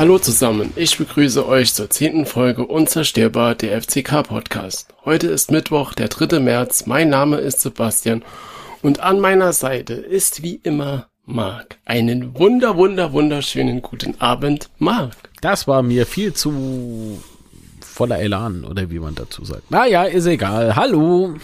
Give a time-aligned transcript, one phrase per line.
[0.00, 4.88] Hallo zusammen, ich begrüße euch zur zehnten Folge Unzerstörbar der FCK Podcast.
[5.04, 6.40] Heute ist Mittwoch, der 3.
[6.40, 8.22] März, mein Name ist Sebastian
[8.80, 11.76] und an meiner Seite ist wie immer Marc.
[11.84, 15.16] Einen wunder, wunder, wunderschönen guten Abend, Marc.
[15.42, 17.20] Das war mir viel zu
[17.82, 19.70] voller Elan, oder wie man dazu sagt.
[19.70, 20.76] Naja, ist egal.
[20.76, 21.28] Hallo.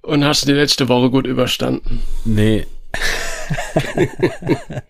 [0.00, 2.00] Und hast du die letzte Woche gut überstanden?
[2.24, 2.66] Nee.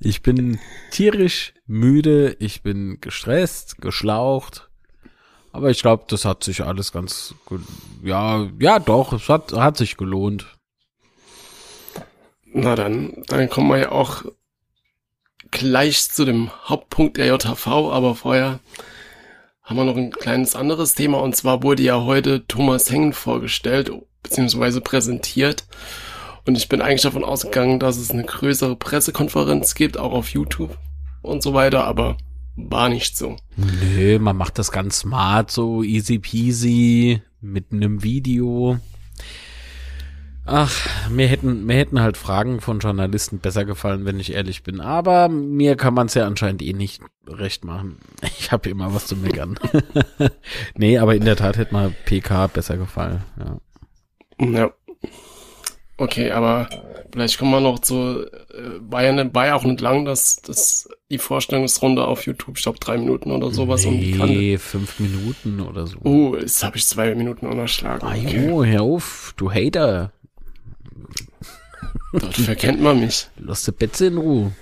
[0.00, 0.58] ich bin
[0.90, 4.68] tierisch müde, ich bin gestresst, geschlaucht.
[5.52, 7.62] Aber ich glaube, das hat sich alles ganz gut.
[8.02, 10.46] Ja, ja, doch, es hat, hat sich gelohnt.
[12.44, 14.24] Na dann, dann kommen wir ja auch
[15.50, 18.60] gleich zu dem Hauptpunkt der JHV, aber vorher
[19.62, 23.90] haben wir noch ein kleines anderes Thema und zwar wurde ja heute Thomas Hengen vorgestellt
[24.22, 24.80] bzw.
[24.80, 25.64] präsentiert
[26.46, 30.78] und ich bin eigentlich davon ausgegangen, dass es eine größere Pressekonferenz gibt, auch auf YouTube
[31.22, 32.16] und so weiter, aber
[32.56, 33.36] war nicht so.
[33.56, 38.78] Nö, man macht das ganz smart, so easy peasy mit einem Video.
[40.48, 44.80] Ach, mir hätten, mir hätten halt Fragen von Journalisten besser gefallen, wenn ich ehrlich bin.
[44.80, 47.98] Aber mir kann man es ja anscheinend eh nicht recht machen.
[48.38, 49.58] Ich habe immer was zu meckern.
[50.76, 53.24] nee, aber in der Tat hätte mir PK besser gefallen.
[53.40, 54.46] Ja.
[54.46, 54.70] Ja.
[55.98, 56.68] Okay, aber
[57.10, 60.36] vielleicht kommen wir noch zu, äh, war ja, ne, war ja auch nicht lang, dass,
[60.36, 64.58] dass die Vorstellungsrunde auf YouTube, ich glaube drei Minuten oder sowas nee, um die Kante.
[64.58, 65.96] fünf Minuten oder so.
[66.04, 68.06] Oh, jetzt habe ich zwei Minuten unterschlagen.
[68.06, 70.12] Ah, jo, hör auf, du Hater.
[72.12, 73.28] Dort verkennt man mich.
[73.38, 74.52] Lass die Betze in Ruhe.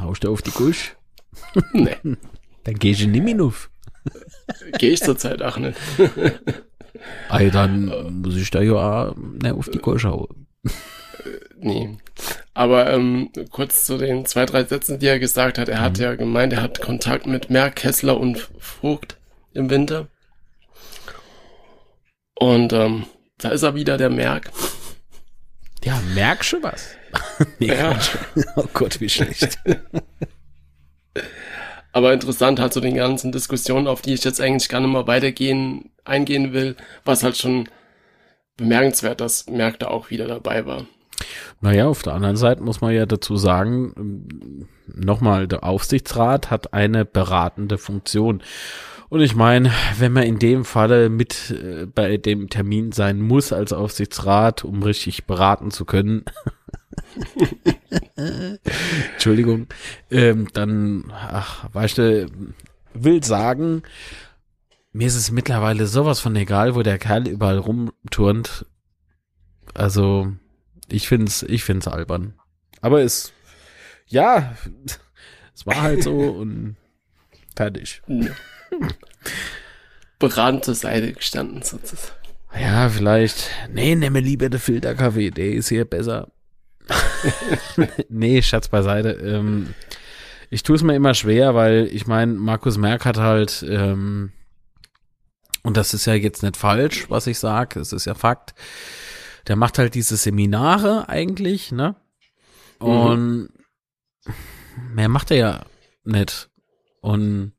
[0.00, 0.96] Haust du auf die Gusch?
[1.72, 1.96] nee.
[2.64, 3.70] Dann gehst du nicht mehr auf.
[4.78, 5.78] Geh ich zurzeit auch nicht.
[7.30, 10.46] Ey, dann muss ich da ja auch ne, auf die Gusch hauen.
[11.58, 11.96] Nee.
[12.52, 15.68] Aber ähm, kurz zu den zwei, drei Sätzen, die er gesagt hat.
[15.68, 19.16] Er hat ja gemeint, er hat Kontakt mit Merck, Kessler und Vogt
[19.52, 20.08] im Winter.
[22.36, 23.06] Und ähm,
[23.38, 24.50] da ist er wieder, der Merck.
[25.84, 26.90] Ja, merk schon was.
[27.58, 27.98] nee, Ja.
[28.56, 29.58] Oh Gott, wie schlecht.
[31.94, 35.06] Aber interessant halt so den ganzen Diskussionen, auf die ich jetzt eigentlich gar nicht mal
[35.06, 36.74] weitergehen, eingehen will,
[37.04, 37.68] was halt schon
[38.56, 40.86] bemerkenswert, dass Merck da auch wieder dabei war.
[41.60, 46.74] Naja, auf der anderen Seite muss man ja dazu sagen, ähm, nochmal, der Aufsichtsrat hat
[46.74, 48.42] eine beratende Funktion.
[49.08, 53.52] Und ich meine, wenn man in dem Falle mit äh, bei dem Termin sein muss
[53.52, 56.24] als Aufsichtsrat, um richtig beraten zu können,
[59.12, 59.66] Entschuldigung,
[60.10, 62.30] ähm, dann, ach, weißt du,
[62.94, 63.82] will sagen,
[64.92, 68.66] mir ist es mittlerweile sowas von egal, wo der Kerl überall rumturnt.
[69.74, 70.32] Also,
[70.88, 72.34] ich find's, ich find's albern.
[72.80, 73.32] Aber es,
[74.06, 74.56] ja,
[75.54, 76.76] es war halt so und
[77.56, 78.02] fertig.
[80.62, 82.14] Zur Seite gestanden sozusagen.
[82.58, 86.30] Ja, vielleicht, nee, nimm mir lieber den Filterkaffee, der ist hier besser.
[88.08, 89.10] nee, Schatz beiseite.
[89.10, 89.74] Ähm,
[90.50, 94.32] ich tue es mir immer schwer, weil ich meine, Markus Merck hat halt, ähm,
[95.62, 98.54] und das ist ja jetzt nicht falsch, was ich sage, es ist ja Fakt,
[99.48, 101.96] der macht halt diese Seminare eigentlich, ne?
[102.78, 103.48] Und
[104.92, 105.66] mehr macht er ja
[106.04, 106.50] nicht.
[107.00, 107.52] Und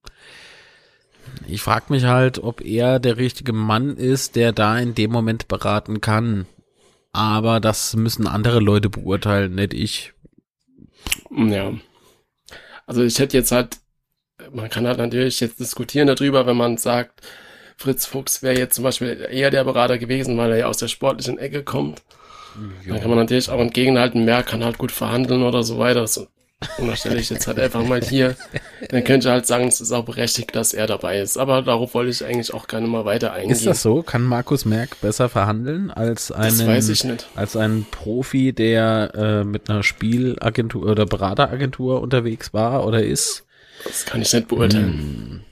[1.48, 5.48] ich frage mich halt, ob er der richtige Mann ist, der da in dem Moment
[5.48, 6.46] beraten kann.
[7.16, 10.12] Aber das müssen andere Leute beurteilen, nicht ich.
[11.32, 11.74] Ja.
[12.86, 13.78] Also ich hätte jetzt halt,
[14.52, 17.22] man kann halt natürlich jetzt diskutieren darüber, wenn man sagt,
[17.78, 20.90] Fritz Fuchs wäre jetzt zum Beispiel eher der Berater gewesen, weil er ja aus der
[20.90, 22.04] sportlichen Ecke kommt.
[22.86, 26.08] Dann kann man natürlich auch entgegenhalten, Merck kann halt gut verhandeln oder so weiter.
[26.08, 26.28] So,
[26.78, 28.36] und da stelle ich jetzt halt einfach mal hier.
[28.90, 31.38] Dann könnte ich halt sagen, es ist auch berechtigt, dass er dabei ist.
[31.38, 33.52] Aber darauf wollte ich eigentlich auch gerne mal weiter eingehen.
[33.52, 34.04] Ist das so?
[34.04, 39.84] Kann Markus Merck besser verhandeln als einen, Das als ein Profi, der äh, mit einer
[39.84, 43.46] Spielagentur oder Berateragentur unterwegs war oder ist?
[43.84, 45.44] Das kann ich nicht beurteilen.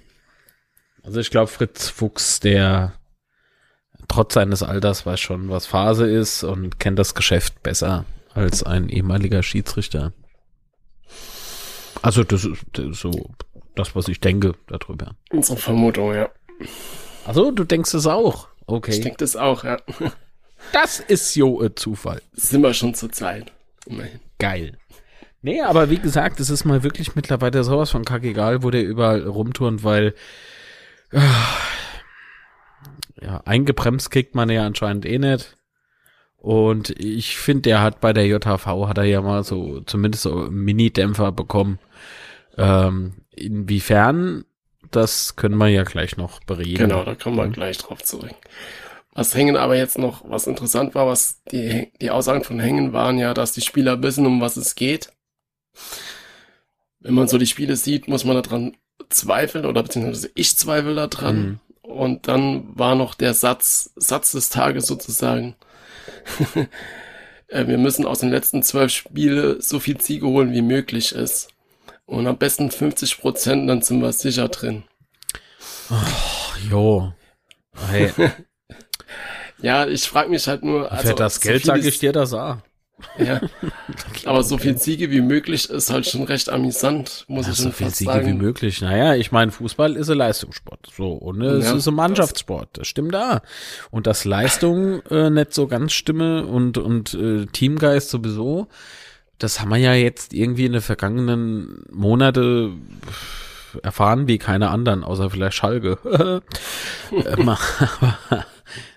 [1.04, 2.94] Also ich glaube, Fritz Fuchs, der
[4.07, 8.89] trotz seines Alters weiß schon, was Phase ist und kennt das Geschäft besser als ein
[8.89, 10.13] ehemaliger Schiedsrichter.
[12.04, 13.30] Also das ist, so
[13.76, 15.16] das, was ich denke darüber.
[15.32, 16.30] Unsere Vermutung, ja.
[17.26, 18.48] Also du denkst es auch.
[18.60, 19.00] Ich Okay.
[19.02, 19.78] denke das auch, ja.
[20.72, 22.22] Das ist jo ein Zufall.
[22.34, 23.52] Sind wir schon zur Zeit.
[23.86, 24.20] Immerhin.
[24.40, 24.78] Geil.
[25.42, 29.28] Nee, aber wie gesagt, es ist mal wirklich mittlerweile sowas von kackegal, wo der überall
[29.28, 30.14] rumturnt, weil
[31.14, 31.58] ah,
[33.22, 35.58] ja, eingebremst kriegt man ja anscheinend eh nicht.
[36.38, 40.48] Und ich finde, der hat bei der JHV hat er ja mal so zumindest so
[40.50, 41.80] Mini-Dämpfer bekommen.
[42.58, 44.46] Ähm, inwiefern,
[44.92, 46.90] das können wir ja gleich noch bereden.
[46.90, 48.36] Genau, da kommen wir gleich drauf zurück.
[49.14, 53.20] Was Hängen aber jetzt noch, was interessant war, was die, die Aussagen von Hängen waren
[53.20, 55.12] ja, dass die Spieler wissen, um was es geht.
[57.00, 58.76] Wenn man so die Spiele sieht, muss man daran
[59.10, 61.38] zweifeln oder beziehungsweise ich zweifle daran.
[61.38, 61.60] Mhm.
[61.82, 65.56] Und dann war noch der Satz, Satz des Tages sozusagen.
[67.50, 71.53] Äh, wir müssen aus den letzten zwölf Spiele so viel Siege holen, wie möglich ist.
[72.06, 74.84] Und am besten 50 Prozent, dann sind wir sicher drin.
[75.90, 77.14] Ach, jo.
[77.90, 78.12] Hey.
[79.62, 80.92] ja, ich frage mich halt nur.
[80.92, 82.58] Also, Für das Geld so sage ich dir das auch.
[83.18, 83.42] Ja.
[84.26, 87.72] Aber so viel Siege wie möglich ist halt schon recht amüsant, muss ja, ich so
[87.72, 88.28] viel Siege sagen.
[88.28, 88.82] wie möglich.
[88.82, 90.92] Naja, ich meine, Fußball ist ein Leistungssport.
[90.96, 92.70] So, und es ja, ist ein Mannschaftssport.
[92.78, 93.42] Das stimmt da.
[93.92, 98.68] Und dass Leistung äh, nicht so ganz stimme und, und äh, Teamgeist sowieso,
[99.44, 102.72] das haben wir ja jetzt irgendwie in den vergangenen Monate
[103.81, 105.98] erfahren wie keine anderen, außer vielleicht Schalke.
[107.12, 108.16] ähm, aber,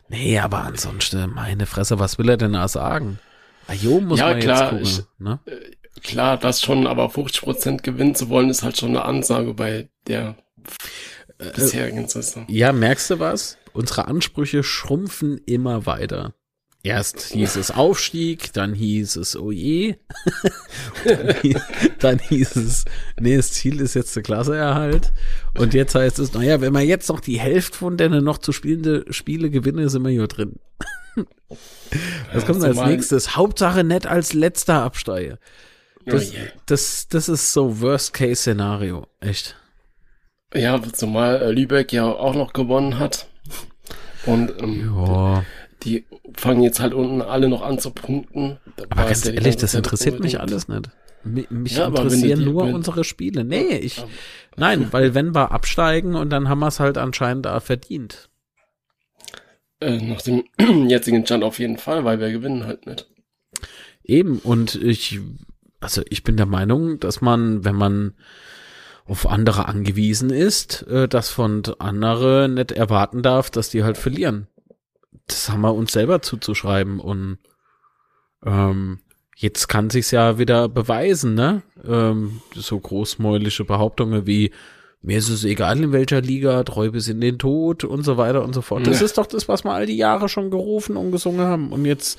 [0.08, 3.18] nee, aber ansonsten, meine Fresse, was will er denn da sagen?
[3.66, 4.86] Ajo muss ja, man klar, jetzt gucken.
[4.86, 5.40] Ich, ne?
[5.46, 9.88] Äh, klar, das schon, aber 50% gewinnen zu wollen, ist halt schon eine Ansage bei
[10.06, 10.36] der
[11.38, 12.44] äh, bisherigen Saison.
[12.48, 13.58] Ja, merkst du was?
[13.72, 16.34] Unsere Ansprüche schrumpfen immer weiter.
[16.86, 19.96] Erst hieß es Aufstieg, dann hieß es oh je,
[21.04, 21.60] dann, hieß,
[21.98, 22.84] dann, hieß es,
[23.18, 25.12] nee, das Ziel ist jetzt der Klasseerhalt.
[25.58, 28.52] Und jetzt heißt es, naja, wenn man jetzt noch die Hälfte von denen noch zu
[28.52, 30.60] spielende Spiele gewinne, sind wir hier drin.
[32.32, 33.34] Was kommt als nächstes?
[33.34, 35.40] Hauptsache nett als letzter Absteiger.
[36.04, 36.34] Das, oh
[36.66, 39.08] das, das ist so Worst-Case-Szenario.
[39.18, 39.56] Echt.
[40.54, 43.26] Ja, zumal Lübeck ja auch noch gewonnen hat.
[44.24, 45.44] Und ähm, ja.
[45.86, 46.04] Die
[46.34, 48.58] fangen jetzt halt unten alle noch an zu punkten.
[48.90, 50.90] aber ganz ja ehrlich, das interessiert mich alles nicht.
[51.24, 53.44] Mich, ja, interessieren nur wenn, unsere Spiele.
[53.44, 54.04] Nee, ich,
[54.56, 58.28] nein, weil wenn wir absteigen und dann haben wir es halt anscheinend da verdient.
[59.80, 60.44] Äh, nach dem
[60.88, 63.08] jetzigen Stand auf jeden Fall, weil wir gewinnen halt nicht.
[64.04, 65.18] Eben, und ich,
[65.80, 68.14] also ich bin der Meinung, dass man, wenn man
[69.04, 74.46] auf andere angewiesen ist, äh, dass von andere nicht erwarten darf, dass die halt verlieren.
[75.26, 77.38] Das haben wir uns selber zuzuschreiben und
[78.44, 79.00] ähm,
[79.36, 81.62] jetzt kann sich's ja wieder beweisen, ne?
[81.84, 84.52] Ähm, so großmäulige Behauptungen wie
[85.02, 88.42] mir ist es egal in welcher Liga, treu bis in den Tod und so weiter
[88.42, 88.86] und so fort.
[88.88, 89.06] Das ja.
[89.06, 91.70] ist doch das, was wir all die Jahre schon gerufen und gesungen haben.
[91.70, 92.18] Und jetzt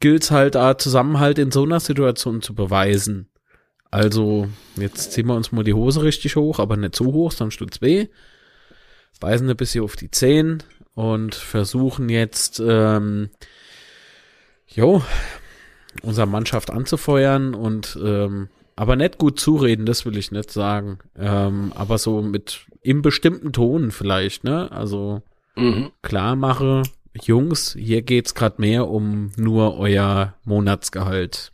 [0.00, 3.28] gilt's halt da Zusammenhalt in so einer Situation zu beweisen.
[3.90, 7.58] Also, jetzt ziehen wir uns mal die Hose richtig hoch, aber nicht so hoch, sonst
[7.58, 8.08] tut's weh.
[9.20, 10.62] Beißen ein bisschen auf die Zehen
[10.98, 13.30] und versuchen jetzt, ähm,
[14.66, 15.00] jo,
[16.02, 20.98] unsere Mannschaft anzufeuern und ähm, aber nicht gut zureden, das will ich nicht sagen.
[21.16, 24.72] Ähm, aber so mit im bestimmten Ton vielleicht, ne?
[24.72, 25.22] Also
[25.54, 25.92] mhm.
[26.02, 26.82] klar mache,
[27.22, 31.52] Jungs, hier geht's gerade mehr um nur euer Monatsgehalt.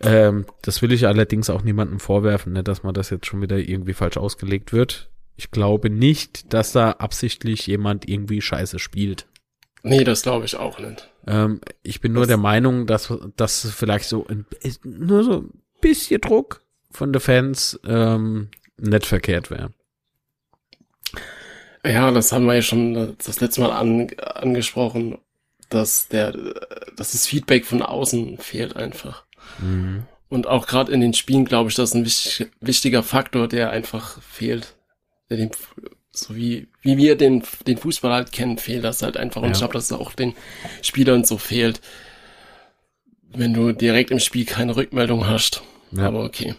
[0.00, 3.58] Ähm, das will ich allerdings auch niemandem vorwerfen, ne, dass man das jetzt schon wieder
[3.58, 5.10] irgendwie falsch ausgelegt wird.
[5.38, 9.28] Ich glaube nicht, dass da absichtlich jemand irgendwie Scheiße spielt.
[9.84, 11.08] Nee, das glaube ich auch nicht.
[11.28, 14.46] Ähm, ich bin das nur der Meinung, dass das vielleicht so ein,
[14.82, 15.44] nur so
[15.80, 19.72] bisschen Druck von den Fans ähm, nicht verkehrt wäre.
[21.84, 25.18] Ja, das haben wir ja schon das letzte Mal an, angesprochen,
[25.68, 26.32] dass der,
[26.96, 29.24] dass das Feedback von außen fehlt einfach.
[29.60, 30.02] Mhm.
[30.28, 33.70] Und auch gerade in den Spielen, glaube ich, das ist ein wichtig, wichtiger Faktor, der
[33.70, 34.74] einfach fehlt.
[35.30, 35.50] Dem,
[36.10, 39.42] so wie, wie wir den, den Fußball halt kennen, fehlt das halt einfach.
[39.42, 39.52] Und ja.
[39.52, 40.34] ich glaube, dass es auch den
[40.82, 41.80] Spielern so fehlt
[43.32, 45.62] wenn du direkt im Spiel keine Rückmeldung hast.
[45.92, 46.06] Ja.
[46.06, 46.54] Aber okay.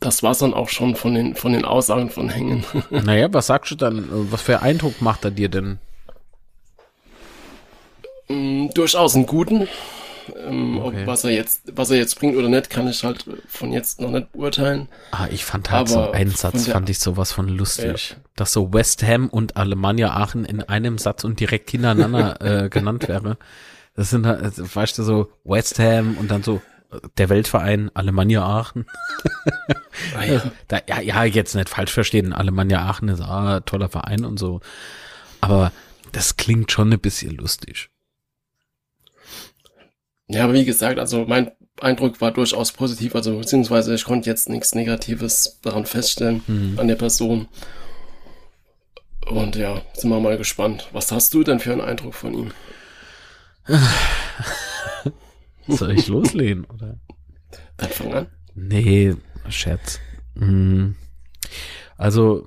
[0.00, 2.64] Das war's dann auch schon von den, von den Aussagen von Hängen.
[2.90, 4.06] naja, was sagst du dann?
[4.30, 5.78] Was für Eindruck macht er dir denn?
[8.28, 9.68] Mm, durchaus einen guten.
[10.36, 11.06] Ähm, okay.
[11.06, 14.10] was er jetzt, was er jetzt bringt oder nicht, kann ich halt von jetzt noch
[14.10, 14.88] nicht beurteilen.
[15.12, 18.10] Ah, ich fand halt Aber so einen Satz, der, fand ich sowas von lustig.
[18.10, 18.16] Ja.
[18.36, 23.08] Dass so West Ham und Alemannia Aachen in einem Satz und direkt hintereinander äh, genannt
[23.08, 23.38] wäre.
[23.94, 26.60] Das sind halt, also, weißt du, so West Ham und dann so
[27.18, 28.86] der Weltverein Alemannia Aachen.
[30.16, 30.42] Ah, ja.
[30.68, 32.32] Da, ja, ja, jetzt nicht falsch verstehen.
[32.32, 34.60] Alemannia Aachen ist ah, ein toller Verein und so.
[35.40, 35.72] Aber
[36.12, 37.90] das klingt schon ein bisschen lustig.
[40.28, 44.48] Ja, aber wie gesagt, also mein Eindruck war durchaus positiv, also beziehungsweise ich konnte jetzt
[44.48, 46.78] nichts Negatives daran feststellen mhm.
[46.78, 47.48] an der Person.
[49.26, 50.88] Und ja, sind wir mal gespannt.
[50.92, 52.50] Was hast du denn für einen Eindruck von ihm?
[55.68, 56.98] Soll ich loslegen, oder?
[57.76, 58.26] Dann fang an.
[58.54, 59.14] Nee,
[59.48, 60.00] Scherz.
[60.36, 60.96] Hm.
[61.96, 62.46] Also,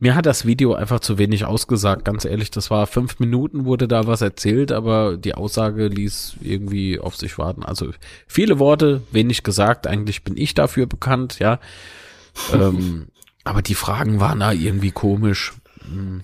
[0.00, 2.50] mir hat das Video einfach zu wenig ausgesagt, ganz ehrlich.
[2.50, 7.36] Das war fünf Minuten, wurde da was erzählt, aber die Aussage ließ irgendwie auf sich
[7.36, 7.64] warten.
[7.64, 7.90] Also
[8.28, 9.86] viele Worte, wenig gesagt.
[9.86, 11.58] Eigentlich bin ich dafür bekannt, ja.
[12.52, 13.08] ähm,
[13.42, 15.54] aber die Fragen waren da irgendwie komisch.
[15.90, 16.22] Hm.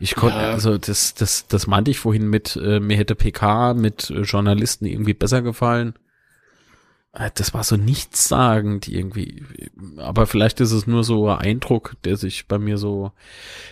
[0.00, 0.50] Ich konnte, ja.
[0.50, 5.14] also das, das, das meinte ich vorhin mit, äh, mir hätte PK mit Journalisten irgendwie
[5.14, 5.94] besser gefallen.
[7.18, 9.42] Äh, das war so nichtssagend irgendwie.
[9.98, 13.12] Aber vielleicht ist es nur so ein Eindruck, der sich bei mir so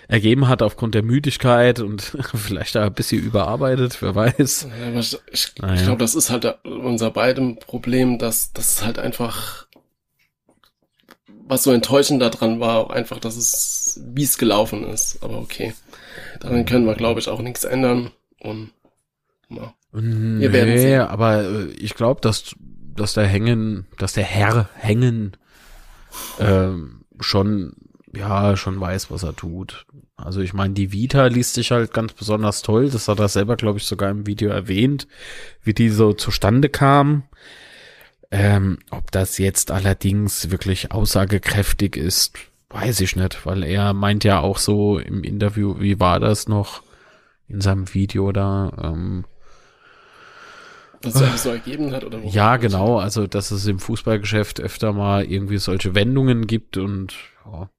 [0.09, 2.03] ergeben hat aufgrund der Müdigkeit und
[2.35, 4.69] vielleicht da ein bisschen überarbeitet, wer weiß.
[4.81, 5.83] Ja, ich, ich, naja.
[5.83, 9.67] glaube, das ist halt unser beidem Problem, dass das halt einfach
[11.49, 15.23] was so enttäuschend daran war, auch einfach, dass es, wie es gelaufen ist.
[15.23, 15.75] Aber okay.
[16.41, 18.11] Daran können wir, glaube ich, auch nichts ändern.
[18.41, 18.73] Und
[19.49, 19.73] ja.
[19.93, 21.01] wir werden sehen.
[21.03, 22.57] aber äh, ich glaube, dass
[22.97, 25.37] dass der Hängen, dass der Herr Hängen
[26.39, 27.75] ähm, schon,
[28.15, 29.87] ja, schon weiß, was er tut.
[30.17, 32.89] Also ich meine, die Vita liest sich halt ganz besonders toll.
[32.89, 35.07] Das hat er selber, glaube ich, sogar im Video erwähnt,
[35.63, 37.25] wie die so zustande kam.
[38.31, 42.35] Ähm, ob das jetzt allerdings wirklich aussagekräftig ist,
[42.71, 46.83] weiß ich nicht, weil er meint ja auch so im Interview, wie war das noch
[47.47, 48.73] in seinem Video da?
[48.83, 49.25] Ähm,
[51.15, 52.05] es einfach so ergeben hat?
[52.05, 52.99] Oder ja, genau.
[52.99, 57.71] Also, dass es im Fußballgeschäft öfter mal irgendwie solche Wendungen gibt und ja.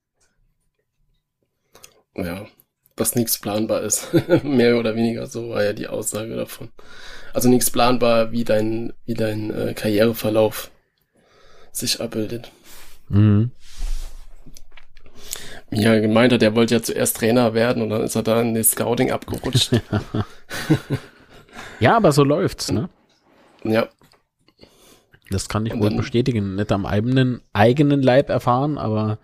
[2.16, 2.46] Ja,
[2.96, 4.10] dass nichts planbar ist.
[4.44, 6.70] Mehr oder weniger so war ja die Aussage davon.
[7.34, 10.72] Also nichts planbar, wie dein, wie dein äh, Karriereverlauf
[11.72, 12.52] sich abbildet.
[13.10, 13.52] Mhm.
[15.70, 18.54] Ja, gemeint hat, er wollte ja zuerst Trainer werden und dann ist er da in
[18.56, 19.72] das Scouting abgerutscht.
[21.80, 22.90] ja, aber so läuft's, ne?
[23.72, 23.90] Ja.
[25.30, 26.56] Das kann ich wohl bestätigen.
[26.56, 29.20] Nicht am eigenen, eigenen Leib erfahren, aber.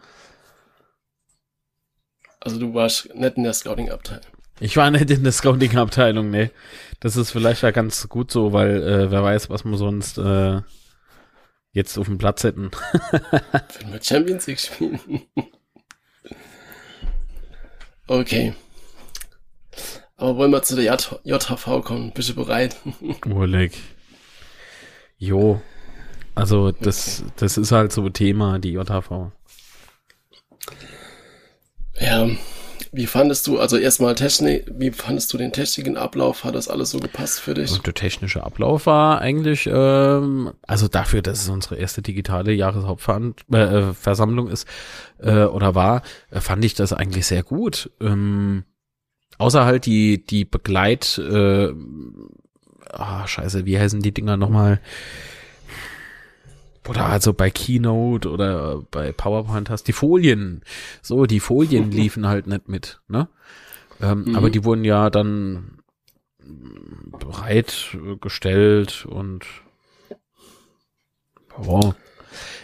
[2.40, 4.26] Also du warst nicht in der Scouting-Abteilung.
[4.60, 6.52] Ich war nicht in der Scouting-Abteilung, ne.
[7.00, 10.62] Das ist vielleicht ja ganz gut so, weil äh, wer weiß, was wir sonst äh,
[11.72, 12.72] jetzt auf dem Platz hätten.
[13.82, 15.00] Wenn wir Champions League spielen.
[18.08, 18.54] okay.
[20.16, 22.12] Aber wollen wir zu der JHV kommen?
[22.14, 22.78] Bist du bereit?
[23.30, 23.74] Oleg.
[25.24, 25.62] Jo,
[26.36, 27.32] also das, okay.
[27.38, 29.32] das ist halt so ein Thema, die JHV.
[31.98, 32.28] Ja,
[32.92, 36.44] wie fandest du, also erstmal Technik, wie fandest du den technischen Ablauf?
[36.44, 37.72] Hat das alles so gepasst für dich?
[37.72, 44.50] Und der technische Ablauf war eigentlich, ähm, also dafür, dass es unsere erste digitale Jahreshauptversammlung
[44.50, 44.68] äh, ist
[45.20, 46.02] äh, oder war,
[46.32, 47.90] äh, fand ich das eigentlich sehr gut.
[48.02, 48.66] Ähm,
[49.38, 51.72] außer halt die, die Begleit, äh,
[52.94, 54.80] ah, scheiße, wie heißen die Dinger nochmal?
[56.88, 60.62] Oder also bei Keynote oder bei PowerPoint hast die Folien.
[61.02, 63.30] So, die Folien liefen halt nicht mit, ne?
[64.02, 64.36] Ähm, mhm.
[64.36, 65.80] Aber die wurden ja dann
[67.20, 69.46] bereitgestellt und
[71.58, 71.94] oh,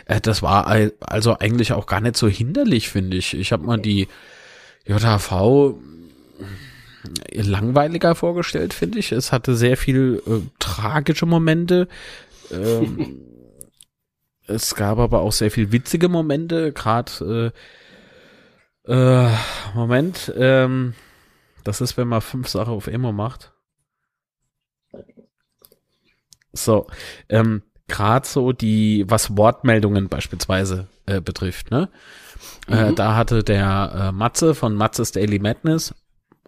[0.06, 0.68] äh, das war
[1.00, 3.36] also eigentlich auch gar nicht so hinderlich, finde ich.
[3.36, 4.10] Ich habe mal die
[4.86, 5.76] JHV
[7.32, 9.12] langweiliger vorgestellt, finde ich.
[9.12, 11.88] Es hatte sehr viel äh, tragische Momente.
[12.52, 13.22] Ähm,
[14.48, 17.52] es gab aber auch sehr viel witzige Momente, gerade
[18.88, 19.30] äh, äh,
[19.76, 20.94] Moment, ähm,
[21.64, 23.54] das ist, wenn man fünf Sachen auf Emo macht.
[26.54, 26.88] So,
[27.30, 31.90] ähm, gerade so die, was Wortmeldungen beispielsweise äh, betrifft, ne?
[32.68, 32.92] Äh, mhm.
[32.92, 35.94] Äh, da hatte der äh, Matze von Matzes Daily Madness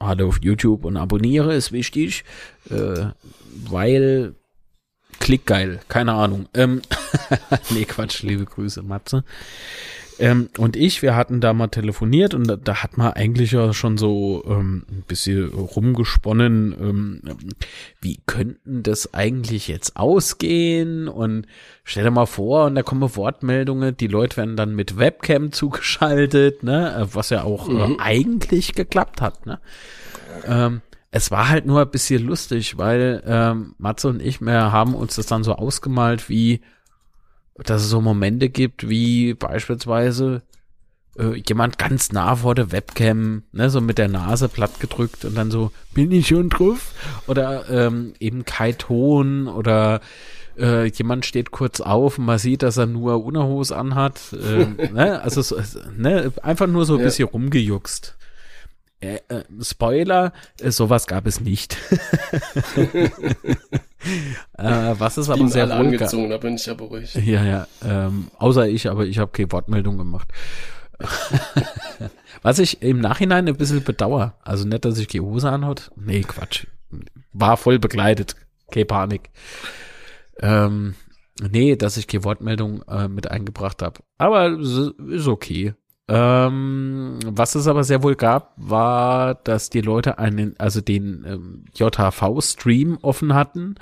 [0.01, 2.24] alle auf YouTube und abonniere ist wichtig,
[2.70, 3.05] äh,
[3.70, 4.36] weil
[5.20, 6.48] klickgeil, keine Ahnung.
[6.53, 6.81] Ähm,
[7.70, 9.24] nee, Quatsch, liebe Grüße, Matze.
[10.22, 13.74] Ähm, und ich, wir hatten da mal telefoniert und da, da hat man eigentlich ja
[13.74, 17.22] schon so ähm, ein bisschen rumgesponnen, ähm,
[18.01, 21.08] wie könnten das eigentlich jetzt ausgehen?
[21.08, 21.48] Und
[21.84, 26.62] stell dir mal vor, und da kommen Wortmeldungen, die Leute werden dann mit Webcam zugeschaltet,
[26.62, 27.08] ne?
[27.13, 27.80] Was ja auch äh, mhm.
[27.80, 29.60] äh, eigentlich geklappt hat, ne?
[30.46, 34.94] Ähm, es war halt nur ein bisschen lustig, weil ähm, Matze und ich, wir haben
[34.94, 36.62] uns das dann so ausgemalt, wie
[37.55, 40.41] dass es so Momente gibt, wie beispielsweise
[41.20, 45.36] äh, jemand ganz nah vor der Webcam, ne, so mit der Nase platt gedrückt und
[45.36, 46.93] dann so, bin ich schon drauf?
[47.27, 50.00] Oder ähm, eben kein Ton oder
[50.58, 54.34] äh, jemand steht kurz auf und man sieht, dass er nur Unterhose anhat.
[54.34, 55.22] Äh, ne?
[55.22, 55.58] Also so,
[55.98, 56.31] ne?
[56.43, 57.05] einfach nur so ein Ja.
[57.05, 58.15] bisschen rumgejuckst.
[59.01, 61.75] Äh, äh, Spoiler, äh, sowas gab es nicht.
[64.58, 67.15] äh, was es aber sehr wohl angezogen, da bin ich ja beruhigt.
[67.15, 67.67] Ja, ja.
[67.84, 70.27] Ähm, außer ich, aber ich habe keine Wortmeldung gemacht.
[72.43, 74.36] Was ich im Nachhinein ein bisschen bedauere.
[74.43, 75.91] Also nicht, dass ich die Hose anhat.
[75.96, 76.67] Nee, Quatsch.
[77.34, 78.36] War voll begleitet.
[78.72, 79.29] Keine Panik.
[80.39, 80.96] Ähm,
[81.39, 84.01] nee, dass ich keine Wortmeldung äh, mit eingebracht habe.
[84.17, 85.74] Aber ist okay.
[86.13, 91.65] Ähm, was es aber sehr wohl gab, war, dass die Leute einen, also den ähm,
[91.74, 93.75] JHV-Stream offen hatten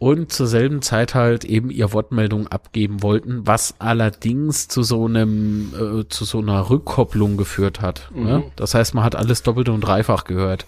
[0.00, 5.72] und zur selben Zeit halt eben ihr Wortmeldung abgeben wollten, was allerdings zu so einem,
[5.74, 8.10] äh, zu so einer Rückkopplung geführt hat.
[8.12, 8.38] Ne?
[8.38, 8.44] Mhm.
[8.56, 10.66] Das heißt, man hat alles doppelt und dreifach gehört.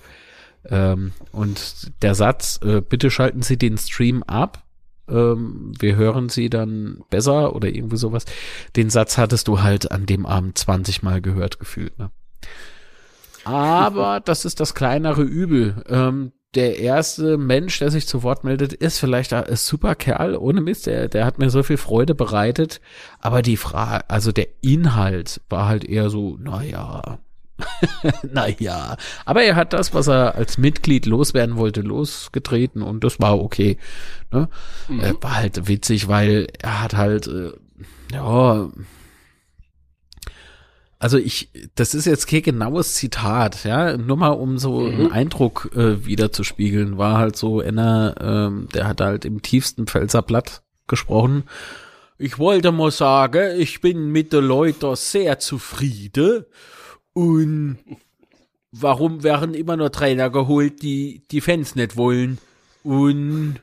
[0.70, 4.63] Ähm, und der Satz, äh, bitte schalten Sie den Stream ab,
[5.08, 8.25] ähm, wir hören Sie dann besser oder irgendwie sowas,
[8.76, 11.99] den Satz hattest du halt an dem Abend 20 Mal gehört gefühlt.
[11.99, 12.11] Ne?
[13.44, 15.82] Aber das ist das kleinere Übel.
[15.88, 20.61] Ähm, der erste Mensch, der sich zu Wort meldet, ist vielleicht ein super Kerl, ohne
[20.61, 22.80] Mist, der, der hat mir so viel Freude bereitet.
[23.18, 27.18] Aber die Frage, also der Inhalt war halt eher so, naja,
[28.32, 28.96] naja.
[29.25, 33.78] Aber er hat das, was er als Mitglied loswerden wollte, losgetreten und das war okay.
[34.32, 34.49] Ne?
[34.88, 35.00] Mhm.
[35.00, 37.52] Äh, war halt witzig, weil er hat halt, äh,
[38.12, 38.68] ja,
[40.99, 44.94] also ich, das ist jetzt kein genaues Zitat, ja, nur mal um so Mhm.
[45.00, 49.42] einen Eindruck äh, wieder zu spiegeln, war halt so einer, ähm, der hat halt im
[49.42, 51.44] tiefsten Pfälzer Blatt gesprochen.
[52.16, 56.44] Ich wollte mal sagen, ich bin mit den Leuten sehr zufrieden
[57.14, 57.78] und
[58.71, 62.38] warum werden immer nur Trainer geholt, die die Fans nicht wollen
[62.83, 63.61] und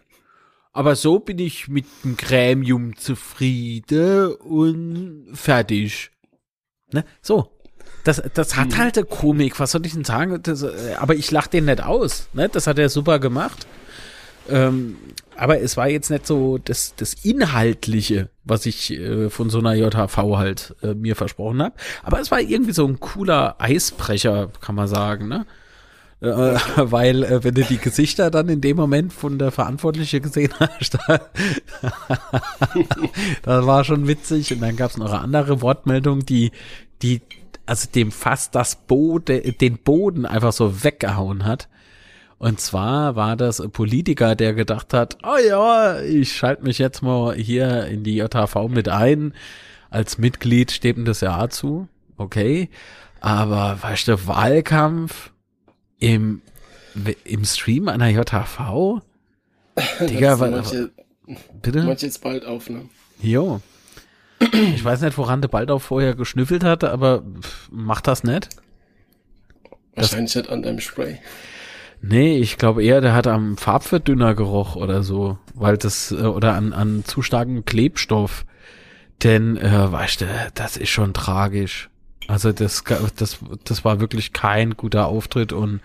[0.74, 6.12] aber so bin ich mit dem Gremium zufrieden und fertig.
[6.92, 7.04] Ne?
[7.22, 7.52] So.
[8.04, 10.42] Das, das hat halt eine Komik, was soll ich denn sagen?
[10.42, 12.30] Das, äh, aber ich lach den nicht aus.
[12.34, 12.50] Ne?
[12.50, 13.68] Das hat er super gemacht.
[14.52, 14.98] Ähm,
[15.36, 19.74] aber es war jetzt nicht so das, das Inhaltliche, was ich äh, von so einer
[19.74, 21.76] JHV halt äh, mir versprochen habe.
[22.04, 25.46] Aber es war irgendwie so ein cooler Eisbrecher, kann man sagen, ne?
[26.22, 26.28] Äh,
[26.76, 30.98] weil, äh, wenn du die Gesichter dann in dem Moment von der Verantwortliche gesehen hast,
[31.08, 31.22] da,
[33.42, 34.54] das war schon witzig.
[34.54, 36.52] Und dann gab es noch eine andere Wortmeldung, die,
[37.02, 37.22] die,
[37.66, 41.68] also dem fast das Boden, den Boden einfach so weggehauen hat.
[42.42, 47.04] Und zwar war das ein Politiker, der gedacht hat, oh ja, ich schalte mich jetzt
[47.04, 49.36] mal hier in die JHV mit ein.
[49.92, 51.88] Als Mitglied steht ihm das ja zu.
[52.18, 52.72] Okay.
[53.20, 55.30] Aber weißt du, Wahlkampf
[56.00, 56.42] im,
[57.26, 59.02] im Stream einer JHV?
[60.00, 60.90] Digga, Das manche,
[61.62, 61.84] bitte?
[61.84, 62.90] manche jetzt bald auf, ne?
[63.22, 63.62] Jo.
[64.40, 67.22] Ich weiß nicht, woran der Baldau vorher geschnüffelt hatte, aber
[67.70, 68.50] macht das nicht?
[69.94, 71.20] Wahrscheinlich nicht an deinem Spray.
[72.02, 76.54] Nee, ich glaube eher, der hat am Farbverdünner geroch oder so, weil das, äh, oder
[76.54, 78.46] an, an zu starkem Klebstoff.
[79.24, 81.90] Denn, äh, weißt du, das ist schon tragisch.
[82.28, 82.84] Also das,
[83.18, 85.82] das, das war wirklich kein guter Auftritt und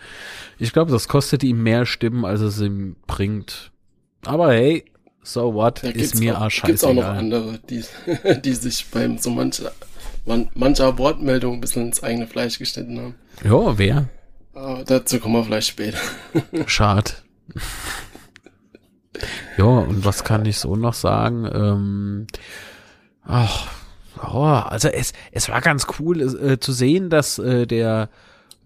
[0.58, 3.72] ich glaube, das kostet ihm mehr Stimmen, als es ihm bringt.
[4.24, 4.84] Aber hey,
[5.22, 7.18] so what, Da ist mir auch, auch gibt's auch noch scheißegal.
[7.18, 7.84] andere, die,
[8.44, 9.72] die sich beim so mancher,
[10.24, 13.14] man, mancher Wortmeldung ein bisschen ins eigene Fleisch geschnitten haben.
[13.44, 14.08] Jo, wer?
[14.56, 15.98] Aber dazu kommen wir vielleicht später.
[16.66, 17.12] Schade.
[19.58, 21.44] ja, und was kann ich so noch sagen?
[21.52, 22.26] Ähm,
[23.22, 23.68] ach,
[24.16, 28.08] ja, also es, es war ganz cool äh, zu sehen, dass äh, der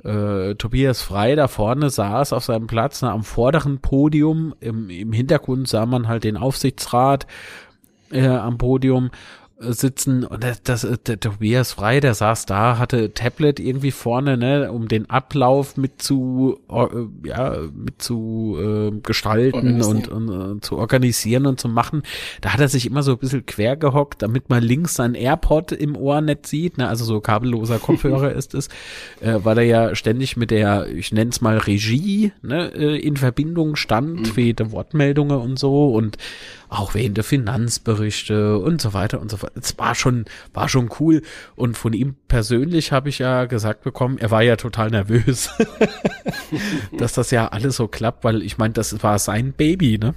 [0.05, 4.55] äh, Tobias Frei da vorne saß auf seinem Platz ne, am vorderen Podium.
[4.61, 7.27] Im, Im Hintergrund sah man halt den Aufsichtsrat
[8.13, 9.11] äh, am Podium
[9.61, 14.73] sitzen und das, das der Tobias Frei, der saß da, hatte Tablet irgendwie vorne, ne,
[14.73, 20.29] um den Ablauf mit zu äh, ja mit zu äh, gestalten und, Organisieren.
[20.29, 22.03] und äh, zu organisieren und zu machen.
[22.41, 25.73] Da hat er sich immer so ein bisschen quer gehockt, damit man links sein AirPod
[25.73, 28.69] im Ohr nicht sieht, ne, also so kabelloser Kopfhörer ist es,
[29.21, 33.19] äh, weil er ja ständig mit der, ich nenne es mal Regie, ne, äh, in
[33.19, 36.17] Verbindung stand, für jede Wortmeldungen und so und
[36.71, 39.53] auch wegen der Finanzberichte und so weiter und so fort.
[39.57, 41.23] Es war schon, war schon cool.
[41.57, 45.51] Und von ihm persönlich habe ich ja gesagt bekommen, er war ja total nervös,
[46.97, 50.15] dass das ja alles so klappt, weil ich meine, das war sein Baby, ne?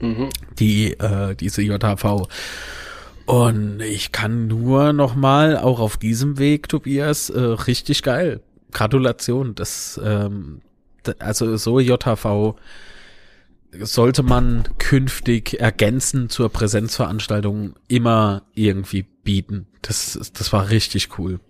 [0.00, 0.30] Mhm.
[0.58, 2.28] Die, äh, diese JHV.
[3.26, 8.40] Und ich kann nur noch mal auch auf diesem Weg, Tobias, äh, richtig geil.
[8.72, 9.54] Gratulation.
[9.54, 10.62] Das, ähm,
[11.18, 12.54] also so JHV
[13.72, 19.66] sollte man künftig ergänzend zur Präsenzveranstaltung immer irgendwie bieten.
[19.82, 21.40] Das, das war richtig cool.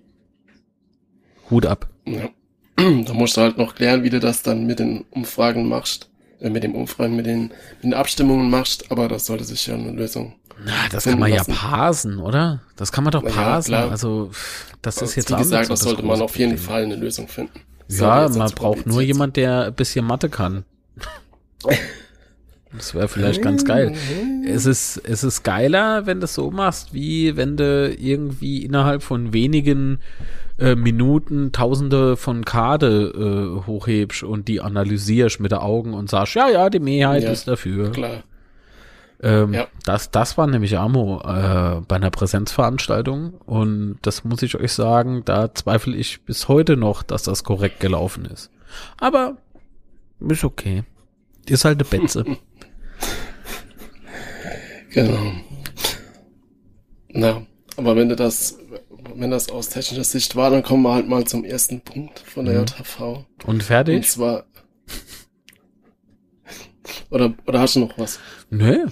[1.50, 1.88] Hut ab.
[2.06, 2.30] Ja.
[3.06, 6.48] Da musst du halt noch klären, wie du das dann mit den Umfragen machst, äh,
[6.48, 9.90] mit dem Umfragen, mit den, mit den Abstimmungen machst, aber das sollte sich ja eine
[9.90, 10.36] Lösung.
[10.64, 11.50] Na, das kann man lassen.
[11.50, 12.62] ja parsen, oder?
[12.76, 13.72] Das kann man doch parsen.
[13.72, 14.30] Ja, also,
[14.80, 16.66] das ist jetzt Wie gesagt, das sollte man auf jeden Problem.
[16.66, 17.60] Fall eine Lösung finden.
[17.88, 20.64] Das ja, man braucht nur jemand, der ein bisschen Mathe kann.
[22.72, 23.94] Das wäre vielleicht ganz geil.
[24.46, 29.02] Es ist, es ist geiler, wenn du es so machst, wie wenn du irgendwie innerhalb
[29.02, 30.00] von wenigen
[30.58, 36.34] äh, Minuten Tausende von Karte äh, hochhebst und die analysierst mit den Augen und sagst,
[36.34, 37.90] ja, ja, die Mehrheit ja, ist dafür.
[37.92, 38.24] Klar.
[39.20, 39.66] Ähm, ja.
[39.84, 45.22] das, das war nämlich Amo äh, bei einer Präsenzveranstaltung und das muss ich euch sagen,
[45.24, 48.50] da zweifle ich bis heute noch, dass das korrekt gelaufen ist.
[48.98, 49.38] Aber
[50.20, 50.84] ist okay.
[51.46, 52.24] Ist halt eine Betze.
[54.90, 55.32] genau.
[57.10, 57.46] Na,
[57.76, 58.58] aber wenn du das
[59.14, 62.44] wenn das aus technischer Sicht war, dann kommen wir halt mal zum ersten Punkt von
[62.44, 62.66] der mhm.
[62.66, 63.24] JHV.
[63.44, 63.96] Und fertig?
[63.96, 64.44] Und zwar.
[67.10, 68.18] oder, oder hast du noch was?
[68.50, 68.86] Nö.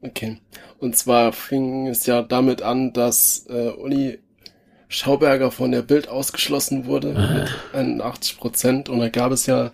[0.00, 0.38] Okay.
[0.78, 4.18] Und zwar fing es ja damit an, dass äh, Uli
[4.88, 7.34] Schauberger von der Bild ausgeschlossen wurde ah.
[7.34, 8.88] mit 81 Prozent.
[8.88, 9.72] Und da gab es ja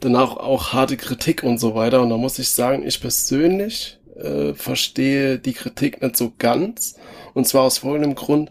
[0.00, 2.00] danach auch harte Kritik und so weiter.
[2.00, 6.96] Und da muss ich sagen, ich persönlich äh, verstehe die Kritik nicht so ganz.
[7.34, 8.50] Und zwar aus folgendem Grund.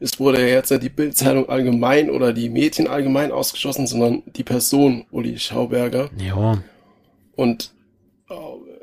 [0.00, 4.42] Es wurde ja jetzt nicht die Bildzeitung allgemein oder die Medien allgemein ausgeschlossen, sondern die
[4.42, 6.10] Person Uli Schauberger.
[6.18, 6.62] Ja.
[7.36, 7.72] Und
[8.28, 8.34] äh,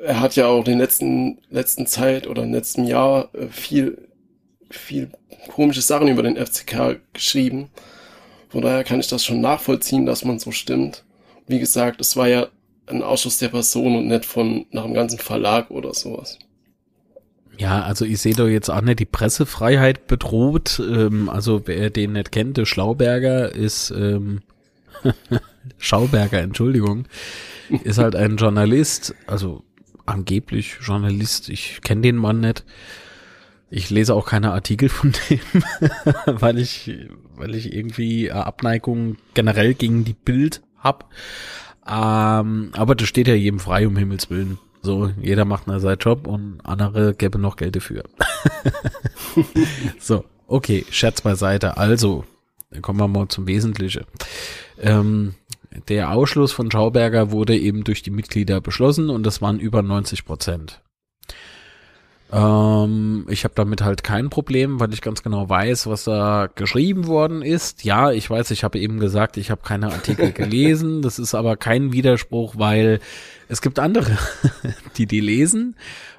[0.04, 4.08] er hat ja auch in der letzten, letzten Zeit oder im letzten Jahr äh, viel,
[4.70, 5.10] viel
[5.48, 7.70] komische Sachen über den FCK geschrieben.
[8.48, 11.04] Von daher kann ich das schon nachvollziehen, dass man so stimmt.
[11.46, 12.48] Wie gesagt, es war ja
[12.90, 16.38] ein Ausschuss der Person und nicht von nach dem ganzen Verlag oder sowas.
[17.58, 20.80] Ja, also ich sehe doch jetzt auch nicht die Pressefreiheit bedroht.
[20.80, 24.40] Ähm, also wer den nicht kennt, der Schlauberger ist ähm,
[25.78, 27.06] Schauberger, Entschuldigung,
[27.84, 29.62] ist halt ein Journalist, also
[30.06, 31.48] angeblich Journalist.
[31.48, 32.64] Ich kenne den Mann nicht.
[33.68, 35.40] Ich lese auch keine Artikel von dem,
[36.26, 36.90] weil ich,
[37.36, 41.10] weil ich irgendwie Abneigung generell gegen die Bild hab.
[41.90, 44.58] Ähm, aber das steht ja jedem frei, um Himmels Willen.
[44.82, 48.04] So, jeder macht einen seinen Job und andere gäbe noch Geld dafür.
[49.98, 51.76] so, okay, Scherz beiseite.
[51.76, 52.24] Also,
[52.70, 54.04] dann kommen wir mal zum Wesentlichen.
[54.80, 55.34] Ähm,
[55.88, 60.24] der Ausschluss von Schauberger wurde eben durch die Mitglieder beschlossen und das waren über 90
[60.24, 60.80] Prozent.
[62.32, 67.06] Ähm, ich habe damit halt kein Problem, weil ich ganz genau weiß, was da geschrieben
[67.06, 67.84] worden ist.
[67.84, 71.02] Ja, ich weiß, ich habe eben gesagt, ich habe keine Artikel gelesen.
[71.02, 73.00] Das ist aber kein Widerspruch, weil
[73.48, 74.16] es gibt andere,
[74.96, 75.76] die die lesen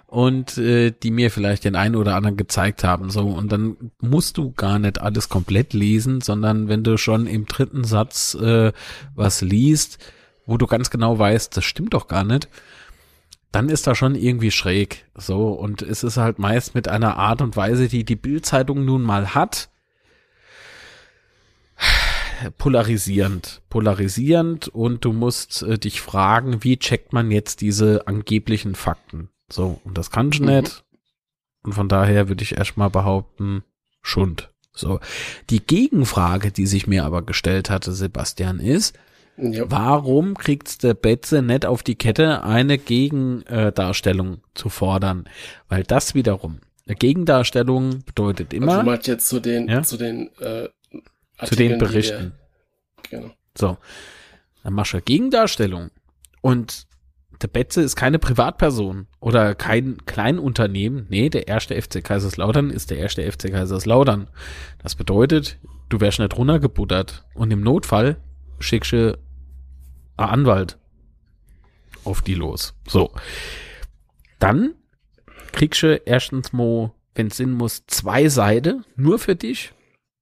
[0.07, 3.09] und äh, die mir vielleicht den einen oder anderen gezeigt haben.
[3.09, 7.45] So und dann musst du gar nicht alles komplett lesen, sondern wenn du schon im
[7.45, 8.73] dritten Satz äh,
[9.15, 9.99] was liest,
[10.45, 12.49] wo du ganz genau weißt, das stimmt doch gar nicht
[13.51, 15.05] dann ist da schon irgendwie schräg.
[15.15, 19.01] So, und es ist halt meist mit einer Art und Weise, die die Bildzeitung nun
[19.01, 19.69] mal hat,
[22.57, 23.61] polarisierend.
[23.69, 29.29] Polarisierend und du musst äh, dich fragen, wie checkt man jetzt diese angeblichen Fakten?
[29.49, 30.49] So, und das kannst du mhm.
[30.49, 30.83] nicht.
[31.63, 33.63] Und von daher würde ich erstmal behaupten,
[34.01, 34.49] Schund.
[34.73, 34.99] So.
[35.49, 38.97] Die Gegenfrage, die sich mir aber gestellt hatte, Sebastian, ist,
[39.41, 39.65] ja.
[39.69, 45.27] Warum kriegt's der Betze nicht auf die Kette, eine Gegendarstellung zu fordern?
[45.67, 48.73] Weil das wiederum, eine Gegendarstellung bedeutet immer.
[48.73, 49.83] Also du meinst jetzt zu den, ja?
[49.83, 50.67] zu den, äh,
[51.37, 52.33] Artikeln, zu den Berichten.
[53.09, 53.33] Wir, genau.
[53.57, 53.77] So.
[54.63, 55.89] Dann machst du eine Gegendarstellung.
[56.41, 56.87] Und
[57.41, 61.07] der Betze ist keine Privatperson oder kein Kleinunternehmen.
[61.09, 64.27] Nee, der erste FC Kaiserslautern ist der erste FC Kaiserslautern.
[64.83, 65.57] Das bedeutet,
[65.89, 67.25] du wärst nicht runtergebuttert.
[67.33, 68.17] Und im Notfall
[68.59, 69.17] schickst du
[70.29, 70.77] Anwalt
[72.03, 72.73] auf die los.
[72.87, 73.11] So.
[74.39, 74.73] Dann
[75.51, 79.71] kriegst du erstens mal, wenn es Sinn muss, zwei Seiten nur für dich.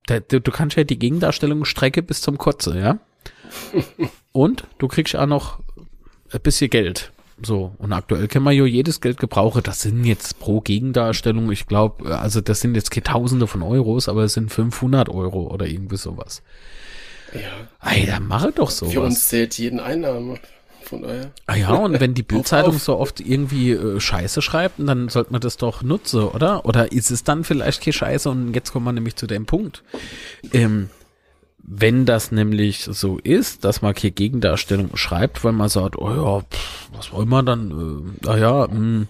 [0.07, 2.99] Du, du kannst ja die Gegendarstellung strecke bis zum Kotze, ja?
[4.31, 5.59] Und du kriegst auch noch
[6.31, 7.11] ein bisschen Geld.
[7.41, 9.63] So, und aktuell können wir ja jedes Geld gebrauchen.
[9.63, 14.09] Das sind jetzt pro Gegendarstellung, ich glaube, also das sind jetzt keine Tausende von Euros,
[14.09, 16.43] aber es sind 500 Euro oder irgendwie sowas.
[17.33, 17.89] Ja.
[17.91, 18.89] Ey, dann mache doch so.
[18.89, 20.39] Für uns zählt jeden Einnahme.
[20.81, 21.31] Von daher.
[21.45, 25.41] Ah ja, und wenn die Bildzeitung so oft irgendwie äh, Scheiße schreibt, dann sollte man
[25.41, 26.65] das doch nutzen, oder?
[26.65, 28.29] Oder ist es dann vielleicht keine Scheiße?
[28.29, 29.83] Und jetzt kommen wir nämlich zu dem Punkt.
[30.51, 30.89] Ähm,
[31.59, 36.41] wenn das nämlich so ist, dass man hier Gegendarstellung schreibt, weil man sagt, oh ja,
[36.41, 38.15] pff, was wollen wir dann?
[38.23, 38.73] Äh, ah ja, mh.
[38.73, 39.07] Hm.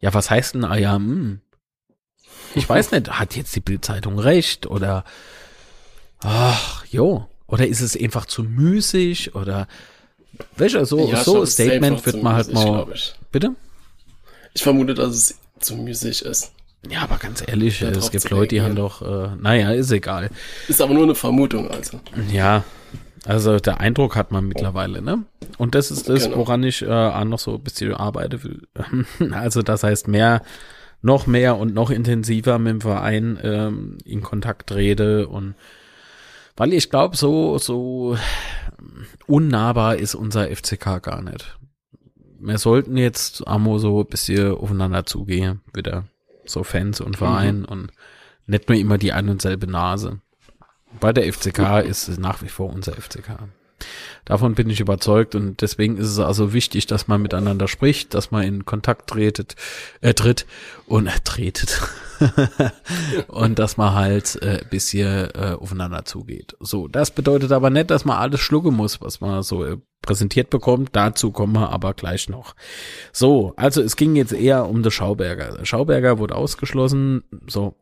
[0.00, 1.06] ja, was heißt denn, ah ja, mh.
[1.06, 1.40] Hm.
[2.56, 5.04] Ich weiß nicht, hat jetzt die Bildzeitung recht oder
[6.20, 9.68] ach, jo, oder ist es einfach zu müßig oder
[10.56, 13.14] welcher so Ja, so ein Statement wird man halt müßig, mal glaub Ich.
[13.30, 13.50] bitte?
[14.54, 16.52] ich vermute, dass es zu müßig ist.
[16.90, 20.30] Ja, aber ganz ehrlich, Da es gibt Leute, die haben doch, äh, naja, ist egal.
[20.68, 21.98] Ist aber nur eine Vermutung, also.
[22.30, 22.62] Ja,
[23.24, 25.24] also der Eindruck hat man mittlerweile, ne?
[25.56, 26.36] Und das ist das, Genau.
[26.38, 28.62] woran ich äh, auch noch so ein bisschen arbeite will.
[29.32, 30.42] Also das heißt mehr,
[31.00, 35.54] noch mehr und noch intensiver mit dem Verein ähm, in Kontakt rede und
[36.56, 38.16] weil ich glaube, so, so
[39.26, 41.58] unnahbar ist unser FCK gar nicht.
[42.38, 46.04] Wir sollten jetzt Amo so ein bisschen aufeinander zugehen, wieder.
[46.44, 47.90] So Fans und Verein und
[48.46, 50.20] nicht nur immer die ein und selbe Nase.
[51.00, 53.48] Bei der FCK ist es nach wie vor unser FCK.
[54.24, 58.30] Davon bin ich überzeugt und deswegen ist es also wichtig, dass man miteinander spricht, dass
[58.30, 59.56] man in Kontakt tretet,
[60.00, 60.46] äh, tritt
[60.86, 61.80] und äh, tretet
[63.28, 66.56] und dass man halt äh, ein bisschen äh, aufeinander zugeht.
[66.60, 70.50] So, das bedeutet aber nicht, dass man alles schlucken muss, was man so äh, präsentiert
[70.50, 70.90] bekommt.
[70.92, 72.54] Dazu kommen wir aber gleich noch.
[73.12, 75.64] So, also es ging jetzt eher um den Schauberger.
[75.64, 77.24] Schauberger wurde ausgeschlossen.
[77.46, 77.74] So,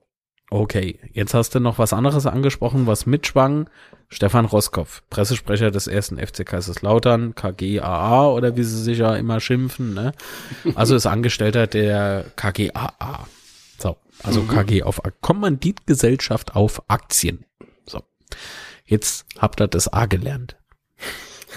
[0.51, 0.99] okay.
[1.12, 3.68] Jetzt hast du noch was anderes angesprochen, was mitschwang.
[4.09, 9.95] Stefan Roskopf, Pressesprecher des ersten FC Kaiserslautern, KGAA oder wie sie sich ja immer schimpfen,
[9.95, 10.12] ne?
[10.75, 13.27] Also ist Angestellter der KGAA.
[14.23, 17.45] So, also KG auf Kommanditgesellschaft auf Aktien.
[17.87, 18.03] So.
[18.85, 20.57] Jetzt habt ihr das A gelernt.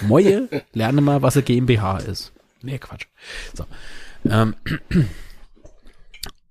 [0.02, 2.32] Moje, lerne mal, was eine GmbH ist.
[2.62, 3.06] Nee, Quatsch.
[3.54, 3.66] So.
[4.28, 4.54] Ähm,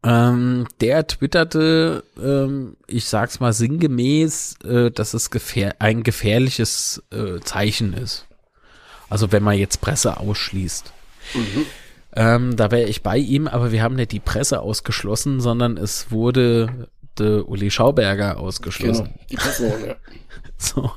[0.04, 7.40] ähm, der twitterte, ähm, ich sag's mal sinngemäß, äh, dass es gefähr ein gefährliches äh,
[7.42, 8.26] Zeichen ist.
[9.10, 10.94] Also wenn man jetzt Presse ausschließt.
[12.16, 16.12] Ähm, da wäre ich bei ihm, aber wir haben nicht die Presse ausgeschlossen, sondern es
[16.12, 19.06] wurde der Uli Schauberger ausgeschlossen.
[19.06, 19.96] Genau, die Person, ja.
[20.58, 20.90] So.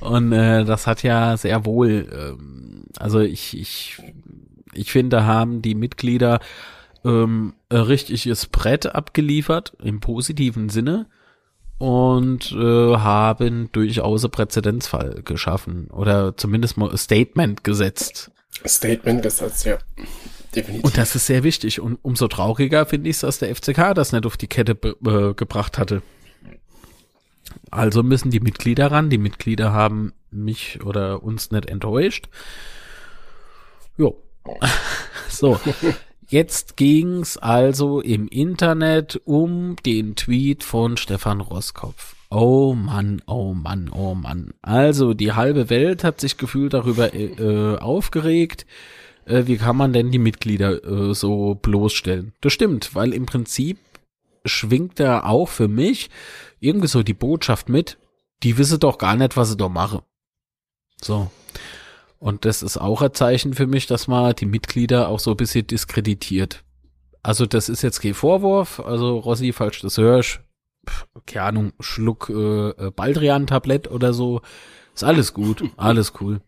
[0.00, 4.02] Und äh, das hat ja sehr wohl, ähm, also ich, ich,
[4.74, 6.40] ich finde, haben die Mitglieder
[7.04, 11.06] ähm, richtiges Brett abgeliefert, im positiven Sinne,
[11.78, 18.30] und äh, haben durchaus einen Präzedenzfall geschaffen oder zumindest mal ein Statement gesetzt.
[18.64, 19.78] Statement gesetzt, ja.
[20.54, 20.84] Definitiv.
[20.84, 21.80] Und das ist sehr wichtig.
[21.80, 25.34] Und umso trauriger finde ich es, dass der FCK das nicht auf die Kette äh,
[25.34, 26.02] gebracht hatte.
[27.70, 29.10] Also müssen die Mitglieder ran.
[29.10, 32.28] Die Mitglieder haben mich oder uns nicht enttäuscht.
[33.96, 34.16] Jo.
[35.28, 35.58] So.
[36.28, 42.16] Jetzt ging's also im Internet um den Tweet von Stefan Roskopf.
[42.30, 44.54] Oh Mann, oh Mann, oh Mann.
[44.62, 48.66] Also die halbe Welt hat sich gefühlt darüber äh, aufgeregt.
[49.24, 52.32] Äh, wie kann man denn die Mitglieder äh, so bloßstellen?
[52.40, 53.78] Das stimmt, weil im Prinzip
[54.44, 56.10] schwingt da auch für mich
[56.60, 57.98] irgendwie so die Botschaft mit,
[58.42, 60.02] die wisse doch gar nicht, was sie da mache.
[61.00, 61.30] So.
[62.18, 65.36] Und das ist auch ein Zeichen für mich, dass man die Mitglieder auch so ein
[65.36, 66.64] bisschen diskreditiert.
[67.22, 70.40] Also das ist jetzt kein Vorwurf, also Rossi, falls du das hörst,
[71.26, 74.40] keine Ahnung, Schluck äh, Baldrian-Tablett oder so,
[74.94, 76.40] ist alles gut, alles cool.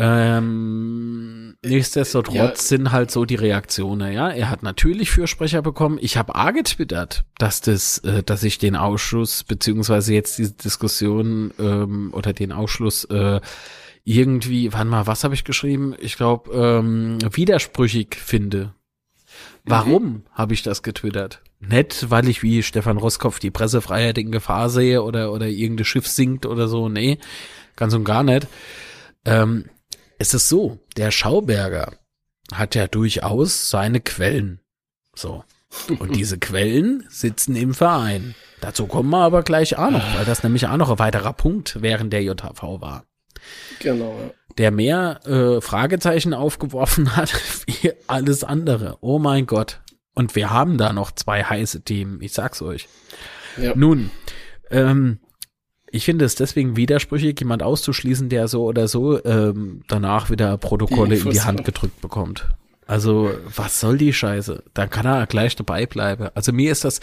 [0.00, 2.54] Ähm, nichtsdestotrotz Ja.
[2.54, 4.28] sind halt so die Reaktionen, ja.
[4.30, 5.98] Er hat natürlich Fürsprecher bekommen.
[6.00, 11.52] Ich habe A getwittert, dass das, äh, dass ich den Ausschuss, beziehungsweise jetzt diese Diskussion
[11.58, 13.40] ähm, oder den Ausschluss äh,
[14.04, 15.94] irgendwie, wann mal, was habe ich geschrieben?
[15.98, 18.74] Ich glaube, ähm, widersprüchig finde.
[19.64, 21.42] Warum habe ich das getwittert?
[21.60, 26.06] Nicht, weil ich wie Stefan Roskopf die Pressefreiheit in Gefahr sehe oder, oder irgendein Schiff
[26.06, 26.88] sinkt oder so.
[26.88, 27.18] Nee,
[27.76, 28.46] ganz und gar nicht.
[29.26, 29.66] Ähm,
[30.18, 31.92] es ist so, der Schauberger
[32.52, 34.60] hat ja durchaus seine Quellen.
[35.14, 35.44] So.
[35.98, 38.34] Und diese Quellen sitzen im Verein.
[38.60, 41.80] Dazu kommen wir aber gleich auch noch, weil das nämlich auch noch ein weiterer Punkt
[41.80, 43.04] während der JHV war
[43.78, 47.32] Genau, der mehr äh, Fragezeichen aufgeworfen hat
[47.66, 48.98] wie alles andere.
[49.00, 49.80] Oh mein Gott.
[50.14, 52.88] Und wir haben da noch zwei heiße Themen, ich sag's euch.
[53.56, 53.72] ja.
[53.76, 54.10] Nun,
[54.70, 55.20] ähm,
[55.90, 61.16] ich finde es deswegen widersprüchlich, jemand auszuschließen, der so oder so ähm, danach wieder Protokolle
[61.16, 62.46] Die in die Hand gedrückt bekommt.
[62.86, 64.64] Also, was soll die Scheiße?
[64.72, 66.28] Dann kann er gleich dabei bleiben.
[66.34, 67.00] Also mir ist das,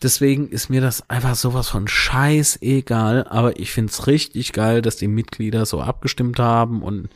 [0.00, 5.08] deswegen ist mir das einfach sowas von scheißegal, aber ich find's richtig geil, dass die
[5.08, 7.08] Mitglieder so abgestimmt haben und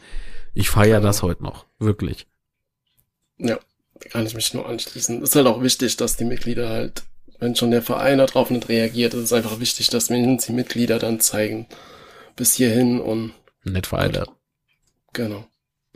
[0.55, 1.67] ich feiere das heute noch.
[1.79, 2.27] Wirklich.
[3.39, 3.59] Ja,
[4.11, 5.23] kann ich mich nur anschließen.
[5.23, 7.05] Ist halt auch wichtig, dass die Mitglieder halt
[7.43, 11.01] wenn schon der Verein darauf nicht reagiert, ist es einfach wichtig, dass mindestens die Mitglieder
[11.01, 11.67] dann zeigen,
[12.37, 13.33] bis hierhin und
[13.65, 14.27] Nicht weiter.
[15.13, 15.45] genau.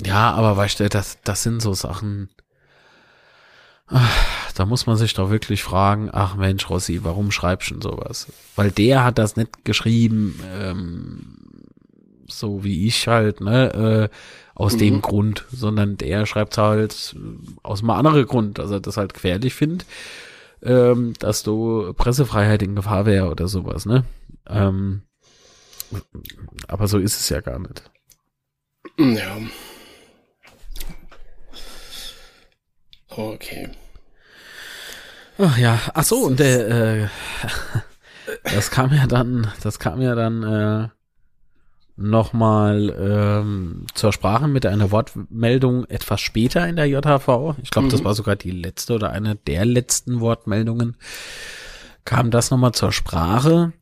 [0.04, 2.30] Ja, aber weißt du, das, das sind so Sachen,
[3.86, 7.82] ach, da muss man sich doch wirklich fragen, ach Mensch, Rossi, warum schreibst du denn
[7.82, 8.26] sowas?
[8.56, 11.36] Weil der hat das nicht geschrieben, ähm,
[12.28, 14.16] so wie ich halt, ne, äh,
[14.56, 14.78] aus Mhm.
[14.78, 17.14] dem Grund, sondern der schreibt halt
[17.62, 19.86] aus einem anderen Grund, dass er das halt gefährlich findet,
[20.62, 24.04] ähm, dass du Pressefreiheit in Gefahr wäre oder sowas, ne?
[24.48, 25.02] Ähm,
[26.68, 27.82] aber so ist es ja gar nicht.
[28.98, 29.36] Ja.
[33.08, 33.70] Okay.
[35.38, 37.08] Ach ja, ach so, und der, äh,
[38.44, 40.88] das kam ja dann, das kam ja dann äh,
[41.96, 47.54] nochmal ähm, zur Sprache mit einer Wortmeldung etwas später in der JHV.
[47.62, 48.04] Ich glaube, das Mhm.
[48.04, 50.96] war sogar die letzte oder eine der letzten Wortmeldungen.
[52.04, 53.72] Kam das nochmal zur Sprache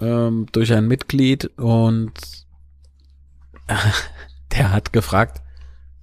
[0.00, 2.12] ähm, durch ein Mitglied und
[4.52, 5.42] der hat gefragt,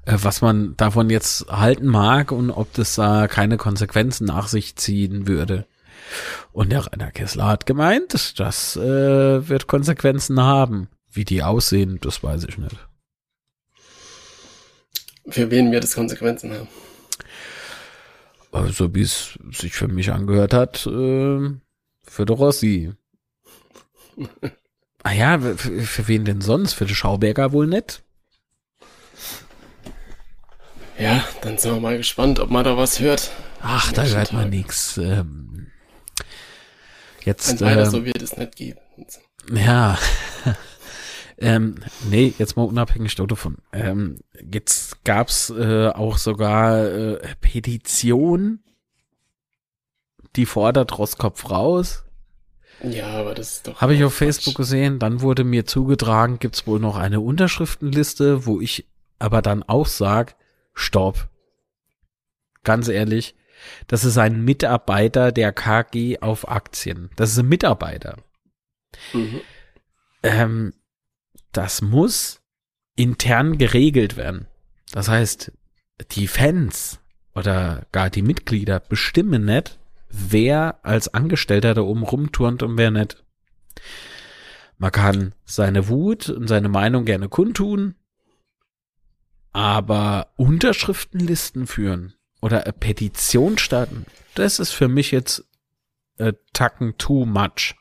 [0.06, 4.76] äh, was man davon jetzt halten mag und ob das da keine Konsequenzen nach sich
[4.76, 5.66] ziehen würde.
[6.52, 10.90] Und der Rainer Kessler hat gemeint, das äh, wird Konsequenzen haben.
[11.16, 12.76] Wie die aussehen, das weiß ich nicht.
[15.30, 16.68] Für wen wird es Konsequenzen haben?
[18.52, 21.50] Also wie es sich für mich angehört hat, äh,
[22.04, 22.94] für den Rossi.
[25.04, 26.74] ah ja, für, für wen denn sonst?
[26.74, 28.04] Für den Schauberger wohl nicht?
[30.98, 33.32] Ja, dann sind wir mal gespannt, ob man da was hört.
[33.62, 34.98] Ach, da hört man nichts.
[34.98, 35.72] Ähm,
[36.20, 36.26] Ein
[37.24, 38.80] jetzt, weiter ähm, so wird es nicht geben.
[39.54, 39.98] Ja.
[41.38, 41.76] ähm,
[42.10, 43.58] nee, jetzt mal unabhängig davon.
[43.74, 44.20] Ähm,
[44.52, 48.60] jetzt gab's äh, auch sogar äh, Petition,
[50.36, 52.04] die fordert Roskopf raus.
[52.84, 53.82] Ja, aber das ist doch.
[53.82, 54.66] Habe ich auf Facebook Quatsch.
[54.68, 55.00] gesehen.
[55.00, 58.88] Dann wurde mir zugetragen, gibt's wohl noch eine Unterschriftenliste, wo ich
[59.20, 60.36] aber dann auch sag,
[60.74, 61.30] stopp.
[62.64, 63.36] Ganz ehrlich,
[63.88, 67.10] das ist ein Mitarbeiter der KG auf Aktien.
[67.16, 68.18] Das ist ein Mitarbeiter.
[69.14, 69.42] Mhm.
[70.24, 70.74] ähm,
[71.58, 72.42] das muss
[72.96, 74.48] intern geregelt werden.
[74.92, 75.52] Das heißt,
[76.12, 77.00] die Fans
[77.34, 79.78] oder gar die Mitglieder bestimmen nicht,
[80.10, 83.24] wer als Angestellter da oben rumturnt und wer nicht.
[84.78, 87.96] Man kann seine Wut und seine Meinung gerne kundtun,
[89.52, 95.46] aber Unterschriftenlisten führen oder eine Petition starten, das ist für mich jetzt
[96.18, 97.76] äh, Tacken too much.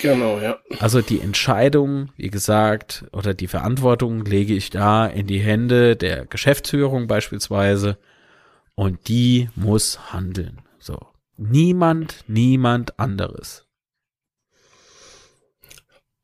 [0.00, 0.58] Genau, ja.
[0.80, 6.26] Also die Entscheidung, wie gesagt, oder die Verantwortung lege ich da in die Hände der
[6.26, 7.98] Geschäftsführung beispielsweise
[8.74, 10.62] und die muss handeln.
[10.78, 10.98] So.
[11.36, 13.66] Niemand, niemand anderes.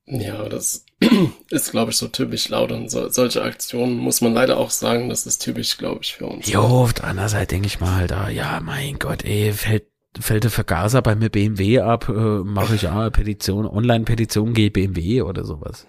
[0.07, 0.85] Ja, das
[1.51, 2.73] ist, glaube ich, so typisch laut.
[2.73, 6.27] Und so, solche Aktionen muss man leider auch sagen, das ist typisch, glaube ich, für
[6.27, 6.49] uns.
[6.49, 9.87] Jo, auf der anderen Seite denke ich mal da, ja, mein Gott, ey, fällt,
[10.19, 15.23] fällt der Vergaser bei mir BMW ab, äh, mache ich ja Petition, Online-Petition gegen BMW
[15.23, 15.87] oder sowas.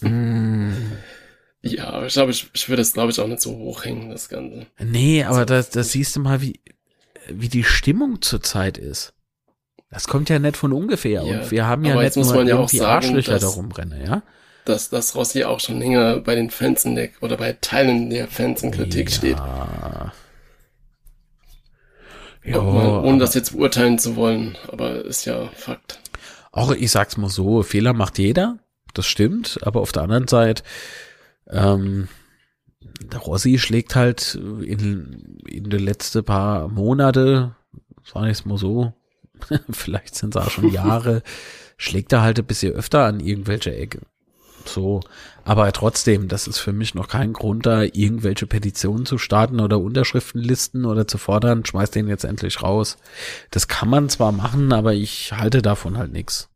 [0.00, 0.72] mm,
[1.66, 4.28] Ja, aber ich glaube, ich, ich würde es, glaube ich, auch nicht so hochhängen, das
[4.28, 4.66] Ganze.
[4.78, 6.60] Nee, aber da, da siehst du mal, wie,
[7.28, 9.14] wie die Stimmung zurzeit ist.
[9.90, 11.22] Das kommt ja nicht von ungefähr.
[11.22, 13.42] Ja, und wir haben ja nicht jetzt muss nur man ja auch sagen, Arschlöcher dass-
[13.42, 14.22] da rumrennen, ja?
[14.66, 18.28] Dass, dass Rossi auch schon länger bei den Fans in der, oder bei Teilen der
[18.28, 19.36] Fans in Kritik steht.
[22.44, 22.60] Ja.
[22.60, 26.00] Man, ohne das jetzt beurteilen zu wollen, aber ist ja Fakt.
[26.52, 28.58] auch ich sag's mal so, Fehler macht jeder,
[28.92, 30.62] das stimmt, aber auf der anderen Seite,
[31.48, 32.08] ähm,
[33.00, 37.56] der Rossi schlägt halt in, in den letzten paar Monate,
[38.04, 38.92] sag ich's mal so,
[39.70, 41.22] vielleicht sind es auch schon Jahre,
[41.76, 44.00] schlägt er halt ein bisschen öfter an irgendwelche Ecke.
[44.64, 45.00] So,
[45.44, 49.78] aber trotzdem, das ist für mich noch kein Grund, da irgendwelche Petitionen zu starten oder
[49.78, 52.96] Unterschriftenlisten oder zu fordern, schmeiß den jetzt endlich raus.
[53.50, 56.48] Das kann man zwar machen, aber ich halte davon halt nichts.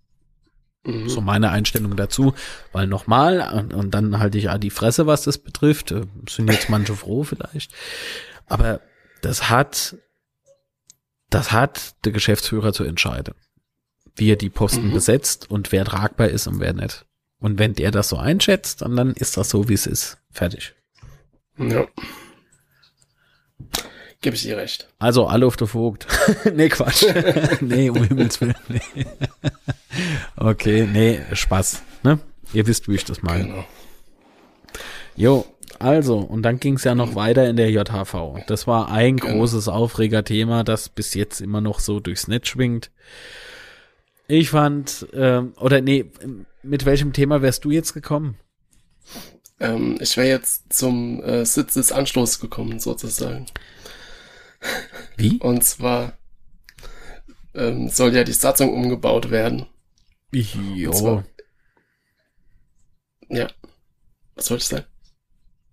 [0.84, 1.08] Mhm.
[1.08, 2.34] So meine Einstellung dazu,
[2.72, 6.70] weil nochmal, und, dann halte ich auch die Fresse, was das betrifft, äh, sind jetzt
[6.70, 7.72] manche froh vielleicht,
[8.46, 8.80] aber
[9.20, 9.96] das hat,
[11.28, 13.34] das hat der Geschäftsführer zu entscheiden,
[14.14, 14.92] wie er die Posten Mhm.
[14.94, 17.04] besetzt und wer tragbar ist und wer nicht.
[17.40, 20.18] Und wenn der das so einschätzt, dann, dann ist das so, wie es ist.
[20.30, 20.74] Fertig.
[21.58, 21.86] Ja.
[24.20, 24.88] Gebe ich dir recht.
[24.98, 26.06] Also alle auf der Vogt.
[26.54, 27.04] nee, Quatsch.
[27.60, 28.56] nee, um Himmels Willen.
[28.68, 28.80] Nee.
[30.36, 31.82] okay, nee, Spaß.
[32.02, 32.18] Ne?
[32.52, 33.44] Ihr wisst, wie ich das meine.
[33.44, 33.64] Genau.
[35.14, 35.46] Jo,
[35.80, 38.38] Also, und dann ging es ja noch weiter in der JHV.
[38.48, 39.34] Das war ein Genau.
[39.34, 42.90] großes Aufregerthema, das bis jetzt immer noch so durchs Netz schwingt.
[44.26, 46.06] Ich fand, ähm, oder nee,
[46.68, 48.36] mit welchem Thema wärst du jetzt gekommen?
[49.60, 53.46] Ähm, ich wäre jetzt zum äh, Sitz des Anstoßes gekommen, sozusagen.
[55.16, 55.38] Wie?
[55.38, 56.16] Und zwar
[57.54, 59.66] ähm, soll ja die Satzung umgebaut werden.
[60.32, 60.92] Jo.
[60.92, 61.24] zwar-
[63.28, 63.48] Ja.
[64.34, 64.84] Was soll ich sagen?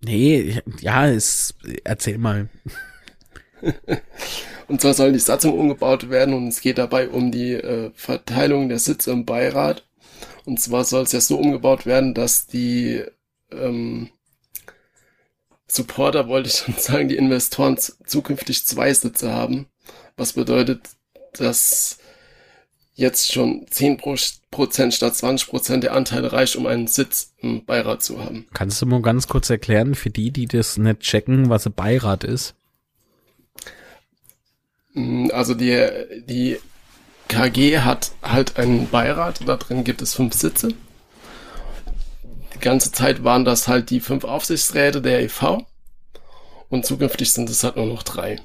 [0.02, 2.48] Nee, ja, es, erzähl mal.
[4.68, 8.68] Und zwar soll die Satzung umgebaut werden und es geht dabei um die äh, Verteilung
[8.68, 9.85] der Sitze im Beirat.
[10.46, 13.02] Und zwar soll es ja so umgebaut werden, dass die
[13.50, 14.08] ähm,
[15.66, 17.76] Supporter, wollte ich schon sagen, die Investoren
[18.06, 19.66] zukünftig zwei Sitze haben.
[20.16, 20.80] Was bedeutet,
[21.34, 21.98] dass
[22.94, 28.46] jetzt schon 10% statt 20% der Anteile reicht, um einen Sitz im Beirat zu haben.
[28.54, 32.24] Kannst du mal ganz kurz erklären, für die, die das nicht checken, was ein Beirat
[32.24, 32.54] ist?
[34.94, 35.86] Mm, Also die,
[36.26, 36.58] die
[37.28, 40.68] KG hat halt einen Beirat, da drin gibt es fünf Sitze.
[42.54, 45.66] Die ganze Zeit waren das halt die fünf Aufsichtsräte der EV
[46.68, 48.40] und zukünftig sind es halt nur noch drei.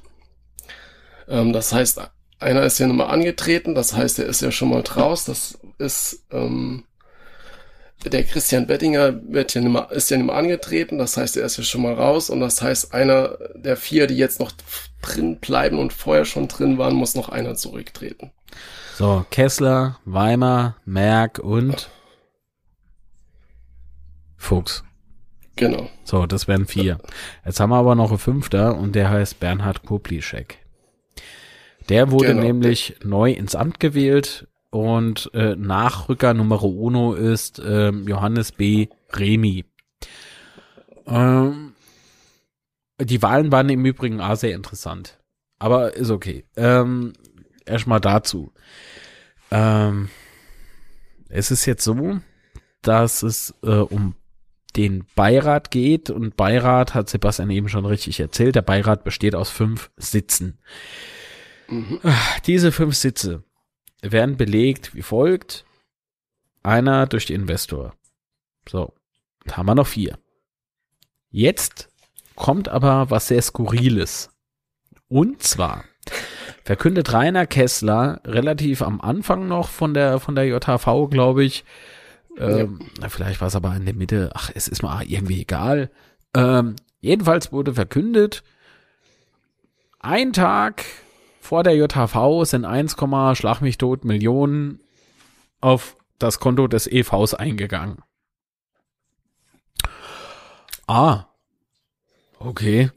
[1.27, 2.01] Ähm, das heißt,
[2.39, 5.59] einer ist ja nun mal angetreten, das heißt, er ist ja schon mal draus, das
[5.77, 6.83] ist ähm,
[8.05, 11.45] der Christian Bettinger wird ja nicht mehr, ist ja nicht mehr angetreten, das heißt, er
[11.45, 14.51] ist ja schon mal raus und das heißt, einer der vier, die jetzt noch
[15.01, 18.31] drin bleiben und vorher schon drin waren, muss noch einer zurücktreten.
[18.97, 21.89] So, Kessler, Weimar, Merck und
[24.37, 24.83] Fuchs.
[25.55, 25.89] Genau.
[26.03, 26.97] So, das wären vier.
[27.45, 30.57] Jetzt haben wir aber noch einen Fünfter und der heißt Bernhard Kublischek.
[31.89, 32.41] Der wurde Genau.
[32.41, 38.87] nämlich neu ins Amt gewählt und äh, Nachrücker Nummer uno ist ähm, Johannes B.
[39.13, 39.65] Remy.
[41.05, 41.73] Ähm,
[42.99, 45.19] die Wahlen waren im Übrigen auch sehr interessant.
[45.59, 46.45] Aber ist okay.
[46.55, 47.13] Ähm,
[47.65, 48.51] Erstmal dazu.
[49.51, 50.09] Ähm,
[51.29, 52.19] es ist jetzt so,
[52.81, 54.15] dass es äh, um
[54.75, 58.55] den Beirat geht und Beirat hat Sebastian eben schon richtig erzählt.
[58.55, 60.59] Der Beirat besteht aus fünf Sitzen.
[61.67, 61.99] Mhm.
[62.45, 63.43] Diese fünf Sitze
[64.01, 65.65] werden belegt wie folgt.
[66.63, 67.95] Einer durch den Investor.
[68.69, 68.93] So,
[69.45, 70.17] da haben wir noch vier.
[71.29, 71.89] Jetzt
[72.35, 74.29] kommt aber was sehr Skurriles.
[75.07, 75.83] Und zwar
[76.63, 81.63] verkündet Rainer Kessler relativ am Anfang noch von der, von der JHV, glaube ich,
[82.37, 85.89] ähm, na, vielleicht war es aber in der Mitte, ach, es ist mal irgendwie egal.
[86.33, 88.43] Ähm, jedenfalls wurde verkündet,
[89.99, 90.83] ein Tag
[91.41, 92.95] vor der JHV sind 1,
[93.37, 94.79] Schlag mich tot Millionen
[95.59, 97.97] auf das Konto des EVs eingegangen.
[100.87, 101.25] Ah.
[102.39, 102.89] Okay.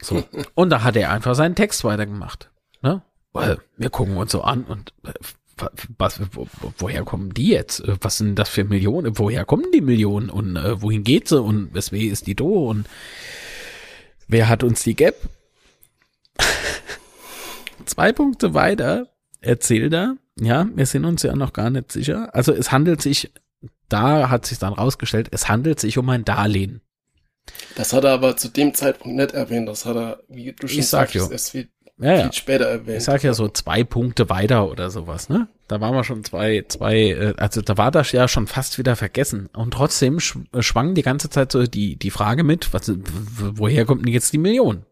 [0.00, 0.22] So.
[0.54, 2.50] Und da hat er einfach seinen Text weitergemacht.
[2.82, 3.02] Ne?
[3.32, 5.12] Weil wir gucken uns so an und äh,
[5.56, 7.80] wa- was, wo, wo- woher kommen die jetzt?
[7.80, 9.18] Äh, Was sind das für Millionen?
[9.18, 10.28] Woher kommen die Millionen?
[10.28, 11.40] Und äh, wohin geht sie?
[11.40, 12.68] Und weswegen ist die do?
[12.68, 12.86] Und
[14.28, 15.16] wer hat uns die Gap?
[17.86, 19.08] Zwei Punkte weiter
[19.40, 22.34] erzählt er, ja, wir sind uns ja noch gar nicht sicher.
[22.34, 23.32] Also es handelt sich,
[23.88, 26.80] da hat sich dann rausgestellt, es handelt sich um ein Darlehen.
[27.76, 29.68] Das hat er aber zu dem Zeitpunkt nicht erwähnt.
[29.68, 31.68] Das hat er, wie du schon Ich sag erst viel,
[31.98, 32.22] Ja, ja.
[32.22, 32.98] viel später erwähnt.
[32.98, 35.48] Ich sag ja so zwei Punkte weiter oder sowas, ne?
[35.68, 38.94] Da waren wir schon zwei, zwei, äh, also da war das ja schon fast wieder
[38.94, 39.48] vergessen.
[39.54, 44.06] Und trotzdem sch schwang die ganze Zeit so die, die Frage mit, was, woher kommt
[44.06, 44.84] denn jetzt die Million?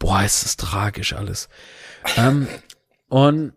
[0.00, 1.48] Boah, ist das tragisch alles.
[2.16, 2.48] ähm,
[3.08, 3.52] und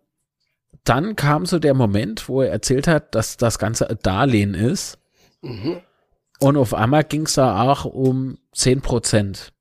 [0.84, 5.00] dann kam so der Moment, wo er erzählt hat, dass das Ganze ein Darlehen ist.
[5.42, 5.82] Mhm.
[6.40, 9.54] Und auf einmal ging es da auch um 10 Prozent.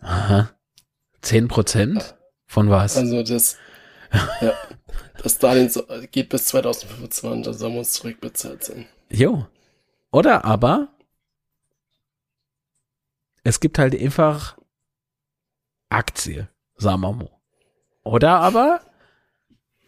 [0.00, 0.50] Aha.
[1.20, 2.14] 10 Prozent?
[2.46, 2.96] Von was?
[2.96, 3.58] Also das,
[4.40, 4.54] ja,
[5.22, 5.70] das Darlehen
[6.10, 8.86] geht bis 2025, also muss zurückbezahlt sein.
[9.10, 9.46] Jo.
[10.10, 10.88] Oder aber
[13.42, 14.56] es gibt halt einfach
[15.94, 17.30] Aktie, sagen wir mal.
[18.02, 18.80] Oder aber,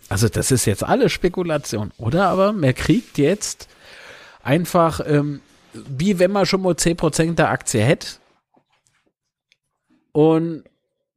[0.09, 3.69] also das ist jetzt alle Spekulation, oder aber man kriegt jetzt
[4.43, 5.41] einfach, ähm,
[5.73, 8.09] wie wenn man schon mal 10% der Aktie hätte.
[10.13, 10.65] Und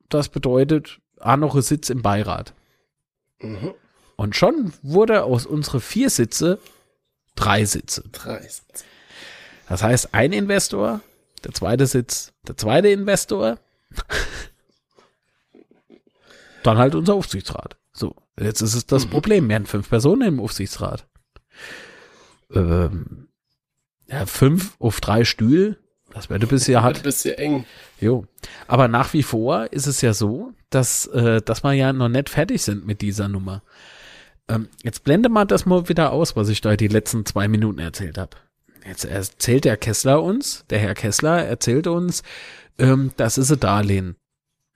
[0.09, 2.53] das bedeutet, auch noch ein Sitz im Beirat.
[3.39, 3.73] Mhm.
[4.17, 6.59] Und schon wurde aus unsere vier Sitze
[7.35, 8.03] drei Sitze.
[8.11, 8.83] Drei Sitze.
[9.69, 10.99] Das heißt, ein Investor,
[11.43, 13.59] der zweite Sitz, der zweite Investor,
[16.63, 17.77] dann halt unser Aufsichtsrat.
[17.91, 21.07] So, jetzt ist es das Problem, wir haben fünf Personen im Aufsichtsrat.
[22.53, 23.27] Ähm,
[24.07, 25.77] Ja, fünf auf drei Stühle,
[26.13, 26.97] das wäre ein bisschen hart.
[26.97, 27.65] Ein bisschen eng.
[27.99, 28.25] Jo.
[28.67, 32.29] Aber nach wie vor ist es ja so, dass, äh, dass wir ja noch nicht
[32.29, 33.61] fertig sind mit dieser Nummer.
[34.47, 37.79] Ähm, jetzt blende mal das mal wieder aus, was ich da die letzten zwei Minuten
[37.79, 38.37] erzählt habe.
[38.87, 42.23] Jetzt erzählt der Kessler uns, der Herr Kessler erzählt uns,
[42.79, 44.15] ähm, das ist ein Darlehen.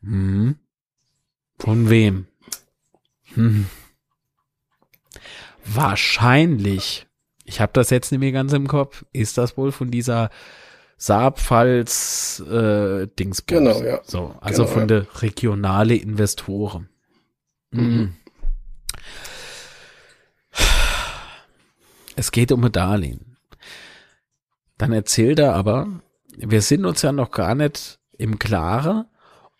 [0.03, 0.57] Hm.
[1.59, 2.27] Von wem?
[3.35, 3.67] Hm.
[5.65, 7.07] Wahrscheinlich,
[7.45, 10.29] ich habe das jetzt nicht mehr ganz im Kopf, ist das wohl von dieser
[10.97, 13.45] Saarpfalz äh, Dingsbums.
[13.47, 14.01] Genau, ja.
[14.03, 14.87] So, also Genau, von ja.
[14.87, 16.89] der regionale Investoren.
[17.71, 18.15] Mhm.
[22.15, 23.37] Es geht um ein Darlehen.
[24.77, 25.87] Dann erzählt er aber,
[26.37, 29.05] wir sind uns ja noch gar nicht im Klaren,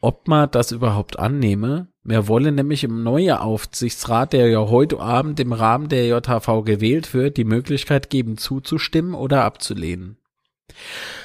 [0.04, 1.88] ob man das überhaupt annehme.
[2.04, 7.14] Wir wollen nämlich im neuen Aufsichtsrat, der ja heute Abend im Rahmen der JHV gewählt
[7.14, 10.18] wird, die Möglichkeit geben, zuzustimmen oder abzulehnen.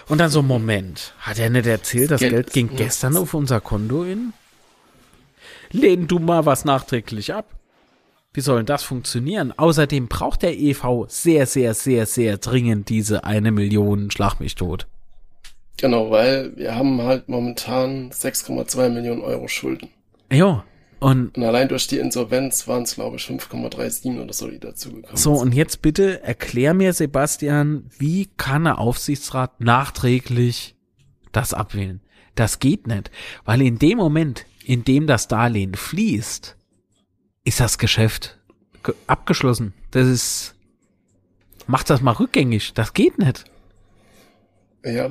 [0.06, 3.60] Und dann so, Moment, hat er nicht erzählt, das Geld Geld ging gestern auf unser
[3.60, 4.32] Konto in?
[5.72, 7.58] Lehn du mal was nachträglich ab.
[8.32, 9.52] Wie soll denn das funktionieren?
[9.56, 14.86] Außerdem braucht der EV sehr, sehr, sehr, sehr dringend diese eine Million Schlag mich tot.
[15.78, 19.88] Genau, weil wir haben halt momentan 6,2 Millionen Euro Schulden.
[20.30, 20.64] Ja,
[21.00, 25.16] und Und allein durch die Insolvenz waren es, glaube ich, 5,37 oder so, die dazugekommen
[25.16, 30.74] so, und jetzt bitte erklär mir, Sebastian, wie kann der Aufsichtsrat nachträglich
[31.30, 32.00] das abwählen?
[32.34, 33.10] Das geht nicht,
[33.44, 36.56] weil in dem Moment, in dem das Darlehen fließt,
[37.44, 38.38] ist das Geschäft
[38.82, 39.74] ge- abgeschlossen.
[39.92, 40.54] Das ist,
[41.68, 42.74] macht das mal rückgängig.
[42.74, 43.44] Das geht nicht.
[44.84, 45.10] Ja.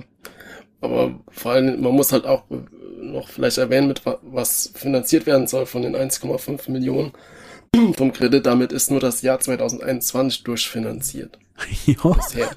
[0.87, 2.55] Aber vor allem, man muss halt auch äh,
[3.03, 7.13] noch vielleicht erwähnen, mit wa- was finanziert werden soll von den 1,5 Millionen
[7.95, 8.45] vom Kredit.
[8.45, 11.39] Damit ist nur das Jahr 2021 durchfinanziert
[11.85, 12.11] ja.
[12.11, 12.49] bisher.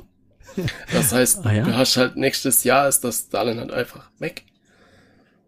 [0.90, 1.64] Das heißt, Ah, ja?
[1.64, 4.44] du hast halt nächstes Jahr ist das Darlehen halt einfach weg.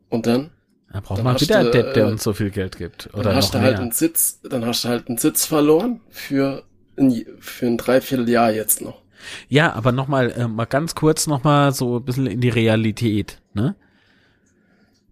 [0.08, 0.50] Und dann,
[0.92, 3.08] Da braucht Dann man hast wieder einen Depp, der äh, uns so viel Geld gibt.
[3.14, 6.00] dann Oder hast noch du halt einen Sitz, dann hast du halt einen Sitz verloren
[6.10, 6.64] für
[6.98, 9.01] ein, für ein Dreivierteljahr jetzt noch.
[9.48, 13.76] Ja, aber nochmal, äh, mal ganz kurz nochmal so ein bisschen in die Realität, ne?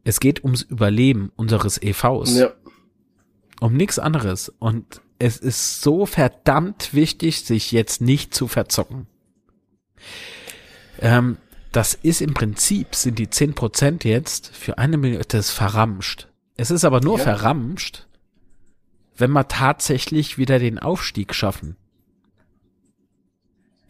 [0.05, 2.37] Es geht ums Überleben unseres EVs.
[2.37, 2.51] Ja,
[3.61, 4.49] Um nichts anderes.
[4.59, 9.07] Und es ist so verdammt wichtig, sich jetzt nicht zu verzocken.
[11.01, 11.37] Ähm,
[11.73, 16.29] das ist im Prinzip, sind die 10% jetzt für eine Million, das ist verramscht.
[16.57, 17.25] Es ist aber nur Ja.
[17.25, 18.07] verramscht,
[19.17, 21.77] wenn wir tatsächlich wieder den Aufstieg schaffen.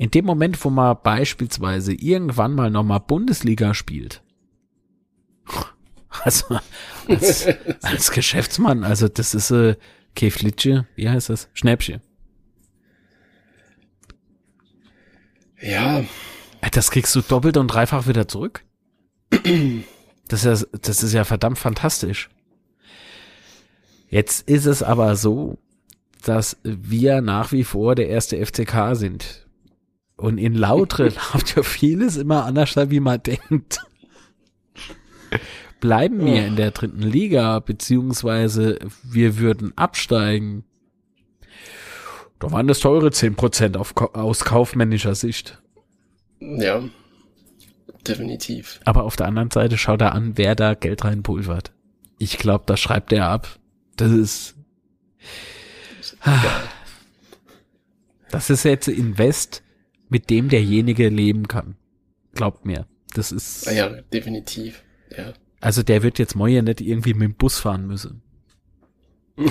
[0.00, 4.22] In dem Moment, wo man beispielsweise irgendwann mal nochmal Bundesliga spielt.
[6.24, 6.58] Also,
[7.06, 7.46] als,
[7.82, 9.76] als Geschäftsmann, also das ist äh,
[10.16, 11.48] Käflitsche, wie heißt das?
[11.52, 12.00] Schnäppchen.
[15.60, 18.64] ja, Äh, Das kriegst du doppelt und dreifach wieder zurück.
[20.26, 22.28] Das ist, ja, das ist ja verdammt fantastisch.
[24.08, 25.58] Jetzt ist es aber so,
[26.24, 29.39] dass wir nach wie vor der erste FCK sind.
[30.20, 33.80] Und in Lautre läuft ja vieles immer anders, wie man denkt.
[35.80, 40.64] Bleiben wir in der dritten Liga, beziehungsweise wir würden absteigen.
[42.38, 45.58] Da waren das teure 10% auf, aus kaufmännischer Sicht.
[46.40, 46.82] ja,
[48.06, 48.80] definitiv.
[48.84, 51.72] Aber auf der anderen Seite schaut er an, wer da Geld reinpulvert.
[52.18, 53.58] Ich glaube, das schreibt er ab.
[53.96, 54.54] Das ist.
[58.30, 59.62] Das ist jetzt Invest,
[60.10, 61.76] mit dem derjenige leben kann.
[62.34, 62.86] Glaubt mir.
[63.14, 63.66] Das ist.
[63.66, 64.82] Ah ja, definitiv.
[65.16, 65.32] Ja.
[65.60, 68.22] Also der wird jetzt morgen nicht irgendwie mit dem Bus fahren müssen.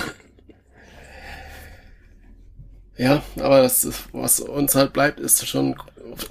[2.96, 5.74] Ja, aber das ist, was uns halt bleibt, ist schon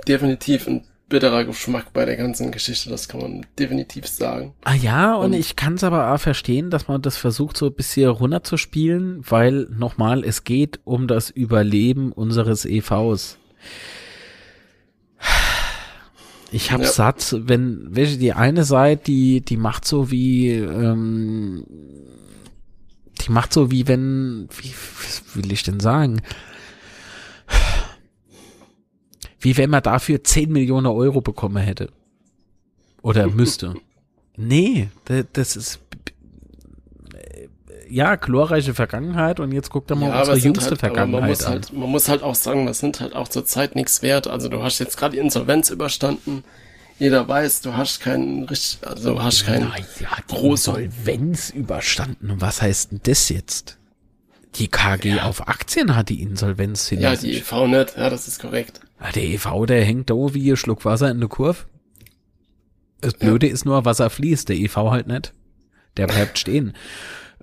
[0.07, 2.91] definitiv ein bitterer Geschmack bei der ganzen Geschichte.
[2.91, 4.53] Das kann man definitiv sagen.
[4.63, 7.65] Ah ja, und, Und- ich kann es aber auch verstehen, dass man das versucht so
[7.67, 13.39] ein bisschen runterzuspielen, weil nochmal, es geht um das Überleben unseres EVs.
[16.51, 16.87] Ich hab Ja.
[16.87, 21.63] satt, wenn, welche die eine Seite, die, die macht so wie, ähm,
[23.21, 24.73] die macht so wie wenn, wie,
[25.35, 26.21] will ich denn sagen?
[29.39, 31.89] Wie wenn man dafür 10 Millionen Euro bekommen hätte.
[33.01, 33.75] Oder müsste.
[34.41, 35.81] Nee, da- das ist
[37.89, 41.29] ja glorreiche Vergangenheit und jetzt guckt er mal ja, unsere jüngste halt, aber man Vergangenheit
[41.29, 41.51] muss an.
[41.51, 44.27] halt, man muss halt auch sagen, das sind halt auch zur Zeit nichts wert.
[44.27, 46.43] Also du hast jetzt gerade die Insolvenz überstanden.
[46.99, 52.31] Jeder weiß, du hast keinen richtig, also hast keinen ja, großen- Insolvenz überstanden.
[52.31, 53.77] Und was heißt denn das jetzt?
[54.55, 55.23] Die KG ja.
[55.23, 56.99] auf Aktien hat die Insolvenz hin.
[56.99, 57.95] Ja, die EV nicht.
[57.95, 58.81] Ja, das ist korrekt.
[58.99, 61.65] Ja, der EV, der hängt da wie ein Schluck Wasser in der Kurve.
[63.01, 63.53] Das Blöde ja.
[63.53, 65.33] ist nur, Wasser fließt, der EV halt nicht.
[65.97, 66.73] Der bleibt stehen.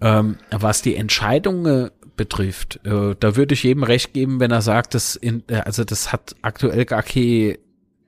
[0.00, 4.94] Ähm, was die Entscheidungen betrifft, äh, da würde ich jedem recht geben, wenn er sagt,
[4.94, 7.56] das in, äh, also das hat aktuell gar kein,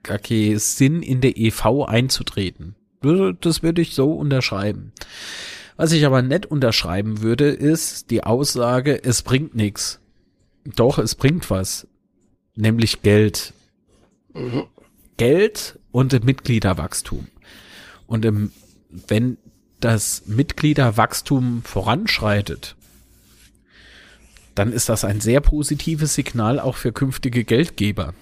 [0.03, 2.74] gar kein Sinn, in der EV einzutreten.
[3.41, 4.93] Das würde ich so unterschreiben.
[5.76, 10.01] Was ich aber nicht unterschreiben würde, ist die Aussage, es bringt nichts.
[10.64, 11.86] Doch, es bringt was.
[12.57, 13.53] Nämlich Geld.
[14.34, 14.64] Mhm.
[15.16, 17.28] Geld und Mitgliederwachstum.
[18.09, 18.51] Und im,
[18.89, 19.39] wenn
[19.81, 22.76] das Mitgliederwachstum voranschreitet,
[24.55, 28.14] dann ist das ein sehr positives Signal auch für künftige Geldgeber.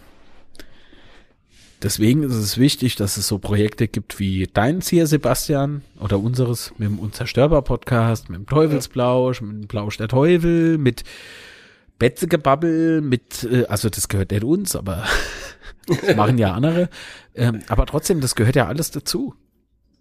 [1.82, 6.72] Deswegen ist es wichtig, dass es so Projekte gibt wie deins hier, Sebastian, oder unseres
[6.78, 11.04] mit dem Unzerstörbar-Podcast, mit dem Teufelsblausch, mit dem Blausch der Teufel, mit
[11.98, 15.04] Betzegebabbel, mit, äh, also das gehört nicht uns, aber
[15.86, 16.88] das machen ja andere.
[17.34, 19.34] Ähm, aber trotzdem, das gehört ja alles dazu.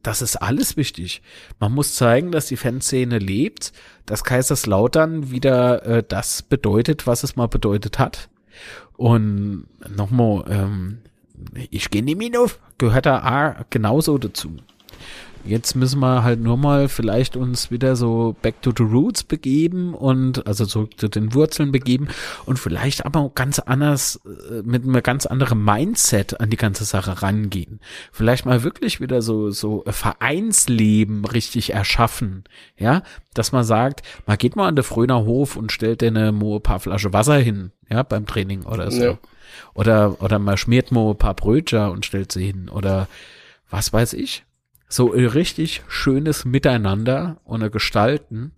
[0.05, 1.23] Das ist alles wichtig.
[1.59, 3.73] Man muss zeigen, dass die Fanszene lebt,
[4.05, 8.29] dass Kaiserslautern wieder äh, das bedeutet, was es mal bedeutet hat.
[8.97, 10.99] Und nochmal, ähm,
[11.71, 14.57] ich gehe nicht auf, gehört da genauso dazu.
[15.45, 19.93] Jetzt müssen wir halt nur mal vielleicht uns wieder so back to the roots begeben
[19.93, 22.07] und also zurück zu den Wurzeln begeben
[22.45, 27.21] und vielleicht aber ganz anders äh, mit einem ganz anderen Mindset an die ganze Sache
[27.21, 27.79] rangehen.
[28.11, 33.03] Vielleicht mal wirklich wieder so so Vereinsleben richtig erschaffen, ja,
[33.35, 36.59] dass man sagt, man geht mal an der Fröner Hof und stellt dir eine Mo
[36.59, 39.03] paar Flasche Wasser hin, ja, beim Training oder so.
[39.03, 39.17] Ja.
[39.75, 43.07] Oder oder man schmiert mal ein paar Brötchen und stellt sie hin oder
[43.69, 44.43] was weiß ich
[44.95, 48.53] so richtig schönes Miteinander und Gestalten,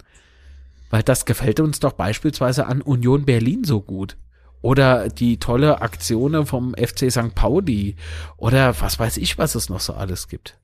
[0.90, 4.18] weil das gefällt uns doch beispielsweise an Union Berlin so gut.
[4.62, 7.36] Oder die tolle Aktionen vom FC St.
[7.36, 7.96] Pauli.
[8.38, 10.58] Oder was weiß ich, was es noch so alles gibt.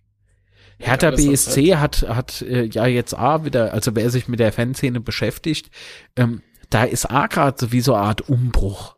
[0.80, 4.40] Hertha ja, BSC halt hat, hat äh, ja jetzt A wieder, also wer sich mit
[4.40, 5.70] der Fanszene beschäftigt,
[6.16, 8.96] ähm, da ist A gerade so wie so eine Art Umbruch.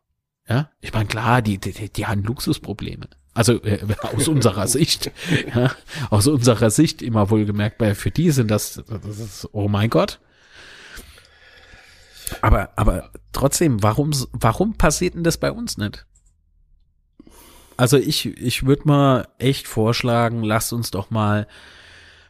[0.48, 3.08] Ja, ich meine, klar, die, die, die haben Luxusprobleme.
[3.36, 5.12] Also äh, aus unserer Sicht,
[5.54, 5.72] ja,
[6.10, 10.20] aus unserer Sicht immer wohlgemerkt, weil für die sind das, das ist, oh mein Gott.
[12.42, 16.08] Aber, aber trotzdem, warum, warum passiert denn das bei uns nicht?
[17.78, 21.46] Also ich, ich würde mal echt vorschlagen, lasst uns doch mal,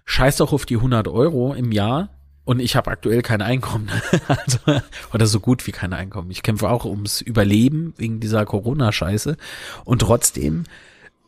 [0.06, 2.10] scheiß doch auf die 100 Euro im Jahr.
[2.46, 3.90] Und ich habe aktuell kein Einkommen.
[4.28, 4.60] also,
[5.14, 6.30] oder so gut wie kein Einkommen.
[6.30, 9.38] Ich kämpfe auch ums Überleben wegen dieser Corona-Scheiße.
[9.84, 10.66] Und trotzdem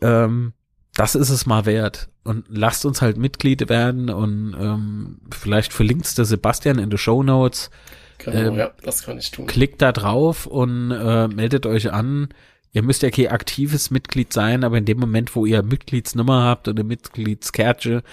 [0.01, 0.53] ähm,
[0.95, 2.09] das ist es mal wert.
[2.23, 7.23] Und lasst uns halt Mitglied werden und ähm, vielleicht verlinkt der Sebastian in den Show
[7.23, 7.69] Notes.
[8.17, 9.47] Genau, ähm, ja, das kann ich tun.
[9.47, 12.29] Klickt da drauf und äh, meldet euch an.
[12.73, 16.67] Ihr müsst ja kein aktives Mitglied sein, aber in dem Moment, wo ihr Mitgliedsnummer habt
[16.67, 18.03] oder Mitgliedskärtche,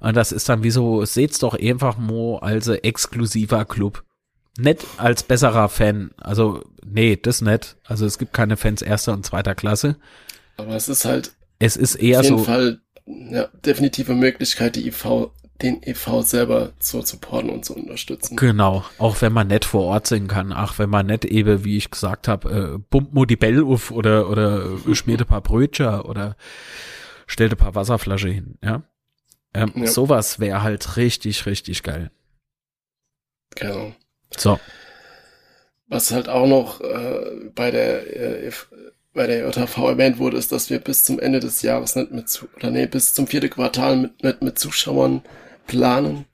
[0.00, 4.04] und das ist dann wie so, seht's doch einfach mal als exklusiver Club.
[4.56, 6.12] Nett als besserer Fan.
[6.16, 7.76] Also, nee, das nicht.
[7.84, 9.96] Also es gibt keine Fans erster und zweiter Klasse.
[10.58, 11.32] Aber es ist halt.
[11.58, 12.44] Es ist eher auf jeden so.
[12.44, 15.30] Fall ja, definitive Möglichkeit, die EV,
[15.62, 18.36] den EV selber zu supporten und zu unterstützen.
[18.36, 18.84] Genau.
[18.98, 20.52] Auch wenn man nicht vor Ort singen kann.
[20.52, 23.90] Ach, wenn man nicht eben, wie ich gesagt habe, äh, pumpt mo die Bell auf
[23.90, 26.36] oder, oder schmiert ein paar Brötchen oder
[27.26, 28.82] stellt ein paar Wasserflasche hin, ja.
[29.54, 29.86] Ähm, ja.
[29.86, 32.10] Sowas wäre halt richtig, richtig geil.
[33.54, 33.94] Genau.
[34.36, 34.60] So.
[35.86, 38.52] Was halt auch noch äh, bei der äh,
[39.14, 42.46] bei der JV erwähnt wurde, ist, dass wir bis zum Ende des Jahres nicht mit,
[42.56, 45.22] oder nee, bis zum vierten Quartal mit, mit, mit Zuschauern
[45.66, 46.26] planen.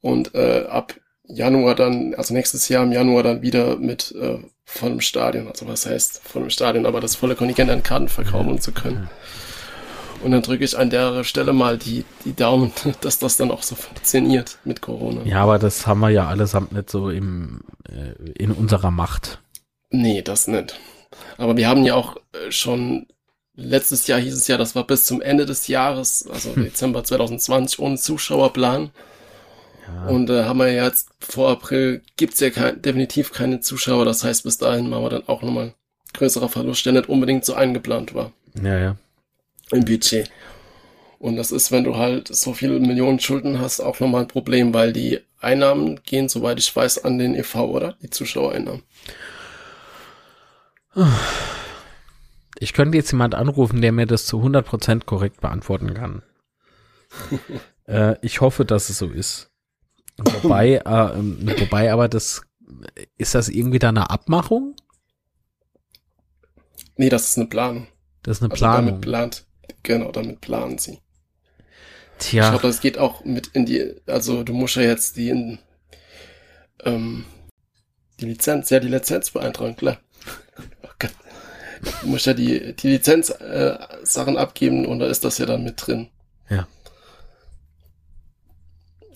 [0.00, 0.94] Und äh, ab
[1.28, 5.48] Januar dann, also nächstes Jahr im Januar dann wieder mit äh, vollem Stadion.
[5.48, 9.08] Also was heißt vollem Stadion, aber das volle Kontingent an Karten verkaufen zu können.
[10.22, 13.62] Und dann drücke ich an der Stelle mal die, die Daumen, dass das dann auch
[13.62, 15.22] so funktioniert mit Corona.
[15.24, 19.40] Ja, aber das haben wir ja allesamt nicht so im, äh, in unserer Macht.
[19.90, 20.78] Nee, das nicht.
[21.36, 23.06] Aber wir haben ja auch äh, schon
[23.54, 26.64] letztes Jahr hieß es ja, das war bis zum Ende des Jahres, also hm.
[26.64, 28.90] Dezember 2020, ohne Zuschauerplan.
[29.86, 30.08] Ja.
[30.08, 34.04] Und äh, haben wir ja jetzt vor April gibt's ja kein, definitiv keine Zuschauer.
[34.04, 35.74] Das heißt, bis dahin machen wir dann auch nochmal
[36.14, 38.32] größerer Verlust, der nicht unbedingt so eingeplant war.
[38.62, 38.96] Ja, ja.
[39.72, 40.30] Im Budget.
[41.18, 44.74] Und das ist, wenn du halt so viele Millionen Schulden hast, auch nochmal ein Problem,
[44.74, 47.96] weil die Einnahmen gehen, soweit ich weiß, an den EV, oder?
[48.02, 48.82] Die Zuschauereinnahmen.
[52.58, 56.22] Ich könnte jetzt jemand anrufen, der mir das zu 100% korrekt beantworten kann.
[57.86, 59.50] äh, ich hoffe, dass es so ist.
[60.18, 61.18] Wobei, äh,
[61.60, 62.42] wobei aber das
[63.18, 64.76] ist das irgendwie da eine Abmachung?
[66.96, 67.86] Nee, das ist eine Planung.
[68.22, 68.68] Das ist eine Also Planung.
[68.68, 69.46] damit plant,
[69.82, 71.00] genau, damit planen sie.
[72.38, 75.28] Ich Tja, glaube, das geht auch mit in die, also du musst ja jetzt die,
[75.30, 75.58] in,
[76.84, 77.24] ähm,
[78.20, 79.98] die Lizenz, ja, die Lizenz beeintragen, klar.
[82.02, 85.64] Du musst ja die, die Lizenz, äh, Sachen abgeben und da ist das ja dann
[85.64, 86.08] mit drin.
[86.48, 86.66] Ja.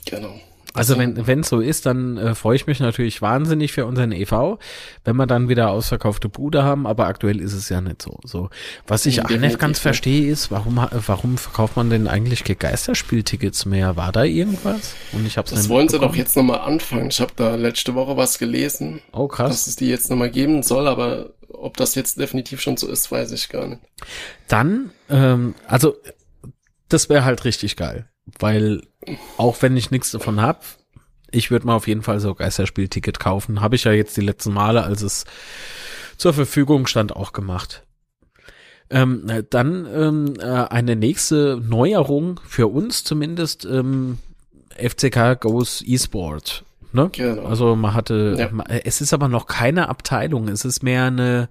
[0.05, 0.41] Genau.
[0.75, 4.59] Also wenn wenn so ist, dann äh, freue ich mich natürlich wahnsinnig für unseren EV,
[5.05, 8.19] wenn wir dann wieder ausverkaufte Bude haben, aber aktuell ist es ja nicht so.
[8.25, 8.51] So,
[8.87, 13.97] was ich auch nicht ganz verstehe ist, warum warum verkauft man denn eigentlich Geisterspieltickets mehr?
[13.97, 14.95] War da irgendwas?
[15.13, 17.09] Und ich hab's Das wollen sie doch jetzt nochmal anfangen.
[17.11, 19.51] Ich habe da letzte Woche was gelesen, Oh krass.
[19.51, 23.11] dass es die jetzt nochmal geben soll, aber ob das jetzt definitiv schon so ist,
[23.11, 23.83] weiß ich gar nicht.
[24.49, 25.97] Dann, ähm, also
[26.89, 28.09] das wäre halt richtig geil,
[28.41, 28.83] weil
[29.37, 30.65] auch wenn ich nichts davon hab,
[31.31, 33.61] ich würde mal auf jeden Fall so Geisterspielticket kaufen.
[33.61, 35.25] Habe ich ja jetzt die letzten Male, als es
[36.17, 37.85] zur Verfügung stand, auch gemacht.
[38.91, 44.19] Ähm, äh, dann ähm, äh, eine nächste Neuerung für uns zumindest, ähm,
[44.77, 46.65] FCK Goes eSport.
[46.93, 47.09] Ne?
[47.13, 47.45] Genau.
[47.47, 48.49] Also man hatte, Ja.
[48.51, 51.49] ma- es ist aber noch keine Abteilung, es ist mehr eine,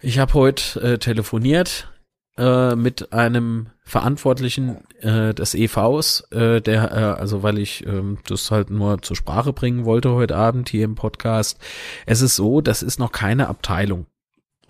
[0.00, 1.90] ich habe heute äh, telefoniert
[2.38, 8.50] äh, mit einem Verantwortlichen äh, des EVs, äh, der, äh, also weil ich ähm, das
[8.50, 11.58] halt nur zur Sprache bringen wollte heute Abend hier im Podcast.
[12.06, 14.06] Es ist so, das ist noch keine Abteilung.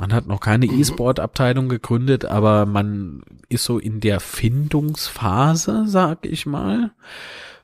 [0.00, 0.80] Man hat noch keine Mhm.
[0.80, 6.90] E-Sport-Abteilung gegründet, aber man ist so in der Findungsphase, sag ich mal.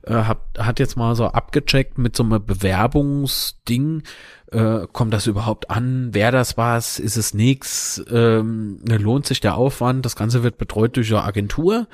[0.03, 4.03] Äh, hat, hat jetzt mal so abgecheckt mit so einem Bewerbungsding.
[4.51, 6.13] Äh, kommt das überhaupt an?
[6.15, 6.99] Wäre das was?
[6.99, 8.03] Ist es nix?
[8.11, 10.05] Ähm, lohnt sich der Aufwand?
[10.05, 11.87] Das Ganze wird betreut durch eine Agentur,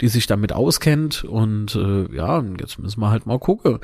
[0.00, 1.24] die sich damit auskennt.
[1.24, 3.78] Und äh, ja, jetzt müssen wir halt mal gucken.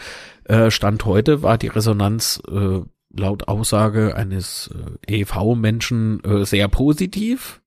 [0.44, 2.80] Äh, Stand heute war die Resonanz äh,
[3.16, 4.70] laut Aussage eines
[5.06, 7.60] äh, EV-Menschen äh, sehr positiv.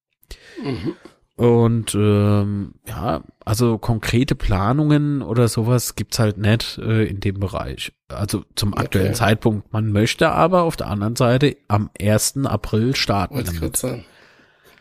[0.63, 0.93] Mhm.
[1.35, 7.91] Und ähm, ja, also konkrete Planungen oder sowas gibt's halt nicht äh, in dem Bereich.
[8.07, 8.81] Also zum Okay.
[8.83, 9.73] aktuellen Zeitpunkt.
[9.73, 12.45] Man möchte aber auf der anderen Seite am 1.
[12.45, 13.35] April starten.
[13.35, 13.77] Wollte damit.
[13.77, 14.05] sagen.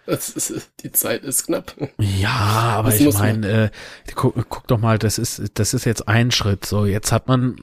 [0.05, 1.75] Das ist, die Zeit ist knapp.
[1.99, 3.71] Ja, aber Das ich meine, äh,
[4.15, 6.67] guck, guck doch mal, das ist, das ist jetzt ein Schritt.
[6.67, 7.57] So, jetzt hat man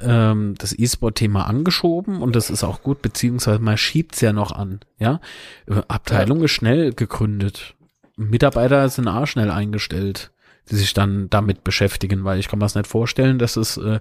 [0.00, 4.80] ähm, das E-Sport-Thema angeschoben und das ist auch gut, beziehungsweise man schiebt's ja noch an.
[4.98, 5.20] Ja,
[5.66, 7.73] Äh, Abteilung ist schnell gegründet.
[8.16, 10.30] Mitarbeiter sind auch schnell eingestellt,
[10.70, 14.00] die sich dann damit beschäftigen, weil ich kann mir das nicht vorstellen, dass es äh,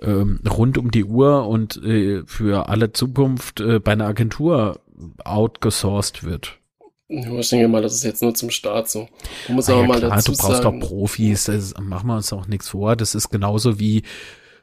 [0.00, 4.80] ähm, rund um die Uhr und äh, für alle Zukunft äh, bei einer Agentur
[5.24, 6.58] outgesourced wird.
[7.08, 9.08] Ich denke mal, das ist jetzt nur zum Start so.
[9.48, 12.16] Man muss Ah ja, mal klar, dazu du brauchst sagen, doch Profis, das machen wir
[12.16, 12.96] uns auch nichts vor.
[12.96, 14.02] Das ist genauso wie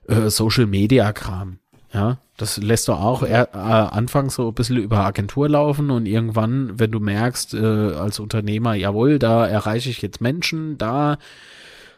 [0.07, 1.57] äh, Social Media Kram.
[1.91, 6.05] Ja, das lässt du auch eher, äh, anfangs so ein bisschen über Agentur laufen und
[6.05, 11.17] irgendwann, wenn du merkst, äh, als Unternehmer, jawohl, da erreiche ich jetzt Menschen, da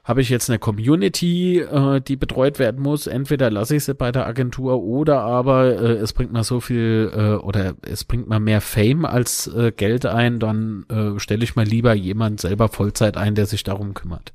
[0.08, 3.08] habe ich jetzt eine Community, äh, die betreut werden muss.
[3.08, 7.12] Entweder lasse ich sie bei der Agentur oder aber äh, es bringt mir so viel
[7.14, 11.58] äh, oder es bringt mir mehr Fame als äh, Geld ein, dann äh, stelle ich
[11.58, 14.34] mal lieber jemand selber Vollzeit ein, der sich darum kümmert.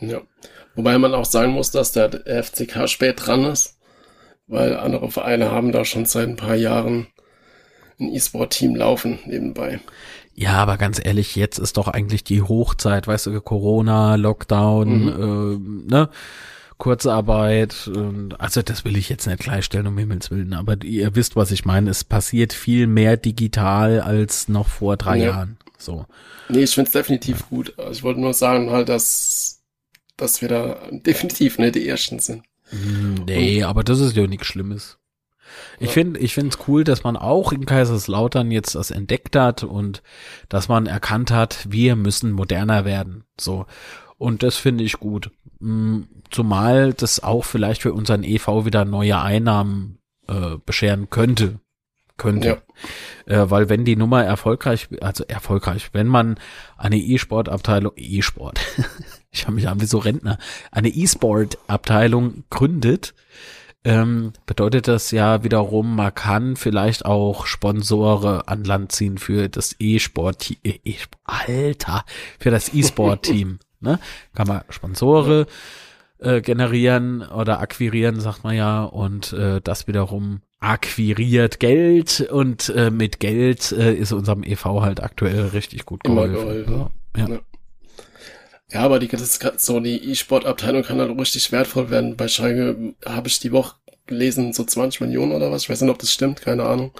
[0.00, 0.22] Ja.
[0.74, 2.10] Wobei man auch sagen muss, dass der
[2.44, 3.75] FCK spät dran ist,
[4.46, 7.06] weil andere Vereine haben da schon seit ein paar Jahren
[7.98, 9.80] ein E-Sport-Team laufen nebenbei.
[10.34, 15.86] Ja, aber ganz ehrlich, jetzt ist doch eigentlich die Hochzeit, weißt du, Corona, Lockdown, ähm,
[15.88, 16.10] ne?
[16.78, 21.34] Kurzarbeit, und, also das will ich jetzt nicht gleichstellen, um Himmels Willen, aber ihr wisst,
[21.34, 21.88] was ich meine.
[21.88, 25.24] Es passiert viel mehr digital als noch vor drei Ja.
[25.24, 25.56] Jahren.
[25.78, 26.04] So.
[26.50, 27.72] Nee, ich find's definitiv gut.
[27.78, 29.62] Also ich wollte nur sagen halt, dass,
[30.18, 32.42] dass wir da definitiv nicht die Ersten sind.
[32.70, 34.98] Nee, aber das ist ja nichts Schlimmes.
[35.78, 35.92] Ich Ja.
[35.92, 40.02] finde, ich finde es cool, dass man auch in Kaiserslautern jetzt das entdeckt hat und
[40.48, 43.24] dass man erkannt hat, wir müssen moderner werden.
[43.40, 43.66] So.
[44.18, 45.30] Und das finde ich gut.
[45.60, 51.60] Mm, Zumal das auch vielleicht für unseren EV wieder neue Einnahmen äh, bescheren könnte.
[52.16, 52.62] Könnte.
[53.26, 56.40] Äh, weil wenn die Nummer erfolgreich, also erfolgreich, wenn man
[56.76, 58.58] eine E-Sport-Abteilung, E-Sport,
[59.36, 60.38] ich habe mich an wie so Rentner,
[60.70, 63.14] eine E-Sport-Abteilung gründet,
[63.84, 69.76] ähm, bedeutet das ja wiederum, man kann vielleicht auch Sponsore an Land ziehen für das
[69.78, 72.04] E-Sport, e e Alter,
[72.40, 73.58] für das E-Sport-Team.
[73.80, 74.00] ne?
[74.34, 75.46] Kann man Sponsore
[76.18, 82.90] äh, generieren oder akquirieren, sagt man ja, und äh, das wiederum akquiriert Geld und äh,
[82.90, 86.34] mit Geld äh, ist unserem EV halt aktuell richtig gut geholfen.
[86.34, 86.90] geholfen.
[87.16, 87.28] Ja.
[87.28, 87.38] Ja.
[88.72, 89.08] Ja, aber die,
[89.58, 92.16] so die E-Sport-Abteilung kann halt richtig wertvoll werden.
[92.16, 95.62] Bei Schalke habe ich die Woche gelesen, so 20 Millionen oder was.
[95.62, 96.90] Ich weiß nicht, ob das stimmt, keine Ahnung.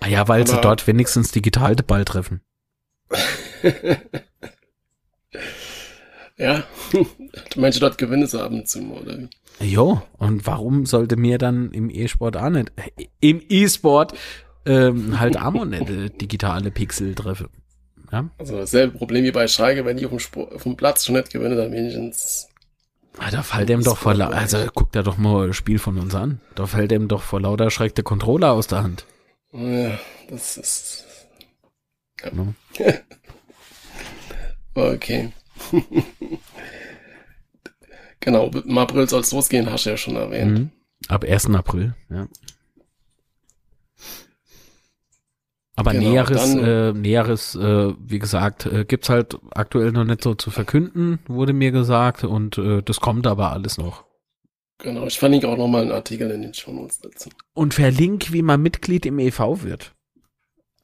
[0.00, 2.40] Ah ja, weil sie Aber- dort wenigstens digital den Ball treffen.
[6.38, 7.06] Ja, du
[7.60, 9.28] meinst, dort gewinnen sie ab und zu, oder wie?
[9.66, 14.12] Jo, und warum sollte mir dann im E-Sport auch nicht, äh, im E-Sport
[14.66, 17.48] ähm, halt auch nicht äh, digitale Pixel treffen?
[18.12, 18.28] Ja?
[18.38, 22.48] Also dasselbe Problem wie bei Schalke, wenn die dem Platz schon nicht gewinnen, dann wenigstens.
[23.18, 26.14] Ah, Da fällt dem doch vor, also guck da doch mal das Spiel von uns
[26.14, 26.40] an.
[26.54, 29.06] Da fällt dem doch vor lauter Schreck der Controller aus der Hand.
[29.52, 29.98] Ja,
[30.28, 31.04] das ist.
[32.32, 32.54] Ne?
[34.76, 35.32] Okay.
[38.20, 40.52] genau, im April soll es losgehen, hast du ja schon erwähnt.
[40.52, 40.70] Mhm.
[41.08, 41.48] Ab 1.
[41.54, 42.28] April, ja.
[45.78, 50.22] Aber Genau, Näheres, dann- äh, Näheres, äh, wie gesagt, äh, gibt's halt aktuell noch nicht
[50.22, 54.04] so zu verkünden, wurde mir gesagt, und äh, das kommt aber alles noch.
[54.78, 57.28] Genau, ich verlinke auch nochmal einen Artikel in den Show Notes dazu.
[57.54, 59.92] Und verlink, wie man Mitglied im EV wird.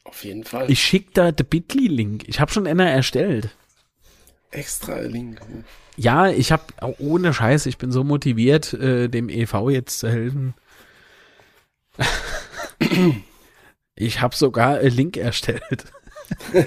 [0.04, 0.70] Auf jeden Fall.
[0.70, 2.28] Ich schick da den Bitly-Link.
[2.28, 3.50] Ich habe schon einer erstellt.
[4.50, 5.40] Extra Link.
[5.96, 6.64] Ja, ich habe
[6.98, 10.54] ohne Scheiß, ich bin so motiviert, äh, dem EV jetzt zu helfen.
[13.94, 15.84] ich habe sogar einen Link erstellt.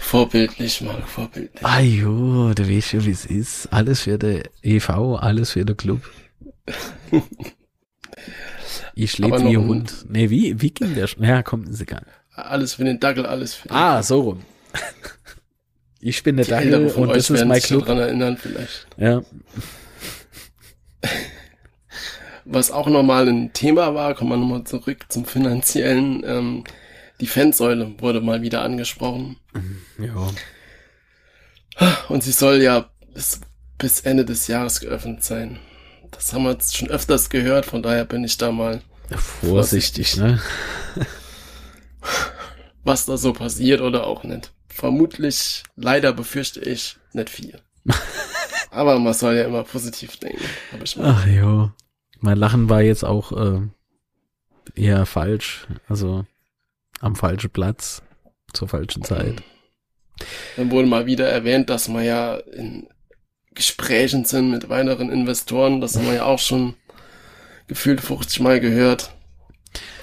[0.00, 1.64] Vorbildlich, Marc, vorbildlich.
[1.64, 3.72] Ah jo, du weißt schon, wie es ist.
[3.72, 6.00] Alles für den EV, alles für den Club.
[8.96, 10.04] Ich lebe wie ein- Hund.
[10.08, 11.24] Nee, wie, wie ging der schon?
[11.24, 12.06] Ja, komm, ist egal.
[12.32, 14.42] Alles für den Dackel, alles für den Ah, so rum.
[16.00, 17.86] Ich bin der Die Dackel und das ist mein Club.
[17.86, 18.86] daran erinnern vielleicht.
[18.96, 19.22] Ja.
[22.44, 26.22] Was auch nochmal ein Thema war, kommen wir nochmal zurück zum finanziellen.
[26.26, 26.64] Ähm,
[27.20, 29.36] die Fansäule wurde mal wieder angesprochen.
[29.98, 30.30] ja.
[32.08, 33.40] Und sie soll ja bis,
[33.78, 35.58] bis Ende des Jahres geöffnet sein.
[36.10, 38.82] Das haben wir jetzt schon öfters gehört, von daher bin ich da mal,
[39.16, 40.40] Vorsichtig, ne?
[42.84, 44.52] was da so passiert oder auch nicht.
[44.68, 47.60] Vermutlich, leider befürchte ich, nicht viel.
[48.70, 50.42] Aber man soll ja immer positiv denken.
[50.72, 51.16] Hab ich mal.
[51.16, 51.70] Ach jo.
[52.24, 53.60] Mein Lachen war jetzt auch äh,
[54.74, 55.66] eher falsch.
[55.88, 56.24] Also
[57.00, 58.02] am falschen Platz,
[58.54, 59.42] zur falschen Zeit.
[60.56, 62.88] Dann wurde mal wieder erwähnt, dass wir ja in
[63.54, 65.82] Gesprächen sind mit weiteren Investoren.
[65.82, 66.74] Das haben wir ja auch schon
[67.66, 69.14] gefühlt 50 Mal gehört.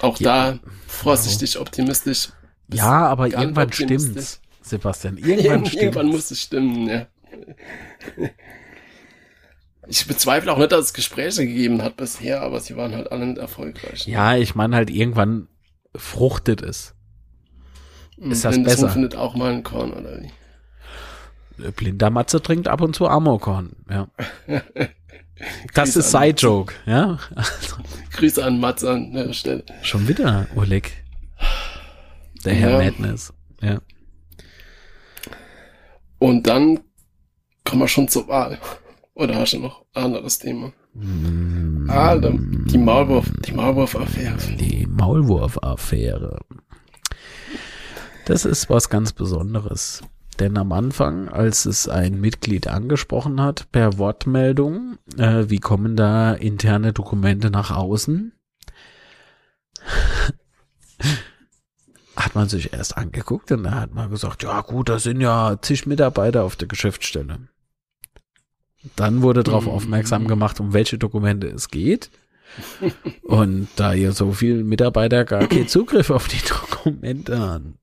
[0.00, 0.52] Auch Ja.
[0.52, 2.28] da vorsichtig optimistisch.
[2.68, 4.10] bis Ja, aber irgendwann optimistisch.
[4.12, 5.16] stimmt's, Sebastian.
[5.16, 5.82] Irgendwann, Irgendwann stimmt's.
[5.82, 7.06] irgendwann muss es stimmen, ja.
[9.88, 13.26] Ich bezweifle auch nicht, dass es Gespräche gegeben hat bisher, aber sie waren halt alle
[13.26, 14.06] nicht erfolgreich.
[14.06, 15.48] Ja, ich meine halt irgendwann
[15.96, 16.94] fruchtet es.
[18.16, 18.88] ist das besser?
[18.90, 20.30] findet auch mal ein Korn, oder wie?
[21.72, 24.08] Blinder Matze trinkt ab und zu Amorkorn, ja.
[25.74, 27.18] Das ist Side-Joke, ja.
[28.12, 29.64] Grüße an Mats an der Stelle.
[29.82, 30.92] schon wieder, Oleg.
[32.44, 32.78] Der Herr Ja.
[32.90, 33.80] Madness, ja.
[36.18, 36.78] Und dann
[37.64, 38.58] kommen wir schon zur Wahl.
[39.14, 40.72] Oder hast du noch ein anderes Thema?
[40.94, 44.36] Mm, Ah, die Maulwurf, die Maulwurf-Affäre.
[44.56, 46.40] Die Maulwurf-Affäre.
[48.24, 50.02] Das ist was ganz Besonderes.
[50.38, 56.32] Denn am Anfang, als es ein Mitglied angesprochen hat, per Wortmeldung, äh, wie kommen da
[56.32, 58.32] interne Dokumente nach außen,
[62.16, 65.58] hat man sich erst angeguckt und da hat man gesagt, ja gut, da sind ja
[65.60, 67.48] zig Mitarbeiter auf der Geschäftsstelle.
[68.96, 69.72] Dann wurde darauf Mhm.
[69.72, 72.10] aufmerksam gemacht, um welche Dokumente es geht.
[73.22, 77.78] Und da ihr so viele Mitarbeiter gar keinen Zugriff auf die Dokumente haben.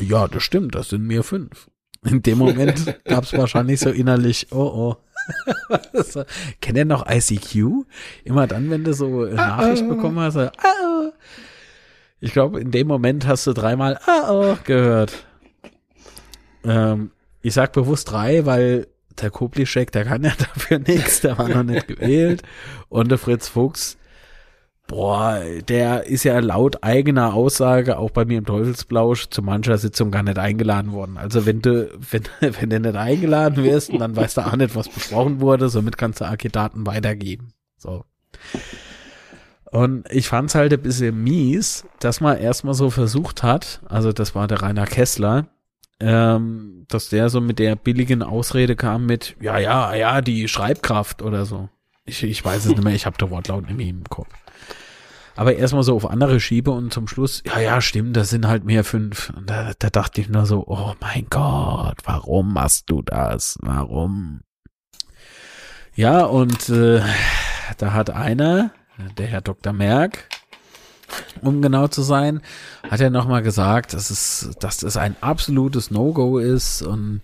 [0.00, 1.68] Ja, das stimmt, das sind mir fünf.
[2.04, 4.96] In dem Moment gab es wahrscheinlich so innerlich, oh oh.
[6.60, 7.84] kennt ihr noch ICQ?
[8.24, 9.88] Immer dann, wenn du so eine Nachricht oh.
[9.88, 11.12] bekommen hast, ah, oh.
[12.20, 15.26] ich glaube, in dem Moment hast du dreimal ah, oh gehört.
[16.64, 17.10] Ähm,
[17.42, 18.86] ich sag bewusst drei, weil
[19.22, 22.42] der Koblischek, der kann ja dafür nichts, der war noch nicht gewählt.
[22.88, 23.98] Und der Fritz Fuchs,
[24.88, 30.10] boah, der ist ja laut eigener Aussage auch bei mir im Teufelsblausch zu mancher Sitzung
[30.10, 31.18] gar nicht eingeladen worden.
[31.18, 34.88] Also wenn du, wenn, wenn du nicht eingeladen wirst, dann weißt du auch nicht, was
[34.88, 37.52] besprochen wurde, somit kannst du Archidaten weitergeben.
[37.76, 38.04] So.
[39.70, 44.34] Und ich fand's halt ein bisschen mies, dass man erstmal so versucht hat, also das
[44.34, 45.48] war der Rainer Kessler,
[46.00, 51.22] ähm, dass der so mit der billigen Ausrede kam mit, ja, ja, ja, die Schreibkraft
[51.22, 51.68] oder so.
[52.04, 54.28] Ich, ich weiß es nicht mehr, ich habe der Wortlaut nicht mehr im Kopf.
[55.36, 58.64] Aber erstmal so auf andere schiebe und zum Schluss, ja, ja, stimmt, das sind halt
[58.64, 59.32] mehr fünf.
[59.36, 63.56] Und da, da dachte ich nur so, oh mein Gott, warum machst du das?
[63.62, 64.40] Warum?
[65.94, 67.02] Ja, und äh,
[67.76, 68.72] da hat einer,
[69.16, 69.72] der Herr Dr.
[69.72, 70.28] Merck,
[71.42, 72.40] um genau zu sein,
[72.88, 77.22] hat er nochmal gesagt, dass es, dass das ein absolutes No-Go ist und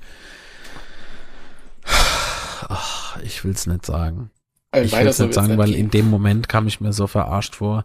[1.85, 4.31] ach, ich will's nicht sagen.
[4.73, 7.07] Äh, Ich will es nicht es sagen, weil in dem Moment kam ich mir so
[7.07, 7.85] verarscht vor,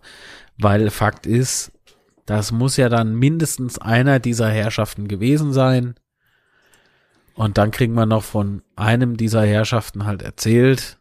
[0.58, 1.72] weil Fakt ist,
[2.26, 5.95] das muss ja dann mindestens einer dieser Herrschaften gewesen sein.
[7.34, 10.97] Und dann kriegen wir noch von einem dieser Herrschaften halt erzählt,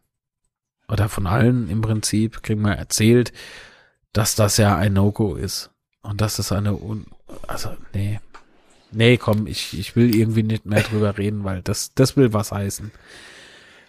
[0.90, 3.32] oder von allen im Prinzip, kriegen wir erzählt,
[4.18, 5.70] dass das ja ein No-Go ist.
[6.02, 7.06] Und dass es eine, Un
[7.46, 8.20] also, nee.
[8.90, 12.50] Nee, komm, ich, ich will irgendwie nicht mehr drüber reden, weil das, das will was
[12.52, 12.90] heißen.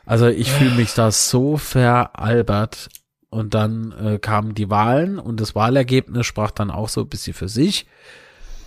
[0.06, 2.90] Also ich fühle mich da so veralbert.
[3.32, 7.36] Und dann äh, kamen die Wahlen und das Wahlergebnis sprach dann auch so ein bisschen
[7.36, 7.86] für sich.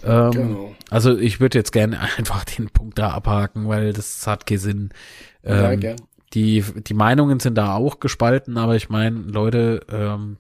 [0.05, 0.75] Ähm, Genau.
[0.89, 4.91] Also ich würde jetzt gerne einfach den Punkt da abhaken, weil das hat keinen Sinn.
[5.45, 5.97] Ja, Ähm, gern.
[6.35, 10.39] die, die Meinungen sind da auch gespalten, aber ich meine, Leute, ähm,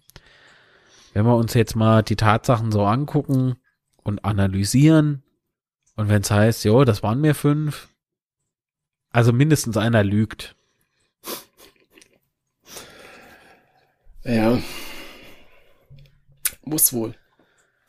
[1.13, 3.57] wenn wir uns jetzt mal die Tatsachen so angucken
[4.03, 5.23] und analysieren
[5.97, 7.89] und wenn es heißt, jo, das waren mir fünf,
[9.11, 10.57] also mindestens einer lügt.
[14.25, 14.59] Ja.
[16.65, 17.15] Muss wohl.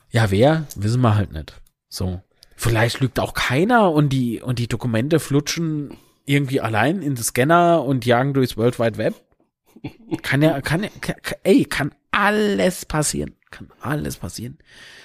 [0.09, 0.65] Ja, wer?
[0.75, 1.61] Wissen wir halt nicht.
[1.89, 2.21] So.
[2.55, 7.83] Vielleicht lügt auch keiner und die, und die Dokumente flutschen irgendwie allein in den Scanner
[7.83, 9.15] und jagen durchs World Wide Web.
[10.21, 13.35] Kann ja, kann ja, kann, ey, kann alles passieren.
[13.51, 14.57] Kann alles passieren.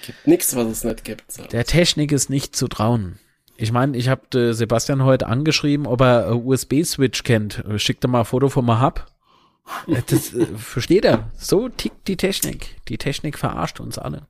[0.05, 1.31] Gibt nichts, was es nicht gibt.
[1.31, 1.43] So.
[1.43, 3.19] Der Technik ist nicht zu trauen.
[3.57, 7.63] Ich meine, ich habe Sebastian heute angeschrieben, ob er äh, USB-Switch kennt.
[7.65, 9.05] Äh, Schickt er mal ein Foto von mal Hub.
[9.87, 11.29] Äh, Das äh, versteht er.
[11.37, 12.77] So tickt die Technik.
[12.87, 14.27] Die Technik verarscht uns alle.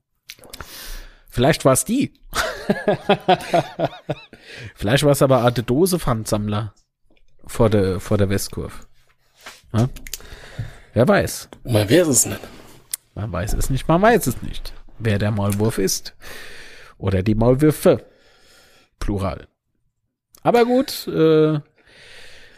[1.29, 2.11] Vielleicht war es die.
[4.75, 6.73] Vielleicht war es aber eine Dose-Pfandsammler
[7.45, 8.73] vor der, vor der Westkurve.
[9.73, 9.89] Ja?
[10.93, 11.49] Wer weiß.
[11.63, 12.39] Man weiß es nicht.
[13.19, 16.15] Man weiß es nicht, man weiß es nicht, wer der Maulwurf ist.
[16.97, 18.05] Oder die Maulwürfe.
[18.97, 19.47] Plural.
[20.41, 21.59] Aber gut, äh,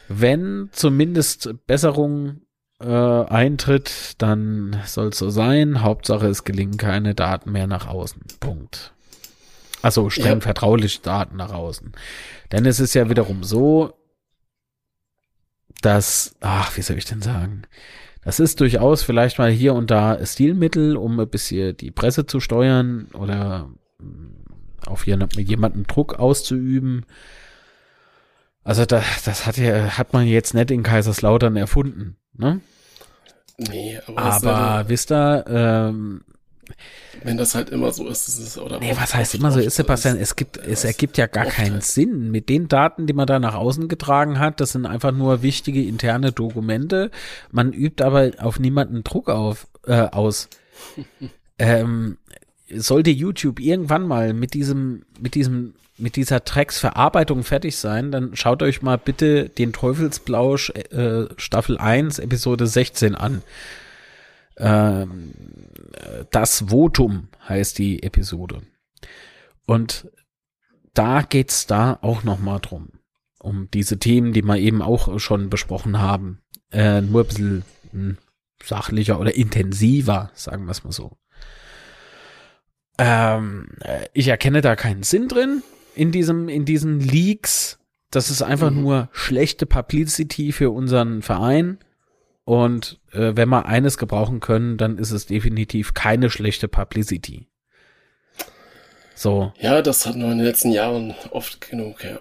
[0.08, 2.42] wenn zumindest Besserung
[2.80, 5.82] äh, eintritt, dann soll es so sein.
[5.82, 8.22] Hauptsache, es gelingen keine Daten mehr nach außen.
[8.40, 8.94] Punkt.
[9.82, 10.42] Also streng Ja.
[10.42, 11.92] vertrauliche Daten nach außen.
[12.52, 13.94] Denn es ist ja wiederum so,
[15.82, 17.64] dass, ach, wie soll ich denn sagen?
[18.24, 22.40] Das ist durchaus vielleicht mal hier und da Stilmittel, um ein bisschen die Presse zu
[22.40, 23.70] steuern oder
[24.00, 27.06] mm, auf jemand- jemanden Druck auszuüben.
[28.64, 32.62] Also das, das hat ja, hat man jetzt nicht in Kaiserslautern erfunden, ne?
[33.58, 36.22] Nee, aber, Aber wisst ihr, ähm,
[37.24, 39.76] wenn das halt immer so ist, ist es oder nee, was heißt immer so ist,
[39.76, 40.16] Sebastian?
[40.16, 40.22] ist.
[40.22, 41.84] Es gibt, es ergibt ja gar keinen halt.
[41.84, 42.32] Sinn.
[42.32, 45.84] Mit den Daten, die man da nach außen getragen hat, das sind einfach nur wichtige
[45.84, 47.12] interne Dokumente.
[47.52, 50.50] Man übt aber auf niemanden Druck auf, äh, aus.
[51.60, 52.18] ähm,
[52.74, 58.64] sollte YouTube irgendwann mal mit diesem, mit diesem, mit dieser Drecksverarbeitung fertig sein, dann schaut
[58.64, 63.44] euch mal bitte den Teufelsblausch äh, Staffel 1, Episode 16 an.
[64.62, 65.34] Ähm,
[65.94, 68.62] äh, das Votum heißt die Episode.
[69.66, 70.08] Und
[70.94, 72.90] da geht's da auch noch mal drum.
[73.40, 76.42] Um diese Themen, die wir eben auch schon besprochen haben.
[76.72, 78.18] Äh, nur ein bisschen hm,
[78.64, 81.18] sachlicher oder intensiver, sagen wir es mal so.
[83.00, 85.64] Ähm, äh, ich erkenne da keinen Sinn drin
[85.96, 87.80] in diesem, in diesen Leaks.
[88.12, 88.82] Das ist einfach Mhm.
[88.82, 91.80] nur schlechte Publicity für unseren Verein.
[92.52, 97.48] Und äh, wenn wir eines gebrauchen können, dann ist es definitiv keine schlechte Publicity.
[99.16, 99.54] So.
[99.58, 102.20] Ja, das hatten wir in den letzten Jahren oft genug, ja.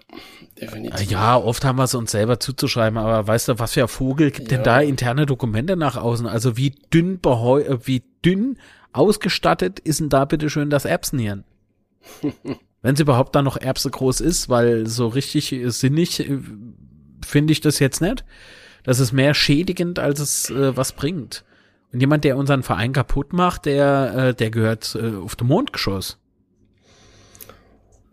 [0.60, 1.10] Definitiv.
[1.10, 4.30] Ja, oft haben wir es uns selber zuzuschreiben, aber weißt du, was für ein Vogel
[4.30, 4.62] gibt denn Ja.
[4.62, 6.28] da interne Dokumente nach außen?
[6.28, 8.56] Also wie dünn äh, wie dünn
[8.92, 11.42] ausgestattet ist denn da bitte schön das Erbsenhirn?
[12.82, 16.38] Wenn es überhaupt da noch Erbse groß ist, weil so richtig sinnig äh,
[17.26, 18.24] finde ich das jetzt nicht.
[18.82, 21.44] Das ist mehr schädigend, als es äh, was bringt.
[21.92, 26.18] Und jemand, der unseren Verein kaputt macht, der, äh, der gehört äh, auf dem Mondgeschoss.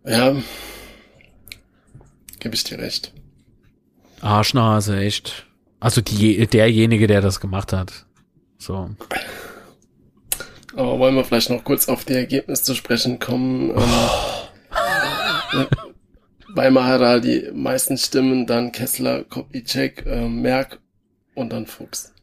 [0.03, 0.35] Ja.
[2.39, 3.13] Gebe ich dir recht.
[4.21, 5.45] Arschnase, echt.
[5.79, 8.05] Also die, derjenige, der das gemacht hat.
[8.57, 8.89] So.
[10.75, 13.71] Aber wollen wir vielleicht noch kurz auf die Ergebnisse zu sprechen kommen?
[13.71, 15.67] Ähm,
[16.57, 20.79] Weimar hat da die meisten Stimmen, dann Kessler, Kopicek, äh, Merck
[21.35, 22.13] und dann Fuchs.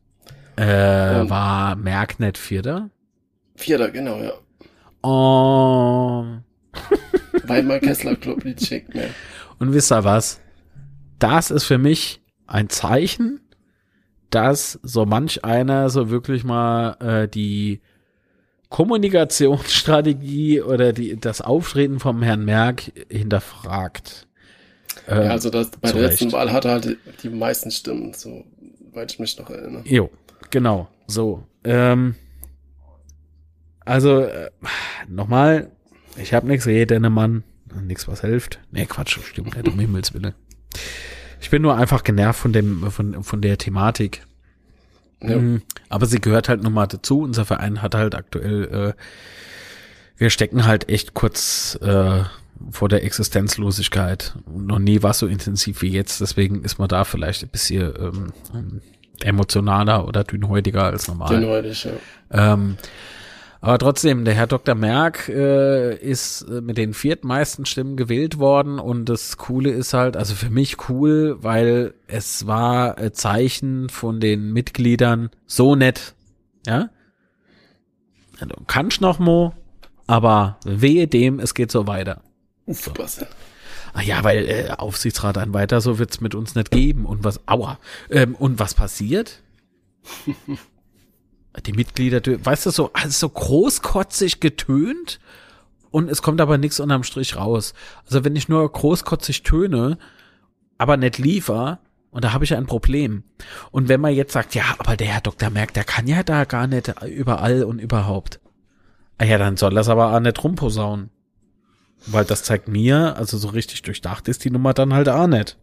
[0.56, 2.90] Äh, Und- war Merck nicht Vierter?
[3.56, 4.32] Vierter, genau, ja.
[5.02, 6.24] Oh.
[7.46, 9.10] Weimar, Kessler, Kopicek, Merck.
[9.60, 10.40] Und wisst ihr was?
[11.20, 13.40] Das ist für mich ein Zeichen,
[14.30, 17.80] dass so manch einer so wirklich mal äh, die
[18.74, 24.26] Kommunikationsstrategie oder die, das Auftreten vom Herrn Merck hinterfragt.
[25.06, 29.20] ja, also das, bei der letzten Wahl hat er halt die meisten Stimmen, soweit ich
[29.20, 29.84] mich noch erinnere.
[29.86, 30.10] Jo,
[30.50, 31.44] genau, so.
[31.62, 32.16] Ähm,
[33.84, 34.50] also, äh,
[35.06, 35.70] nochmal,
[36.16, 37.44] ich habe nichts gegen Mann,
[37.80, 38.58] nichts was hilft.
[38.72, 40.34] Nee, Quatsch, stimmt nicht, um Himmels Willen.
[41.40, 44.26] Ich bin nur einfach genervt von dem, von, von der Thematik.
[45.28, 45.38] Ja.
[45.38, 45.62] Mhm.
[45.88, 47.20] Aber sie gehört halt nochmal dazu.
[47.20, 48.92] Unser Verein hat halt aktuell, äh,
[50.16, 52.22] wir stecken halt echt kurz äh,
[52.70, 54.34] vor der Existenzlosigkeit.
[54.46, 56.20] Noch nie war es so intensiv wie jetzt.
[56.20, 58.80] Deswegen ist man da vielleicht ein bisschen ähm,
[59.22, 61.28] emotionaler oder dünnhäutiger als normal.
[61.28, 61.92] Dünnhäutig, ja.
[62.30, 62.76] Ähm,
[63.64, 64.74] aber trotzdem, der Herr Dr.
[64.74, 70.16] Merck äh, ist äh, mit den viertmeisten Stimmen gewählt worden und das Coole ist halt,
[70.16, 76.14] also für mich cool, weil es war ein Zeichen von den Mitgliedern so nett,
[76.66, 76.90] ja.
[78.40, 79.54] Du kannst noch mo,
[80.06, 82.20] aber wehe dem, es geht so weiter.
[82.66, 82.92] So.
[83.94, 87.06] Ah ja, weil äh, Aufsichtsrat ein weiter, so wird's mit uns nicht geben.
[87.06, 87.78] Und was, aua.
[88.10, 89.40] Ähm, und was passiert?
[91.62, 95.20] die Mitglieder, weißt du, so, also so großkotzig getönt
[95.90, 97.74] und es kommt aber nichts unterm Strich raus.
[98.06, 99.98] Also wenn ich nur großkotzig töne,
[100.78, 101.78] aber nicht liefer,
[102.10, 103.24] und da habe ich ein Problem.
[103.72, 105.50] Und wenn man jetzt sagt, ja, aber der Herr Dr.
[105.50, 108.38] Merck, der kann ja da gar nicht überall und überhaupt.
[109.18, 111.10] Ah ja, dann soll das aber auch nicht rumposaunen.
[112.06, 115.56] Weil das zeigt mir, also so richtig durchdacht ist die Nummer dann halt auch nicht.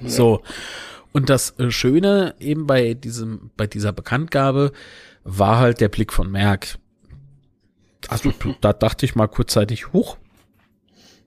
[0.00, 0.08] Ja.
[0.08, 0.42] So.
[1.12, 4.72] Und das äh, Schöne eben bei diesem, bei dieser Bekanntgabe
[5.24, 6.78] war halt der Blick von Merck.
[8.08, 10.16] Also da dachte ich mal kurzzeitig, hoch.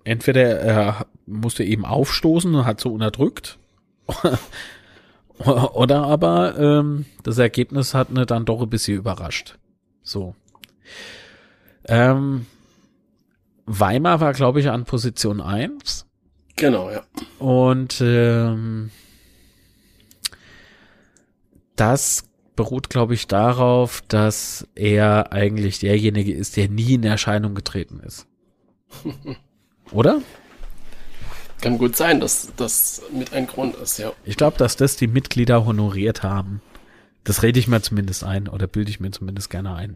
[0.04, 3.58] Entweder er musste eben aufstoßen und hat so unterdrückt.
[5.38, 9.58] Oder aber ähm, das Ergebnis hat ne dann doch ein bisschen überrascht.
[10.02, 10.36] So.
[11.86, 12.46] Ähm,
[13.66, 16.06] Weimar war, glaube ich, an Position eins.
[16.56, 17.04] Genau, ja.
[17.40, 18.92] Und ähm,
[21.76, 28.00] das beruht, glaube ich, darauf, dass er eigentlich derjenige ist, der nie in Erscheinung getreten
[28.00, 28.28] ist.
[29.92, 30.22] Oder?
[31.62, 34.12] Kann gut sein, dass das mit ein Grund ist, ja.
[34.26, 36.62] Ich glaube, dass das die Mitglieder honoriert haben.
[37.24, 39.96] Das rede ich mir zumindest ein oder bilde ich mir zumindest gerne ein.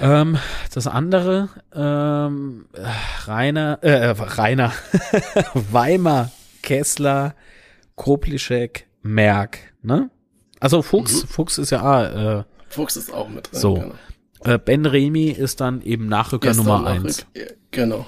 [0.00, 0.38] Ähm,
[0.72, 2.66] das andere, ähm,
[3.26, 4.72] Rainer, äh, Rainer,
[5.54, 6.30] Weimar,
[6.62, 7.34] Kessler,
[7.96, 10.10] Kroplischek, Merck, ne?
[10.60, 11.28] Also Fuchs, mhm.
[11.28, 13.60] Fuchs ist ja äh, Fuchs ist auch mit drin.
[13.60, 13.74] So.
[13.74, 13.94] Genau.
[14.44, 17.26] Äh, ben Remy ist dann eben Nachrücker Gestern Nummer Nachrück eins.
[17.70, 18.06] Genau.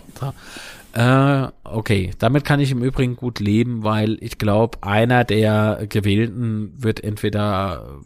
[0.92, 6.72] Äh, okay, damit kann ich im Übrigen gut leben, weil ich glaube, einer der Gewählten
[6.76, 8.00] wird entweder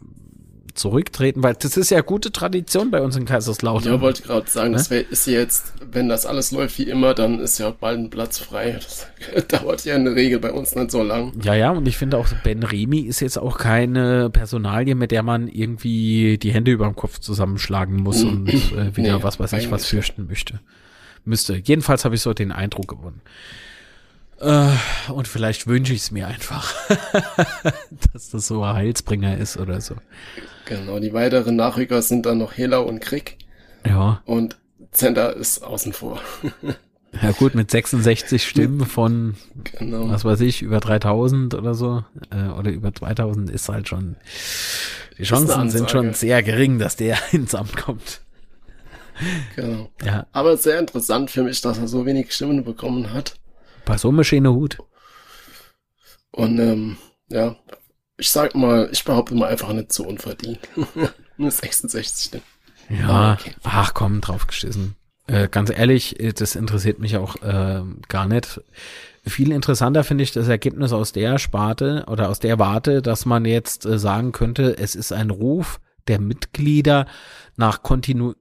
[0.73, 3.93] zurücktreten, weil das ist ja gute Tradition bei uns in Kaiserslautern.
[3.93, 4.77] Ja, wollte gerade sagen, ne?
[4.77, 8.09] das wär, ist jetzt, wenn das alles läuft wie immer, dann ist ja bald ein
[8.09, 8.79] Platz frei.
[8.81, 9.07] Das
[9.47, 11.33] dauert ja in der Regel bei uns nicht so lang.
[11.43, 15.23] Ja, ja, und ich finde auch, Ben Remy ist jetzt auch keine Personalie, mit der
[15.23, 19.53] man irgendwie die Hände über dem Kopf zusammenschlagen muss und äh, wieder nee, was weiß
[19.53, 20.59] ich was fürchten möchte.
[21.23, 21.61] Müsste.
[21.63, 23.21] Jedenfalls habe ich so den Eindruck gewonnen.
[24.41, 26.73] Äh, und vielleicht wünsche ich es mir einfach,
[28.13, 29.95] dass das so ein Heilsbringer ist oder so.
[30.65, 33.37] Genau, die weiteren Nachrücker sind dann noch Hela und Krieg.
[33.85, 34.21] Ja.
[34.25, 34.57] Und
[34.91, 36.21] Zender ist außen vor.
[37.21, 39.35] ja gut, mit 66 Stimmen von,
[39.75, 40.09] genau.
[40.09, 44.15] was weiß ich, über 3000 oder so, äh, oder über 2000 ist halt schon,
[45.19, 48.21] die Chancen sind schon sehr gering, dass der ins Amt kommt.
[49.55, 49.89] Genau.
[50.03, 50.25] Ja.
[50.31, 53.35] Aber sehr interessant für mich, dass er so wenig Stimmen bekommen hat.
[53.85, 54.77] Bei so einem schönen Hut.
[56.31, 56.97] Und ähm,
[57.29, 57.55] ja,
[58.17, 60.59] ich sag mal, ich behaupte mal einfach nicht so unverdient.
[61.37, 62.43] Nur 66 Stimmen.
[62.89, 63.55] Ja, okay.
[63.63, 64.95] ach komm, draufgeschissen.
[65.27, 68.61] Äh, ganz ehrlich, äh, das interessiert mich auch äh, gar nicht.
[69.25, 73.45] Viel interessanter finde ich das Ergebnis aus der Sparte oder aus der Warte, dass man
[73.45, 77.05] jetzt äh, sagen könnte, es ist ein Ruf der Mitglieder
[77.55, 78.33] nach Kontinu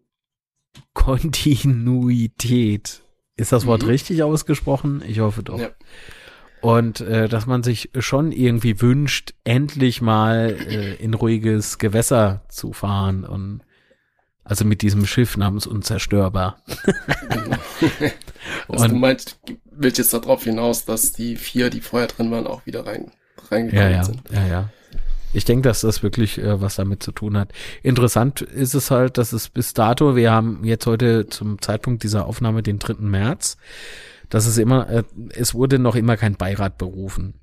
[0.94, 3.02] Kontinuität.
[3.40, 3.88] Ist das Wort mhm.
[3.88, 5.02] richtig ausgesprochen?
[5.06, 5.58] Ich hoffe doch.
[5.58, 5.70] Ja.
[6.60, 12.74] Und äh, dass man sich schon irgendwie wünscht, endlich mal äh, in ruhiges Gewässer zu
[12.74, 13.62] fahren und
[14.44, 16.62] also mit diesem Schiff namens Unzerstörbar.
[18.68, 19.38] Also und, du meinst,
[19.70, 23.12] willst jetzt darauf hinaus, dass die vier, die vorher drin waren, auch wieder rein,
[23.50, 24.22] reingegangen ja, ja, sind.
[24.30, 24.68] Ja, ja.
[25.32, 27.52] Ich denke, dass das wirklich äh, was damit zu tun hat.
[27.82, 32.27] Interessant ist es halt, dass es bis dato, wir haben jetzt heute zum Zeitpunkt dieser
[32.27, 32.94] Aufnahme den 3.
[33.01, 33.57] März,
[34.28, 37.35] dass es immer, äh, es wurde noch immer kein Beirat berufen.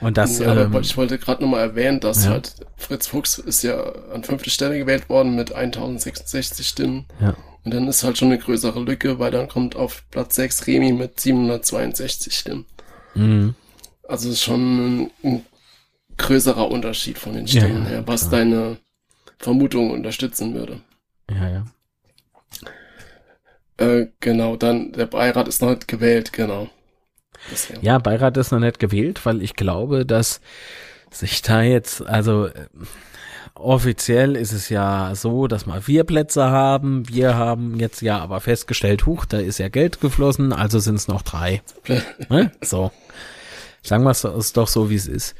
[0.00, 2.32] Und das, Ja, ähm, ich wollte gerade nochmal erwähnen, dass ja.
[2.32, 3.80] halt Fritz Fuchs ist ja
[4.12, 7.06] an fünfte Stelle gewählt worden mit 1066 Stimmen.
[7.20, 7.34] ja.
[7.64, 10.92] Und dann ist halt schon eine größere Lücke, weil dann kommt auf Platz 6 Remi
[10.92, 12.64] mit 762 Stimmen.
[13.16, 13.56] Mhm.
[14.06, 14.60] Also schon
[15.02, 15.46] ein, ein
[16.18, 18.40] größerer Unterschied von den Stimmen Ja, her, was klar.
[18.40, 18.76] deine
[19.38, 20.80] Vermutung unterstützen würde.
[21.30, 21.64] Ja, ja.
[23.78, 26.68] Äh, genau, dann der Beirat ist noch nicht gewählt, genau.
[27.50, 27.78] Bisher.
[27.82, 30.40] Ja, Beirat ist noch nicht gewählt, weil ich glaube, dass
[31.10, 32.66] sich da jetzt, also äh,
[33.54, 37.08] offiziell ist es ja so, dass wir vier Plätze haben.
[37.08, 41.08] Wir haben jetzt ja aber festgestellt, huch, da ist ja Geld geflossen, also sind es
[41.08, 41.62] noch drei.
[42.30, 42.52] ne?
[42.62, 42.92] So.
[43.82, 45.34] Sagen wir es doch so, wie es ist.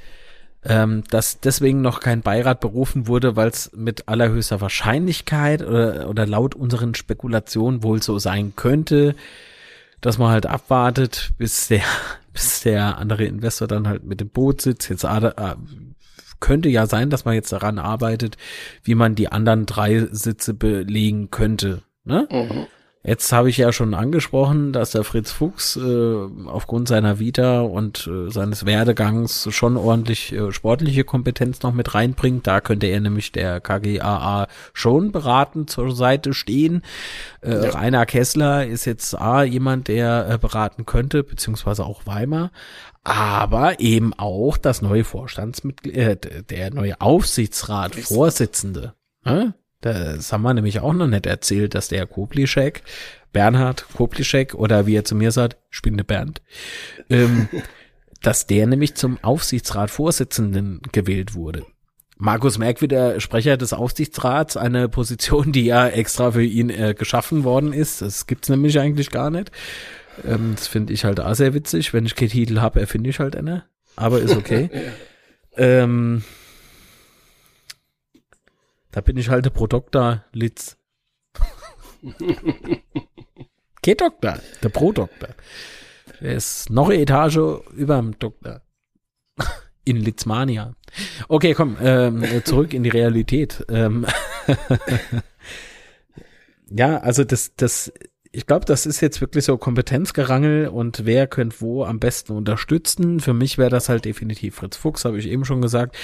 [0.68, 6.26] Ähm, dass deswegen noch kein Beirat berufen wurde, weil es mit allerhöchster Wahrscheinlichkeit oder, oder
[6.26, 9.14] laut unseren Spekulationen wohl so sein könnte,
[10.00, 11.82] dass man halt abwartet, bis der,
[12.32, 14.88] bis der andere Investor dann halt mit dem Boot sitzt.
[14.88, 15.30] Jetzt äh,
[16.40, 18.36] könnte ja sein, dass man jetzt daran arbeitet,
[18.82, 21.82] wie man die anderen drei Sitze belegen könnte.
[22.04, 22.28] Ne?
[22.30, 22.66] Mhm.
[23.06, 26.16] Jetzt habe ich ja schon angesprochen, dass der Fritz Fuchs äh,
[26.46, 32.48] aufgrund seiner Vita und äh, seines Werdegangs schon ordentlich äh, sportliche Kompetenz noch mit reinbringt.
[32.48, 36.82] Da könnte er nämlich der KGAA schon beraten zur Seite stehen.
[37.42, 37.70] Äh, Ja.
[37.70, 42.50] Rainer Kessler ist jetzt A, jemand, der äh, beraten könnte, beziehungsweise auch Weimar.
[43.04, 48.94] Aber eben auch das neue Vorstandsmitglied, äh, der neue Aufsichtsrat-Vorsitzende.
[49.24, 49.54] Ne?
[49.92, 52.82] Das haben wir nämlich auch noch nicht erzählt, dass der Koplischek,
[53.32, 56.42] Bernhard Koplischek oder wie er zu mir sagt, Spinde Bernd,
[57.10, 57.48] ähm,
[58.22, 61.64] dass der nämlich zum Aufsichtsrat-Vorsitzenden gewählt wurde.
[62.18, 67.44] Markus Merck wieder Sprecher des Aufsichtsrats, eine Position, die ja extra für ihn äh, geschaffen
[67.44, 68.00] worden ist.
[68.00, 69.50] Das gibt's nämlich eigentlich gar nicht.
[70.26, 71.92] Ähm, das finde ich halt auch sehr witzig.
[71.92, 73.64] Wenn ich keinen Titel habe, erfinde ich halt eine.
[73.96, 74.70] Aber ist okay.
[75.56, 76.24] ähm,
[78.96, 80.78] da bin ich halt der Pro Doktor Litz.
[83.82, 85.28] Kein Doktor, der Pro Doktor.
[86.22, 88.62] Der ist noch eine Etage über dem Doktor.
[89.84, 90.72] In Litzmania.
[91.28, 93.66] Okay, komm, ähm, zurück in die Realität.
[93.68, 94.06] Ähm,
[96.70, 97.92] ja, also das, das,
[98.32, 103.20] ich glaube, das ist jetzt wirklich so Kompetenzgerangel und wer könnte wo am besten unterstützen.
[103.20, 105.94] Für mich wäre das halt definitiv Fritz Fuchs, habe ich eben schon gesagt.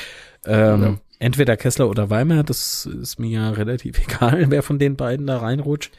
[0.44, 0.98] Ähm, Ja.
[1.22, 5.38] Entweder Kessler oder Weimar, das ist mir ja relativ egal, wer von den beiden da
[5.38, 5.92] reinrutscht.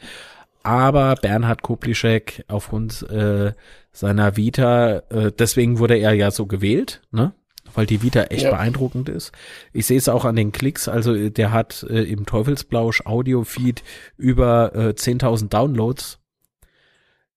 [0.62, 3.52] Aber Bernhard Koplischek aufgrund äh,
[3.92, 7.32] seiner Vita, äh, deswegen wurde er ja so gewählt, ne?
[7.74, 8.50] Weil die Vita echt Ja.
[8.50, 9.32] beeindruckend ist.
[9.72, 13.82] Ich sehe es auch an den Klicks, also äh, der hat äh, im Teufelsblausch Audio-Feed
[14.16, 16.18] über äh, 10.000 Downloads.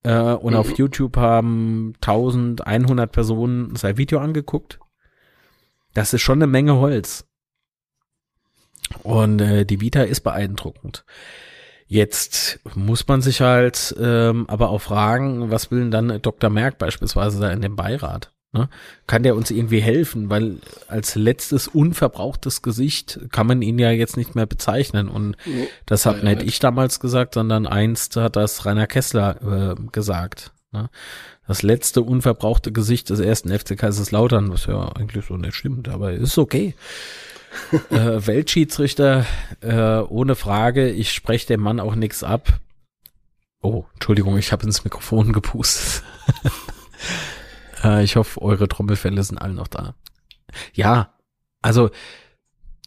[0.04, 0.58] Äh, und Mhm.
[0.58, 4.78] auf YouTube haben 1100 Personen sein Video angeguckt.
[5.94, 7.27] Das ist schon eine Menge Holz.
[9.02, 11.04] Und äh, die Vita ist beeindruckend.
[11.86, 16.50] Jetzt muss man sich halt ähm, aber auch fragen, was will denn dann Dr.
[16.50, 18.30] Merck beispielsweise da in dem Beirat?
[18.52, 18.68] Ne?
[19.06, 20.30] Kann der uns irgendwie helfen?
[20.30, 20.58] Weil
[20.88, 25.08] als letztes unverbrauchtes Gesicht kann man ihn ja jetzt nicht mehr bezeichnen.
[25.08, 26.42] Und Nee, das hat nicht.
[26.42, 30.52] ich damals gesagt, sondern einst hat das Rainer Kessler äh, gesagt.
[30.72, 30.90] Ne?
[31.46, 36.12] Das letzte unverbrauchte Gesicht des ersten FC Kaiserslautern, was ja eigentlich so nicht stimmt, aber
[36.12, 36.74] ist okay.
[37.90, 39.26] Äh, Weltschiedsrichter,
[39.60, 42.60] äh, ohne Frage, ich spreche dem Mann auch nichts ab.
[43.60, 46.02] Oh, Entschuldigung, ich habe ins Mikrofon gepustet.
[47.84, 49.94] äh, ich hoffe, eure Trommelfälle sind alle noch da.
[50.74, 51.14] Ja,
[51.62, 51.90] also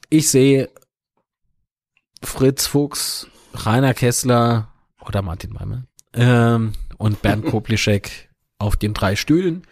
[0.09, 0.69] ich sehe
[2.23, 4.71] Fritz Fuchs, Rainer Kessler
[5.05, 5.83] oder Martin Weimer
[6.13, 9.63] ähm, und Bernd Koplischek auf den drei Stühlen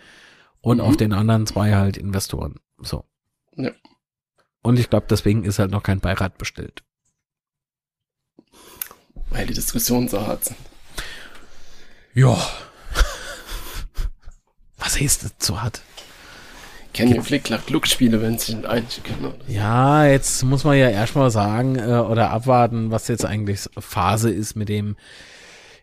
[0.61, 0.83] und Mhm.
[0.83, 2.55] auf den anderen zwei halt Investoren.
[2.79, 3.05] So.
[3.55, 3.71] Ja.
[4.61, 6.83] Und ich glaube, deswegen ist halt noch kein Beirat bestellt.
[9.29, 10.57] Weil die Diskussionen so hart sind.
[12.13, 12.35] Ja.
[14.77, 15.81] Was ist das so hat?
[16.93, 19.25] Kennen die Flick-Klack-Gluck-Spiele, wenn sie sich einig können.
[19.25, 19.37] Oder?
[19.47, 24.55] Ja, jetzt muss man ja erstmal sagen äh, oder abwarten, was jetzt eigentlich Phase ist
[24.55, 24.95] mit dem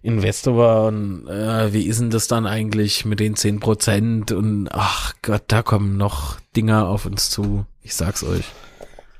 [0.06, 5.14] Investor und äh, wie ist denn das dann eigentlich mit den 10 Prozent und ach
[5.20, 7.66] Gott, da kommen noch Dinger auf uns zu.
[7.82, 8.44] Ich sag's euch.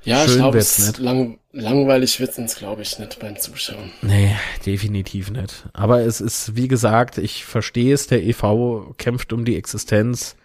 [0.03, 3.91] Ja, Schön ich glaube, wird's lang, langweilig wird es, glaube ich, nicht beim Zuschauen.
[4.01, 4.35] Nee,
[4.65, 5.67] definitiv nicht.
[5.73, 10.37] Aber es ist, wie gesagt, ich verstehe es, der EV kämpft um die Existenz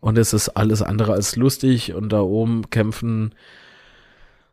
[0.00, 3.34] und es ist alles andere als lustig und da oben kämpfen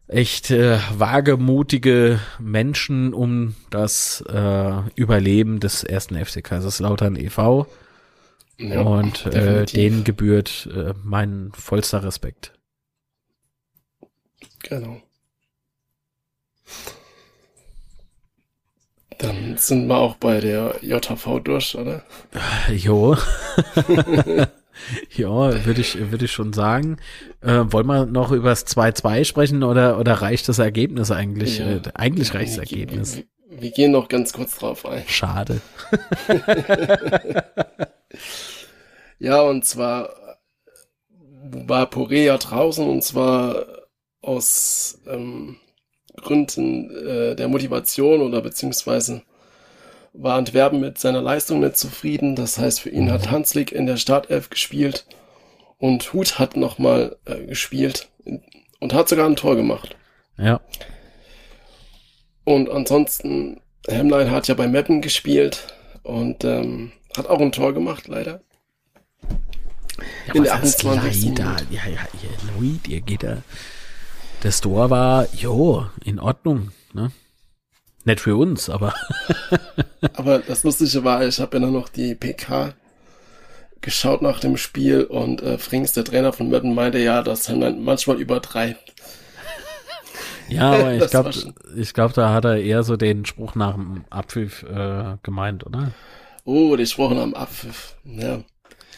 [0.07, 7.67] echt äh, wagemutige Menschen um das äh, Überleben des ersten FC Kaiserslautern e.V.
[8.57, 12.53] Ja, und äh, denen gebührt äh, mein vollster Respekt.
[14.63, 15.01] Genau.
[19.19, 22.03] Dann sind wir auch bei der JV durch, oder?
[22.69, 23.17] Jo.
[25.15, 26.97] ja, würde ich, würde ich schon sagen.
[27.41, 31.59] Äh, wollen wir noch über das 2-2 sprechen oder, oder reicht das Ergebnis eigentlich?
[31.59, 31.77] Ja.
[31.77, 33.17] Äh, eigentlich reicht das Ergebnis.
[33.17, 35.03] Wir, wir, gehen noch ganz kurz drauf ein.
[35.07, 35.61] Schade.
[39.19, 40.09] ja, und zwar
[41.51, 43.65] war Porea draußen und zwar
[44.21, 45.57] aus ähm,
[46.17, 49.21] Gründen äh, der Motivation oder beziehungsweise
[50.17, 52.35] war Antwerpen mit seiner Leistung nicht zufrieden.
[52.35, 55.05] Das heißt, für ihn hat Hanslik in der Startelf gespielt
[55.77, 58.09] und Hut hat nochmal äh, gespielt
[58.79, 59.95] und hat sogar ein Tor gemacht.
[60.37, 60.59] Ja.
[62.43, 65.73] Und ansonsten, Hemlein hat ja bei Meppen gespielt
[66.03, 68.41] und ähm, hat auch ein Tor gemacht, leider.
[70.27, 71.25] Ja, in der 28.
[71.25, 71.57] Leider.
[71.69, 73.37] Ja, ja, ihr Leute, ihr geht da.
[74.41, 77.11] Das Tor war, jo, in Ordnung, ne?
[78.07, 78.93] Nicht für uns, aber.
[80.13, 82.73] aber das Lustige war, ich habe ja dann noch die PK
[83.81, 87.57] geschaut nach dem Spiel und äh, Frings, der Trainer von Mötten, meinte ja, dass er
[87.73, 88.93] manchmal übertreibt.
[90.47, 91.31] Ja, aber ich glaube,
[91.75, 95.91] ich glaube, da hat er eher so den Spruch nach dem Abpfiff äh, gemeint, oder?
[96.45, 98.39] Oh, die Spruch nach dem Abpfiff, ja.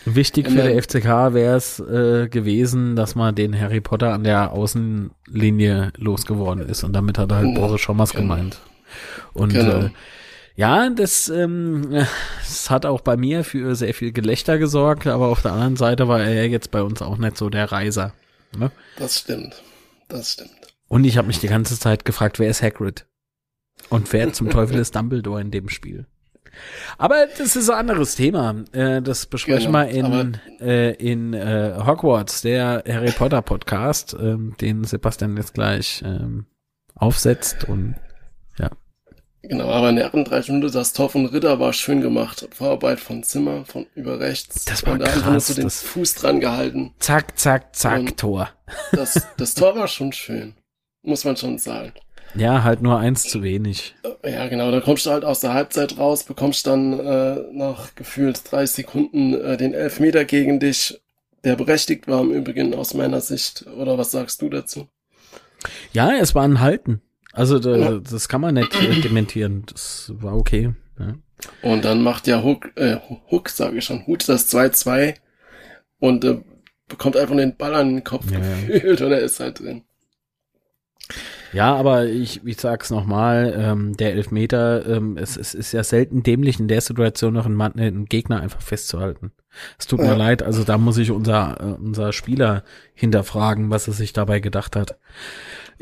[0.05, 4.51] Wichtig für der FCK wäre es äh, gewesen, dass man den Harry Potter an der
[4.51, 8.35] Außenlinie losgeworden ist und damit hat er halt Boris Schommers genau.
[8.35, 8.59] gemeint.
[9.33, 9.85] Und genau.
[9.85, 9.89] äh,
[10.55, 11.89] ja, das, ähm,
[12.39, 16.07] das hat auch bei mir für sehr viel Gelächter gesorgt, aber auf der anderen Seite
[16.07, 18.13] war er jetzt bei uns auch nicht so der Reiser.
[18.57, 18.71] Ne?
[18.97, 19.61] Das stimmt.
[20.07, 20.51] Das stimmt.
[20.87, 23.05] Und ich habe mich die ganze Zeit gefragt, wer ist Hagrid?
[23.89, 26.05] Und wer zum Teufel ist Dumbledore in dem Spiel?
[26.97, 28.63] Aber das ist ein anderes Thema.
[28.71, 34.55] Äh, das besprechen genau, wir in, äh, in äh, Hogwarts, der Harry Potter Podcast, ähm,
[34.59, 36.45] den Sebastian jetzt gleich ähm,
[36.95, 37.95] aufsetzt und
[38.57, 38.69] ja.
[39.41, 42.47] Genau, aber in der 38 Minute das Tor von Ritter war schön gemacht.
[42.51, 44.65] Vorarbeit von Zimmer, von über rechts.
[44.65, 45.21] Das war und krass.
[45.23, 46.93] Da hast du den Fuß dran gehalten.
[46.99, 48.49] Zack, zack, zack, und Tor.
[48.91, 50.53] Das, das Tor war schon schön.
[51.01, 51.93] Muss man schon sagen.
[52.35, 53.95] Ja, halt nur eins zu wenig.
[54.23, 54.69] Ja, genau.
[54.71, 59.33] Da kommst du halt aus der Halbzeit raus, bekommst dann äh, nach gefühlt drei Sekunden
[59.33, 61.01] äh, den Elfmeter gegen dich,
[61.43, 63.65] der berechtigt war im Übrigen aus meiner Sicht.
[63.77, 64.87] Oder was sagst du dazu?
[65.91, 67.01] Ja, es war ein Halten.
[67.39, 67.99] Also da, ja.
[67.99, 69.63] das kann man nicht äh, dementieren.
[69.65, 70.73] Das war okay.
[70.99, 71.13] Ja.
[71.61, 72.97] Und dann macht ja Hook, äh,
[73.31, 75.15] Hook, sage ich schon, Hut das 2-2
[75.99, 76.41] und äh,
[76.89, 79.83] bekommt einfach den Ball an den Kopf ja, gefühlt und er ist halt drin.
[81.53, 86.23] Ja, aber ich, ich sag's nochmal, ähm, der Elfmeter, ähm, es, es ist ja selten
[86.23, 89.31] dämlich in der Situation noch einen, Mann, einen Gegner einfach festzuhalten.
[89.79, 90.07] Es tut ja.
[90.07, 92.63] mir leid, also da muss ich unser, äh, unser Spieler
[92.93, 94.99] hinterfragen, was er sich dabei gedacht hat.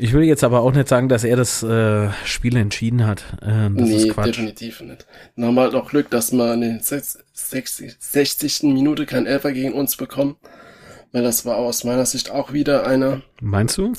[0.00, 3.24] Ich will jetzt aber auch nicht sagen, dass er das äh, Spiel entschieden hat.
[3.42, 4.28] Äh, das nee, ist Quatsch.
[4.28, 5.08] definitiv nicht.
[5.34, 8.62] Nochmal auch Glück, dass wir in den 60, 60.
[8.62, 10.36] Minute kein Elfer gegen uns bekommen.
[11.10, 13.22] Weil das war aus meiner Sicht auch wieder einer.
[13.40, 13.92] Meinst du?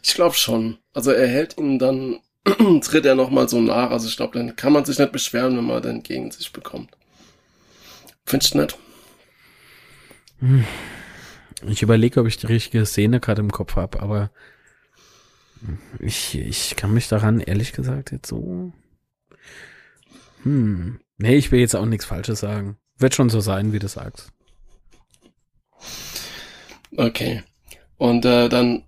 [0.00, 0.78] Ich glaube schon.
[0.92, 2.20] Also er hält ihn dann,
[2.80, 3.90] tritt er nochmal so nach.
[3.90, 6.90] Also ich glaube, dann kann man sich nicht beschweren, wenn man den gegen sich bekommt.
[8.26, 8.78] Findest du nicht?
[10.38, 10.64] Hm.
[11.66, 14.30] Ich überlege, ob ich die richtige Szene gerade im Kopf habe, aber
[15.98, 18.72] ich, ich kann mich daran ehrlich gesagt jetzt so.
[20.42, 21.00] Hm.
[21.16, 22.76] Nee, ich will jetzt auch nichts Falsches sagen.
[22.98, 24.32] Wird schon so sein, wie du sagst.
[26.96, 27.42] Okay.
[27.96, 28.84] Und äh, dann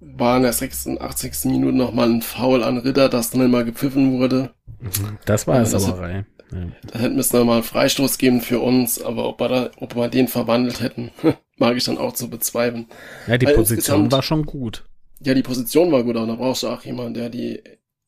[0.00, 1.46] war in der 86.
[1.46, 4.50] Minute nochmal ein Foul an Ritter, das dann immer gepfiffen wurde.
[4.80, 5.18] Mhm.
[5.24, 6.24] Das war eine Sauerei.
[6.52, 6.58] Ja.
[6.86, 9.96] Da hätten wir es nochmal einen Freistoß geben für uns, aber ob wir, da, ob
[9.96, 11.10] wir den verwandelt hätten,
[11.56, 12.86] mag ich dann auch zu bezweifeln.
[13.26, 14.87] Ja, die Weil Position war schon gut.
[15.20, 17.60] Ja, die Position war gut, aber da brauchst du auch jemanden, der die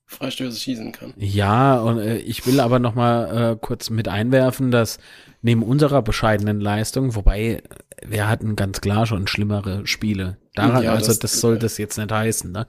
[0.06, 1.14] Freistöße schießen kann.
[1.16, 4.98] Ja, und äh, ich will aber nochmal äh, kurz mit einwerfen, dass
[5.40, 7.62] neben unserer bescheidenen Leistung, wobei
[8.04, 10.36] wir hatten ganz klar schon schlimmere Spiele.
[10.54, 12.66] Daran, ja, also das, das soll das jetzt nicht heißen, ne?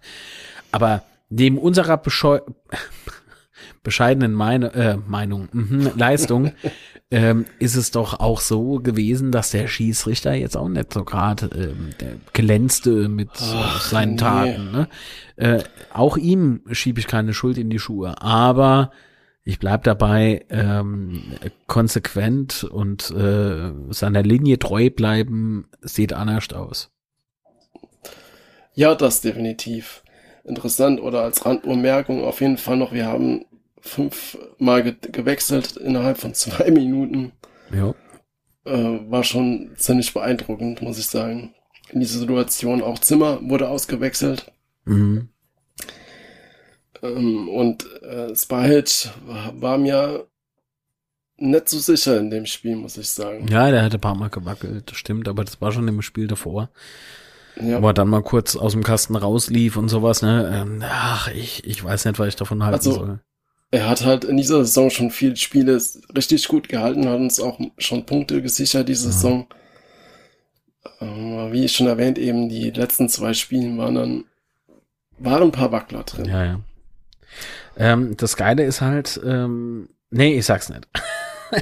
[0.72, 2.42] Aber neben unserer Bescheu
[3.84, 6.52] bescheidenen Meine, äh, Meinung, mh, Leistung,
[7.12, 11.50] ähm, ist es doch auch so gewesen, dass der Schießrichter jetzt auch nicht so gerade
[11.56, 11.90] ähm,
[12.34, 14.18] glänzte mit Ach, seinen nee.
[14.18, 14.72] Taten.
[14.72, 14.88] Ne?
[15.36, 15.64] Äh,
[15.94, 18.92] auch ihm schiebe ich keine Schuld in die Schuhe, aber
[19.44, 21.24] ich bleib dabei, ähm,
[21.66, 26.92] konsequent und äh, seiner Linie treu bleiben, sieht anders aus.
[28.74, 30.04] Ja, das definitiv.
[30.44, 33.46] Interessant oder als Randbemerkung auf jeden Fall noch, wir haben
[33.82, 37.32] fünfmal ge gewechselt innerhalb von zwei Minuten.
[37.74, 37.94] Ja.
[38.66, 41.54] äh, war schon ziemlich beeindruckend, muss ich sagen.
[41.90, 44.52] In dieser Situation auch Zimmer wurde ausgewechselt.
[44.86, 45.30] Mhm.
[47.02, 49.10] Ähm, und äh, Spahic
[49.56, 50.28] war, mir
[51.38, 53.48] nicht so sicher in dem Spiel, muss ich sagen.
[53.48, 56.28] Ja, der hatte ein paar Mal gewackelt, das stimmt, aber das war schon im Spiel
[56.28, 56.70] davor.
[57.60, 57.82] Ja.
[57.82, 60.50] Wo er dann mal kurz aus dem Kasten rauslief und sowas, ne?
[60.62, 63.20] Ähm, ach, ich, ich weiß nicht, was ich davon halten Also, soll.
[63.72, 65.82] Er hat halt in dieser Saison schon viele Spiele
[66.16, 69.12] richtig gut gehalten, hat uns auch schon Punkte gesichert diese Ja.
[69.14, 69.48] Saison.
[71.00, 74.26] Ähm, wie ich schon erwähnt, eben die letzten zwei Spiele waren dann,
[75.20, 76.26] waren ein paar Wackler drin.
[76.26, 76.60] Ja, ja.
[77.78, 80.88] Ähm, das Geile ist halt, ähm, nee, ich sag's nicht.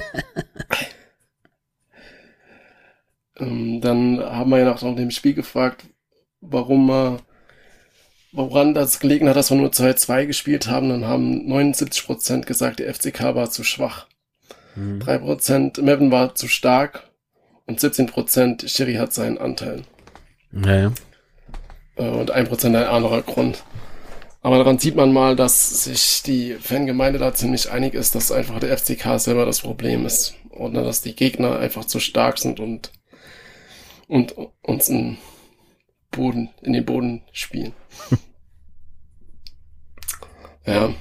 [3.36, 5.84] Ähm, dann haben wir ja nach dem Spiel gefragt,
[6.40, 7.20] warum wir,
[8.32, 10.88] woran das gelegen hat, dass wir nur 2-2 gespielt haben.
[10.88, 14.06] Dann haben 79% gesagt, der FCK war zu schwach.
[14.76, 15.00] Mhm.
[15.00, 17.10] 3% Mevin war zu stark
[17.66, 19.82] und 17% Schiri hat seinen Anteil.
[20.52, 20.92] Ja, ja.
[21.96, 23.62] Äh, und 1% ein anderer Grund.
[24.42, 28.58] Aber daran sieht man mal, dass sich die Fangemeinde da ziemlich einig ist, dass einfach
[28.58, 30.34] der FCK selber das Problem ist.
[30.48, 32.90] Und dass die Gegner einfach zu stark sind und,
[34.08, 35.18] und uns in,
[36.10, 37.72] Boden, in den Boden spielen.
[40.66, 40.92] ja.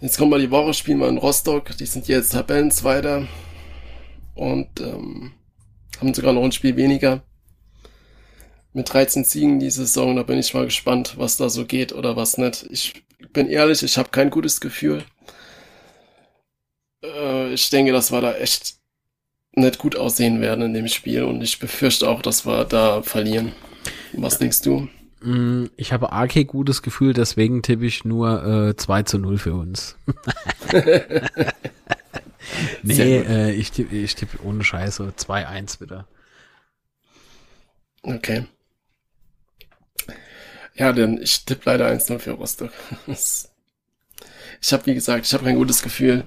[0.00, 1.76] Jetzt kommt mal die Woche, spielen wir in Rostock.
[1.76, 3.26] Die sind jetzt Tabellenzweiter
[4.34, 5.32] und ähm,
[6.00, 7.22] haben sogar noch ein Spiel weniger
[8.72, 10.16] mit 13 Siegen die Saison.
[10.16, 12.66] Da bin ich mal gespannt, was da so geht oder was nicht.
[12.70, 15.04] Ich bin ehrlich, ich habe kein gutes Gefühl.
[17.02, 18.83] Äh, ich denke, dass wir da echt
[19.56, 23.52] nicht gut aussehen werden in dem Spiel und ich befürchte auch, dass wir da verlieren.
[24.12, 24.88] Was denkst du?
[25.20, 29.54] Mm, Ich habe arg gutes Gefühl, deswegen tippe ich nur äh, 2 zu 0 für
[29.54, 29.96] uns.
[32.82, 36.06] nee, äh, ich tippe ich tipp ohne Scheiße 2-1 wieder.
[38.04, 38.46] Okay.
[40.74, 42.72] Ja, denn ich tippe leider 1-0 für Rostock.
[43.06, 46.24] ich habe, wie gesagt, ich habe kein gutes Gefühl.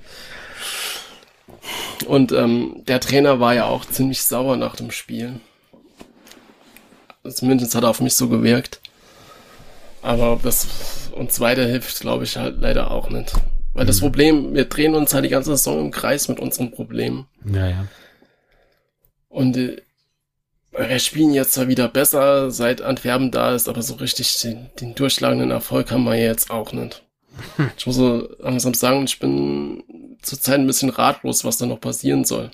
[2.06, 5.40] Und ähm, der Trainer war ja auch ziemlich sauer nach dem Spiel.
[7.28, 8.80] Zumindest hat er auf mich so gewirkt.
[10.02, 10.68] Aber ob das
[11.16, 13.34] uns weiterhilft, glaube ich halt leider auch nicht.
[13.74, 17.28] Weil das Problem, wir drehen uns halt die ganze Saison im Kreis mit unseren Problemen.
[17.46, 17.88] Ja, ja.
[19.30, 19.82] Und äh,
[20.72, 24.96] wir spielen jetzt zwar wieder besser, seit Antwerpen da ist, aber so richtig den, den
[24.96, 27.04] durchschlagenden Erfolg haben wir jetzt auch nicht.
[27.78, 29.84] Ich muss so langsam sagen, ich bin
[30.22, 32.52] zurzeit ein bisschen ratlos, was da noch passieren soll.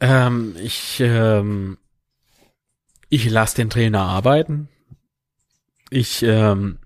[0.00, 1.78] Ähm, ich ähm,
[3.08, 4.68] ich lasse den Trainer arbeiten.
[5.90, 6.78] Ich ähm,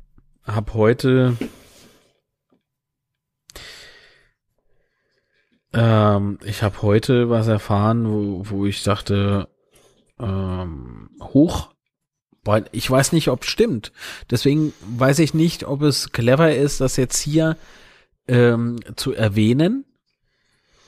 [0.44, 1.36] habe heute
[5.72, 9.48] ähm, ich habe heute was erfahren, wo, wo ich dachte,
[10.18, 11.74] ähm, hoch,
[12.44, 13.92] weil ich weiß nicht, ob es stimmt.
[14.30, 17.56] Deswegen weiß ich nicht, ob es clever ist, das jetzt hier
[18.28, 19.84] ähm, zu erwähnen.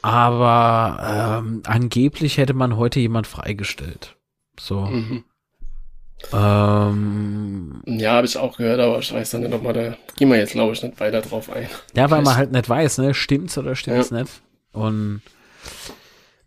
[0.00, 4.16] Aber ähm, angeblich hätte man heute jemand freigestellt.
[4.58, 4.80] So.
[4.80, 5.24] Mhm.
[6.32, 10.38] Ähm, Ja, habe ich auch gehört, aber ich weiß dann nicht, man da gehen wir
[10.38, 11.68] jetzt, glaube ich, nicht weiter drauf ein.
[11.94, 14.30] ja, weil man halt nicht weiß, ne, stimmt's oder stimmt's nicht.
[14.72, 15.22] Und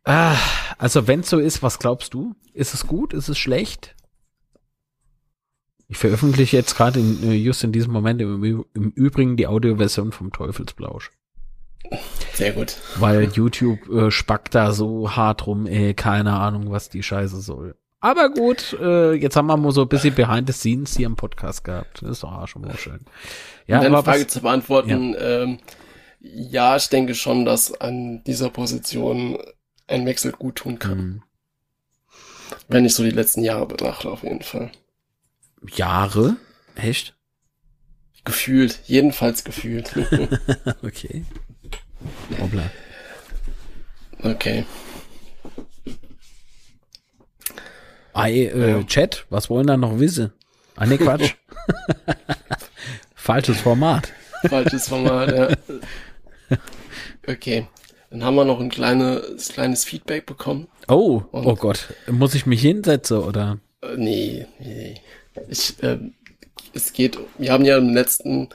[0.03, 0.35] ah,
[0.77, 2.35] also wenn so ist, was glaubst du?
[2.53, 3.13] Ist es gut?
[3.13, 3.94] Ist es schlecht?
[5.87, 10.11] Ich veröffentliche jetzt gerade in, äh, just in diesem Moment im, im Übrigen die Audioversion
[10.11, 11.11] vom Teufelsblausch.
[12.33, 12.77] Sehr gut.
[12.97, 17.75] Weil YouTube äh, spackt da so hart rum, ey, keine Ahnung, was die Scheiße soll.
[17.99, 21.15] Aber gut, äh, jetzt haben wir mal so ein bisschen Behind the Scenes hier im
[21.15, 22.01] Podcast gehabt.
[22.01, 22.99] Das ist doch auch schon mal schön.
[23.67, 25.59] Ja, um deine Frage was, zu beantworten, ähm,
[26.19, 29.37] ja, ich denke schon, dass an dieser Position
[29.87, 30.97] ein Wechsel gut tun kann.
[30.97, 31.21] Hm,
[32.67, 34.71] Wenn ich so die letzten Jahre betrachte, auf jeden Fall.
[35.73, 36.37] Jahre?
[36.75, 37.15] Echt?
[38.23, 39.91] Gefühlt, jedenfalls gefühlt.
[40.83, 41.23] okay.
[42.39, 42.69] Hoppla.
[44.23, 44.65] okay.
[48.13, 48.83] Ei, äh, Ja.
[48.83, 50.31] Chat, was wollen da noch wissen?
[50.75, 51.35] Ah, ne, Quatsch.
[53.15, 54.11] Falsches Format.
[54.47, 55.33] Falsches Format,
[56.49, 56.57] ja.
[57.27, 57.67] Okay.
[58.09, 60.67] Dann haben wir noch ein kleines, kleines Feedback bekommen.
[60.87, 61.93] Oh, Und- oh Gott.
[62.07, 63.59] Muss ich mich hinsetzen oder?
[63.81, 65.01] Äh, nee, nee.
[65.49, 66.13] Ich, ähm,
[66.73, 68.49] es geht, wir haben ja im letzten,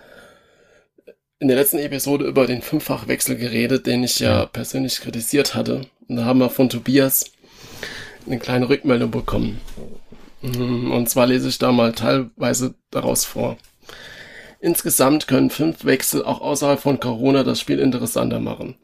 [1.39, 4.47] in der letzten Episode über den Fünffachwechsel geredet, den ich ja Ja.
[4.47, 5.83] persönlich kritisiert hatte.
[6.09, 7.25] Und da haben wir von Tobias
[8.27, 9.61] eine kleine Rückmeldung bekommen.
[10.43, 13.57] Mhm, Und zwar lese ich da mal teilweise daraus vor.
[14.61, 18.77] Insgesamt können fünf Wechsel auch außerhalb von Corona das Spiel interessanter machen.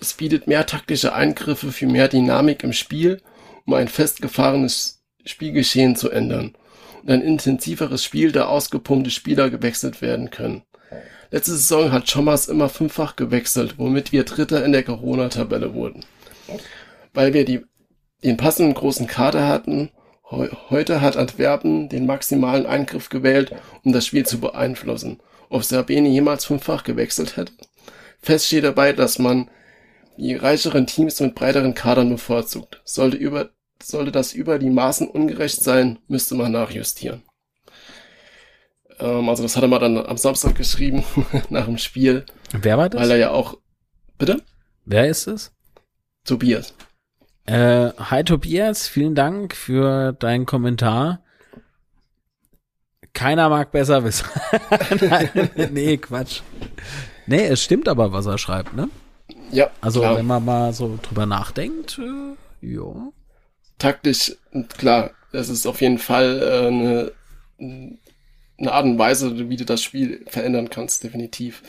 [0.00, 3.20] Es bietet mehr taktische Eingriffe für mehr Dynamik im Spiel,
[3.64, 6.56] um ein festgefahrenes Spielgeschehen zu ändern
[7.02, 10.62] und ein intensiveres Spiel, da ausgepumpte Spieler gewechselt werden können.
[11.30, 16.04] Letzte Saison hat Chomas immer fünffach gewechselt, womit wir Dritter in der Corona-Tabelle wurden.
[17.14, 17.64] Weil wir die,
[18.22, 19.90] den passenden großen Kader hatten,
[20.30, 23.52] heu, heute hat Antwerpen den maximalen Eingriff gewählt,
[23.82, 25.20] um das Spiel zu beeinflussen.
[25.48, 27.52] Ob Sabine jemals fünffach gewechselt hätte?
[28.20, 29.48] Fest steht dabei, dass man
[30.18, 32.80] die reicheren Teams mit breiteren Kadern bevorzugt.
[32.84, 33.50] Sollte, über,
[33.84, 37.22] sollte das über die Maßen ungerecht sein, müsste man nachjustieren.
[38.98, 41.04] Ähm, also das hat er mal dann am Samstag geschrieben,
[41.50, 42.24] nach dem Spiel.
[42.52, 43.00] Wer war das?
[43.00, 43.58] Weil er ja auch...
[44.18, 44.42] Bitte?
[44.84, 45.52] Wer ist es?
[46.24, 46.74] Tobias.
[47.46, 51.22] Äh, hi Tobias, vielen Dank für deinen Kommentar.
[53.14, 54.26] Keiner mag besser wissen.
[55.00, 56.40] Nein, nee, Quatsch.
[57.26, 58.88] Nee, es stimmt aber, was er schreibt, ne?
[59.50, 60.16] Ja, Also, klar.
[60.16, 63.10] wenn man mal so drüber nachdenkt, äh, ja.
[63.82, 64.36] Taktisch,
[64.78, 67.12] klar, das ist auf jeden Fall äh, eine,
[68.58, 71.62] eine Art und Weise, wie du das Spiel verändern kannst, definitiv.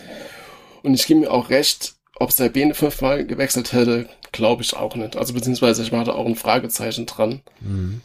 [0.83, 5.15] Und ich gebe mir auch recht, ob Sabine fünfmal gewechselt hätte, glaube ich auch nicht.
[5.15, 7.41] Also beziehungsweise ich mache da auch ein Fragezeichen dran.
[7.61, 8.01] Mhm.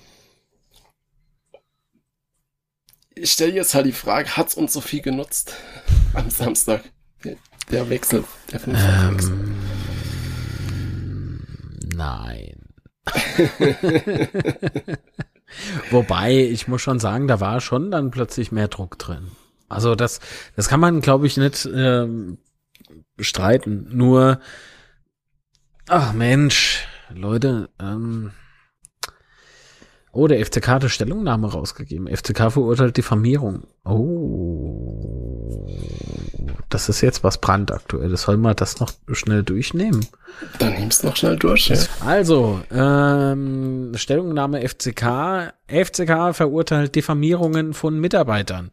[3.14, 5.54] Ich stelle jetzt halt die Frage, hat's uns so viel genutzt
[6.14, 6.82] am Samstag?
[7.24, 7.36] Der,
[7.70, 9.32] der Wechsel, der Fünffachwechsel.
[9.32, 9.56] Ähm,
[11.94, 12.47] nein.
[15.90, 19.28] Wobei, ich muss schon sagen, da war schon dann plötzlich mehr Druck drin.
[19.68, 20.20] Also das,
[20.56, 22.38] das kann man, glaube ich, nicht ähm,
[23.16, 23.88] bestreiten.
[23.92, 24.40] Nur,
[25.88, 28.32] ach Mensch, Leute, ähm,
[30.12, 32.08] oh, der FCK hat eine Stellungnahme rausgegeben.
[32.08, 33.66] FCK verurteilt Diffamierung.
[33.84, 34.87] Oh,
[36.68, 38.22] das ist jetzt was brandaktuelles.
[38.22, 40.06] Soll man das noch schnell durchnehmen?
[40.58, 41.68] Dann nimm's noch schnell durch.
[41.68, 41.76] Ja.
[42.04, 45.52] Also, ähm, Stellungnahme FCK.
[45.66, 48.70] FCK verurteilt Diffamierungen von Mitarbeitern.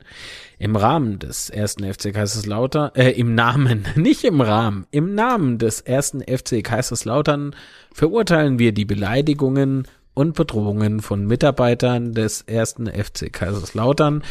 [0.60, 5.82] Im Rahmen des ersten FC Kaiserslautern, äh, im Namen, nicht im Rahmen, im Namen des
[5.82, 7.56] ersten FC Kaiserslautern
[7.94, 14.24] verurteilen wir die Beleidigungen und Bedrohungen von Mitarbeitern des ersten FC Kaiserslautern,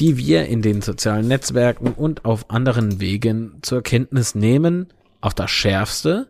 [0.00, 4.88] die wir in den sozialen Netzwerken und auf anderen Wegen zur Kenntnis nehmen,
[5.20, 6.28] auf das Schärfste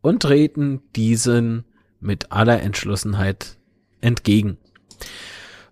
[0.00, 1.64] und treten diesen
[2.00, 3.58] mit aller Entschlossenheit
[4.00, 4.56] entgegen.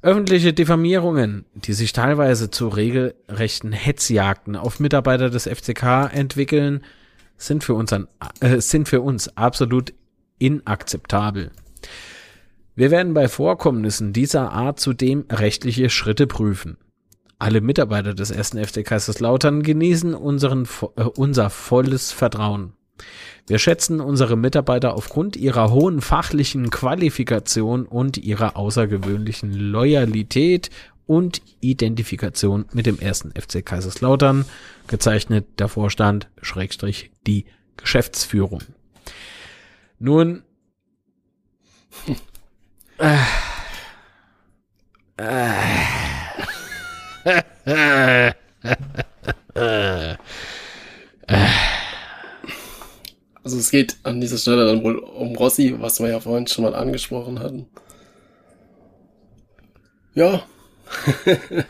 [0.01, 6.85] Öffentliche Diffamierungen, die sich teilweise zu regelrechten Hetzjagden auf Mitarbeiter des FCK entwickeln,
[7.37, 9.93] sind für uns, äh, sind für uns absolut
[10.39, 11.51] inakzeptabel.
[12.77, 16.77] Wir werden bei Vorkommnissen dieser Art zudem rechtliche Schritte prüfen.
[17.39, 20.67] Alle Mitarbeiter des ersten FC Kaiserslautern genießen unseren,
[20.97, 22.73] äh, unser volles Vertrauen.
[23.47, 30.71] Wir schätzen unsere Mitarbeiter aufgrund ihrer hohen fachlichen Qualifikation und ihrer außergewöhnlichen Loyalität
[31.07, 34.45] und Identifikation mit dem ersten FC Kaiserslautern,
[34.89, 37.47] gezeichnet der Vorstand, Schrägstrich, die
[37.77, 38.63] Geschäftsführung.
[39.99, 40.43] Nun,
[53.45, 56.65] Also es geht an dieser Stelle dann wohl um Rossi, was wir ja vorhin schon
[56.65, 57.67] mal angesprochen hatten.
[60.15, 60.43] Ja.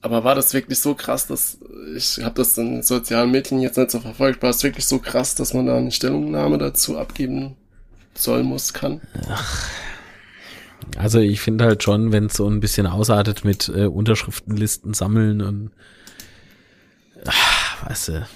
[0.00, 1.58] Aber war das wirklich so krass, dass
[1.96, 5.34] ich habe das in sozialen Medien jetzt nicht so verfolgt, war es wirklich so krass,
[5.36, 7.56] dass man da eine Stellungnahme dazu abgeben
[8.14, 9.00] soll, muss, kann?
[10.96, 15.40] Also ich finde halt schon, wenn es so ein bisschen ausartet mit äh, Unterschriftenlisten sammeln
[15.42, 15.70] und
[17.26, 18.26] ach, weißt du,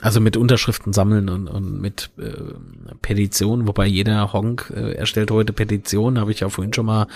[0.00, 2.30] also mit Unterschriften sammeln und, und mit äh,
[3.00, 7.06] Petitionen, wobei jeder Honk äh, erstellt heute Petitionen, habe ich ja vorhin schon mal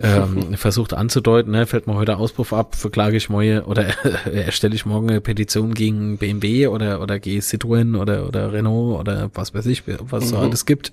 [0.00, 3.84] ähm, versucht anzudeuten, ne, fällt mir heute Auspuff ab, verklage ich morgen oder
[4.32, 9.30] erstelle ich morgen eine Petition gegen BMW oder oder gegen Citroën oder oder Renault oder
[9.34, 10.42] was weiß ich, was es so Mhm.
[10.44, 10.92] alles gibt.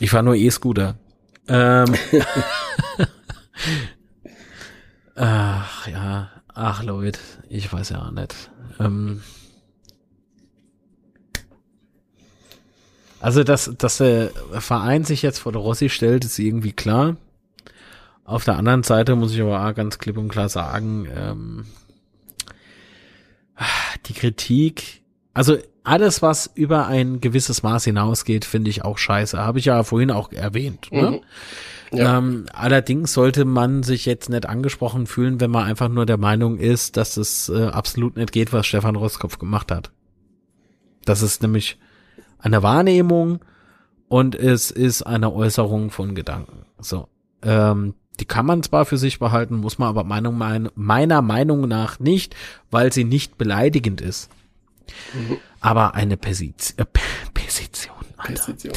[0.00, 0.96] Ich fahre nur E-Scooter.
[1.48, 1.94] Ähm,
[5.14, 8.50] ach ja, ach Leute, ich weiß ja auch nicht.
[8.80, 9.22] Ähm,
[13.20, 17.16] also, dass, dass der Verein sich jetzt vor der Rossi stellt, ist irgendwie klar.
[18.24, 21.66] Auf der anderen Seite muss ich aber auch ganz klipp und klar sagen, ähm,
[24.06, 25.02] die Kritik,
[25.36, 29.38] also alles, was über ein gewisses Maß hinausgeht, finde ich auch scheiße.
[29.38, 30.90] Habe ich ja vorhin auch erwähnt.
[30.90, 31.20] Ne?
[31.92, 31.98] Mhm.
[31.98, 32.16] Ja.
[32.16, 36.56] Ähm, allerdings sollte man sich jetzt nicht angesprochen fühlen, wenn man einfach nur der Meinung
[36.56, 39.92] ist, dass es äh, absolut nicht geht, was Stefan Roskopf gemacht hat.
[41.04, 41.76] Das ist nämlich
[42.38, 43.40] eine Wahrnehmung
[44.08, 46.64] und es ist eine Äußerung von Gedanken.
[46.80, 47.08] So.
[47.42, 51.68] Ähm, die kann man zwar für sich behalten, muss man aber Meinung, mein, meiner Meinung
[51.68, 52.34] nach nicht,
[52.70, 54.30] weil sie nicht beleidigend ist.
[55.14, 55.38] Mhm.
[55.60, 56.84] Aber eine Petition, äh,
[57.34, 58.74] Petition, Petition.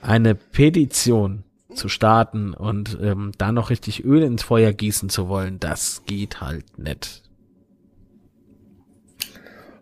[0.00, 1.44] Eine Petition
[1.74, 6.40] zu starten und ähm, da noch richtig Öl ins Feuer gießen zu wollen, das geht
[6.40, 7.22] halt nicht.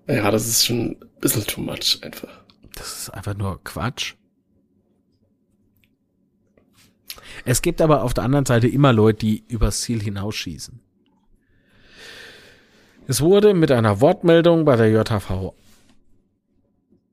[0.08, 2.28] Ja, das ist schon ein bisschen too much einfach.
[2.74, 4.14] Das ist einfach nur Quatsch.
[7.44, 10.80] Es gibt aber auf der anderen Seite immer Leute, die übers Ziel hinausschießen.
[13.06, 15.54] Es wurde mit einer Wortmeldung bei der JHV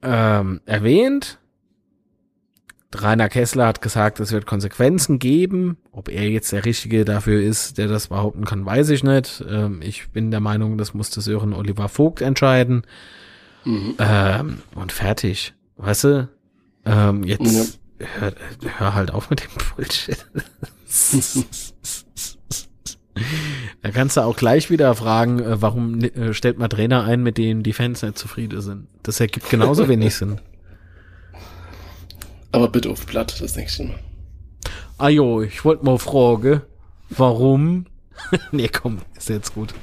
[0.01, 1.39] ähm, erwähnt.
[2.95, 5.77] Rainer Kessler hat gesagt, es wird Konsequenzen geben.
[5.91, 9.43] Ob er jetzt der Richtige dafür ist, der das behaupten kann, weiß ich nicht.
[9.47, 12.83] Ähm, ich bin der Meinung, das musste Sören Oliver Vogt entscheiden.
[13.65, 13.95] Mhm.
[13.97, 15.53] Ähm, und fertig.
[15.77, 16.29] Weißt du?
[16.85, 18.05] Ähm, jetzt ja.
[18.19, 18.33] hör,
[18.77, 20.25] hör halt auf mit dem Bullshit.
[23.83, 27.37] Da kannst du auch gleich wieder fragen, äh, warum äh, stellt man Trainer ein, mit
[27.37, 28.87] denen die Fans nicht zufrieden sind.
[29.03, 30.39] Das ergibt genauso wenig Sinn.
[32.53, 33.99] Aber bitte auf Blatt das nächste Mal.
[34.97, 36.61] Ah jo, ich wollte mal fragen,
[37.09, 37.87] warum?
[38.53, 39.73] nee, komm, ist jetzt gut.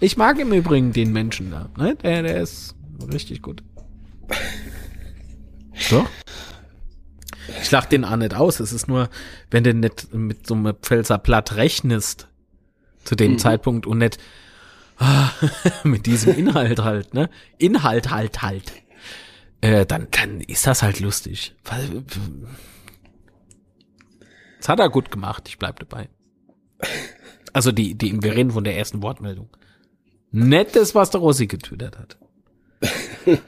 [0.00, 1.70] Ich mag im Übrigen den Menschen da.
[1.78, 1.96] Ne?
[2.02, 2.76] Der, der ist
[3.12, 3.62] richtig gut.
[5.82, 6.06] So?
[7.62, 8.60] Ich lach den auch nicht aus.
[8.60, 9.08] Es ist nur,
[9.50, 12.28] wenn du nicht mit so einem Pfälzer Blatt rechnest,
[13.04, 13.38] zu dem mhm.
[13.38, 14.18] Zeitpunkt und nicht
[14.98, 15.30] ah,
[15.84, 17.28] mit diesem Inhalt halt, ne?
[17.58, 18.72] Inhalt halt halt.
[19.60, 21.54] Äh, dann, dann ist das halt lustig.
[24.58, 26.08] Das hat er gut gemacht, ich bleib dabei.
[27.52, 29.48] Also die, die, wir reden von der ersten Wortmeldung.
[30.30, 32.16] Nettes, was der Rossi getüdert hat.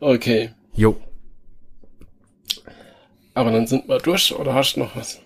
[0.00, 0.54] okay.
[0.74, 0.96] Jo.
[3.34, 5.20] Aber dann sind wir durch oder hast du noch was?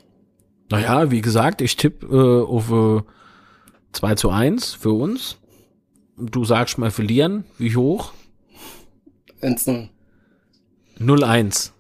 [0.70, 3.02] Naja, wie gesagt, ich tippe äh, auf äh,
[3.92, 5.36] 2 zu 1 für uns.
[6.16, 7.44] Du sagst mal verlieren.
[7.58, 8.12] Wie hoch?
[9.42, 9.88] 1-0.
[11.00, 11.70] 0-1.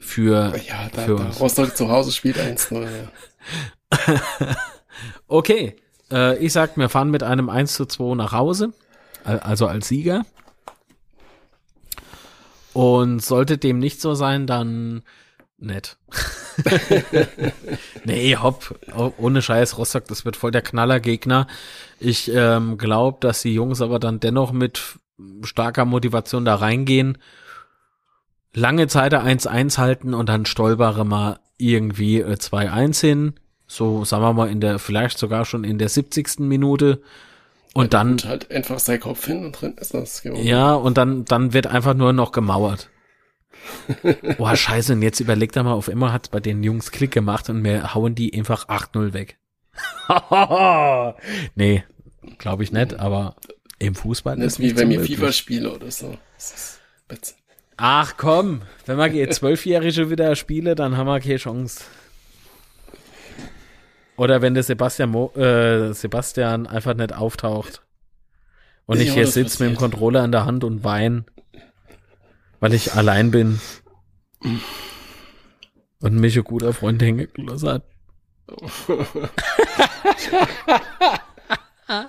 [0.00, 1.40] Für, ja, da, für da uns.
[1.40, 4.20] Rostock zu Hause spielt 1-0, ja.
[5.28, 5.76] okay.
[6.10, 8.72] Äh, ich sag, wir fahren mit einem 1 zu 2 nach Hause.
[9.22, 10.26] Also als Sieger.
[12.72, 15.02] Und sollte dem nicht so sein, dann
[15.64, 15.96] nett.
[18.04, 18.78] nee, hopp,
[19.18, 21.46] ohne Scheiß, Rostock, das wird voll der Knallergegner.
[21.98, 24.80] Ich ähm, glaube, dass die Jungs aber dann dennoch mit
[25.42, 27.18] starker Motivation da reingehen,
[28.52, 33.34] lange Zeit 1-1 halten und dann stolpere mal irgendwie äh, 2-1 hin.
[33.66, 36.40] So, sagen wir mal, in der, vielleicht sogar schon in der 70.
[36.40, 37.02] Minute.
[37.72, 38.18] Und ja, dann.
[38.24, 40.22] halt einfach sein Kopf hin und drin ist das.
[40.22, 42.88] Ja, und dann, dann wird einfach nur noch gemauert.
[44.38, 47.48] Boah, scheiße, und jetzt überlegt er mal, auf immer hat bei den Jungs Klick gemacht
[47.48, 49.38] und wir hauen die einfach 8-0 weg.
[51.54, 51.84] nee,
[52.38, 53.36] glaube ich nicht, aber
[53.78, 56.16] im Fußball das ist wie wenn wir FIFA spiele oder so.
[57.76, 61.84] Ach komm, wenn wir jetzt Zwölfjährige wieder spiele, dann haben wir keine Chance.
[64.16, 67.82] Oder wenn der Sebastian, Mo äh, Sebastian einfach nicht auftaucht.
[68.86, 71.24] Und ich hier sitze mit dem Controller in der Hand und wein
[72.64, 73.60] weil ich allein bin.
[76.00, 77.82] Und mich ein guter Freund hängen gelassen hat.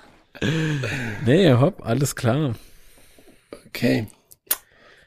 [1.26, 2.54] nee, hopp, alles klar.
[3.66, 4.06] Okay.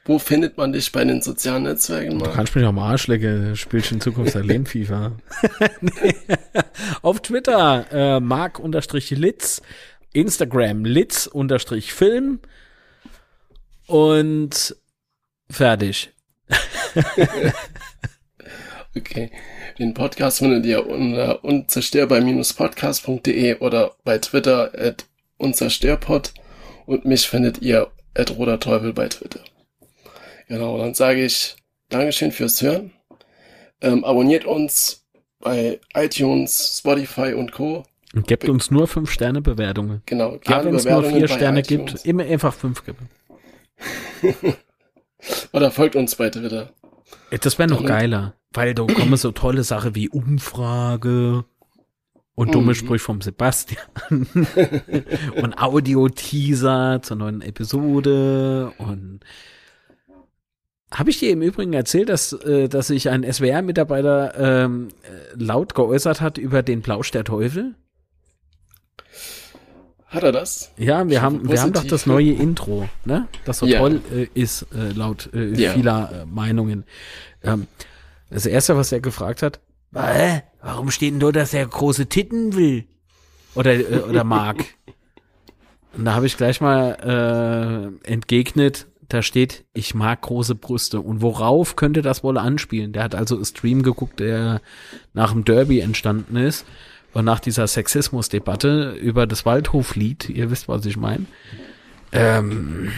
[0.04, 2.18] Wo findet man dich bei den sozialen Netzwerken?
[2.18, 2.26] Mal?
[2.26, 5.16] Du kannst mich am Arsch lecken, spielst in Zukunft erleben FIFA.
[5.80, 6.14] nee.
[7.02, 9.62] Auf Twitter äh, mark-litz,
[10.12, 12.38] Instagram litz-film
[13.88, 14.76] und
[15.50, 16.10] Fertig.
[18.96, 19.30] okay.
[19.78, 25.06] Den Podcast findet ihr unter unzerstörbar-podcast.de oder bei Twitter at
[25.38, 26.32] unzerstörpod
[26.86, 29.40] und mich findet ihr at roderteufel bei Twitter.
[30.48, 31.56] Genau, dann sage ich
[31.88, 32.92] Dankeschön fürs Hören.
[33.80, 35.06] Ähm, abonniert uns
[35.40, 37.84] bei iTunes, Spotify und Co.
[38.14, 40.02] Und gebt uns nur 5 Sterne Bewertungen.
[40.06, 41.92] Genau, gerne wenn es nur 4 Sterne iTunes.
[41.92, 43.08] gibt, immer einfach 5 geben.
[45.52, 46.70] Oder folgt uns bei Twitter.
[47.42, 51.44] Das wäre noch geiler, weil da kommen so tolle Sachen wie Umfrage
[52.34, 52.74] und dumme mhm.
[52.74, 53.86] Sprüche vom Sebastian
[55.42, 59.20] und Audio-Teaser zur neuen Episode und
[60.92, 64.34] Habe ich dir im Übrigen erzählt, dass, äh, dass sich ein SWR-Mitarbeiter
[64.64, 67.74] ähm, äh, laut geäußert hat über den Plausch der Teufel?
[70.10, 70.72] Hat er das?
[70.76, 73.28] Ja, wir haben, wir haben doch das neue Intro, ne?
[73.44, 73.78] Das so Ja.
[73.78, 75.70] toll äh, ist, äh, laut äh, Ja.
[75.72, 76.84] vieler äh, Meinungen.
[77.44, 77.68] Ähm,
[78.28, 79.60] das erste, was er gefragt hat,
[79.94, 80.42] "Hä?
[80.62, 82.84] warum steht denn da, dass er große Titten will?
[83.54, 84.64] Oder, äh, oder mag?
[85.96, 91.00] Und da habe ich gleich mal äh, entgegnet, da steht, ich mag große Brüste.
[91.00, 92.92] Und worauf könnte das wohl anspielen?
[92.92, 94.60] Der hat also einen Stream geguckt, der
[95.14, 96.64] nach dem Derby entstanden ist.
[97.12, 101.26] Und nach dieser Sexismusdebatte über das Waldhoflied, ihr wisst, was ich meine.
[102.12, 102.92] Ähm,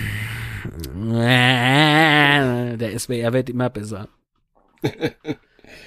[2.78, 4.08] der SWR wird immer besser.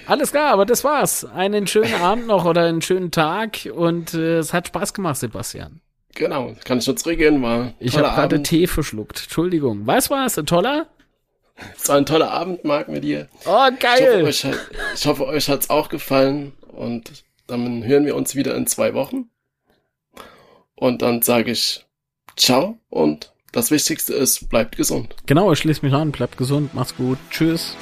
[0.06, 1.24] Alles klar, aber das war's.
[1.24, 5.80] Einen schönen Abend noch oder einen schönen Tag und äh, es hat Spaß gemacht, Sebastian.
[6.14, 8.42] Genau, kann ich nur zurückgehen, war Ich habe gerade.
[8.42, 9.22] Tee verschluckt.
[9.24, 9.82] Entschuldigung.
[9.86, 10.38] Was war's?
[10.38, 10.86] Ein toller?
[11.76, 13.28] Es war ein toller Abend, Marc, mit dir.
[13.44, 14.24] Oh, Ich hoffe, geil.
[14.24, 14.58] euch, hat-
[14.94, 19.30] ich hoffe, euch hat's auch gefallen und dann hören wir uns wieder in zwei Wochen.
[20.74, 21.86] Und dann sage ich
[22.36, 25.16] ciao und das Wichtigste ist, bleibt gesund.
[25.24, 26.12] Genau, ich schließe mich an.
[26.12, 26.74] Bleibt gesund.
[26.74, 27.18] Macht's gut.
[27.30, 27.74] Tschüss.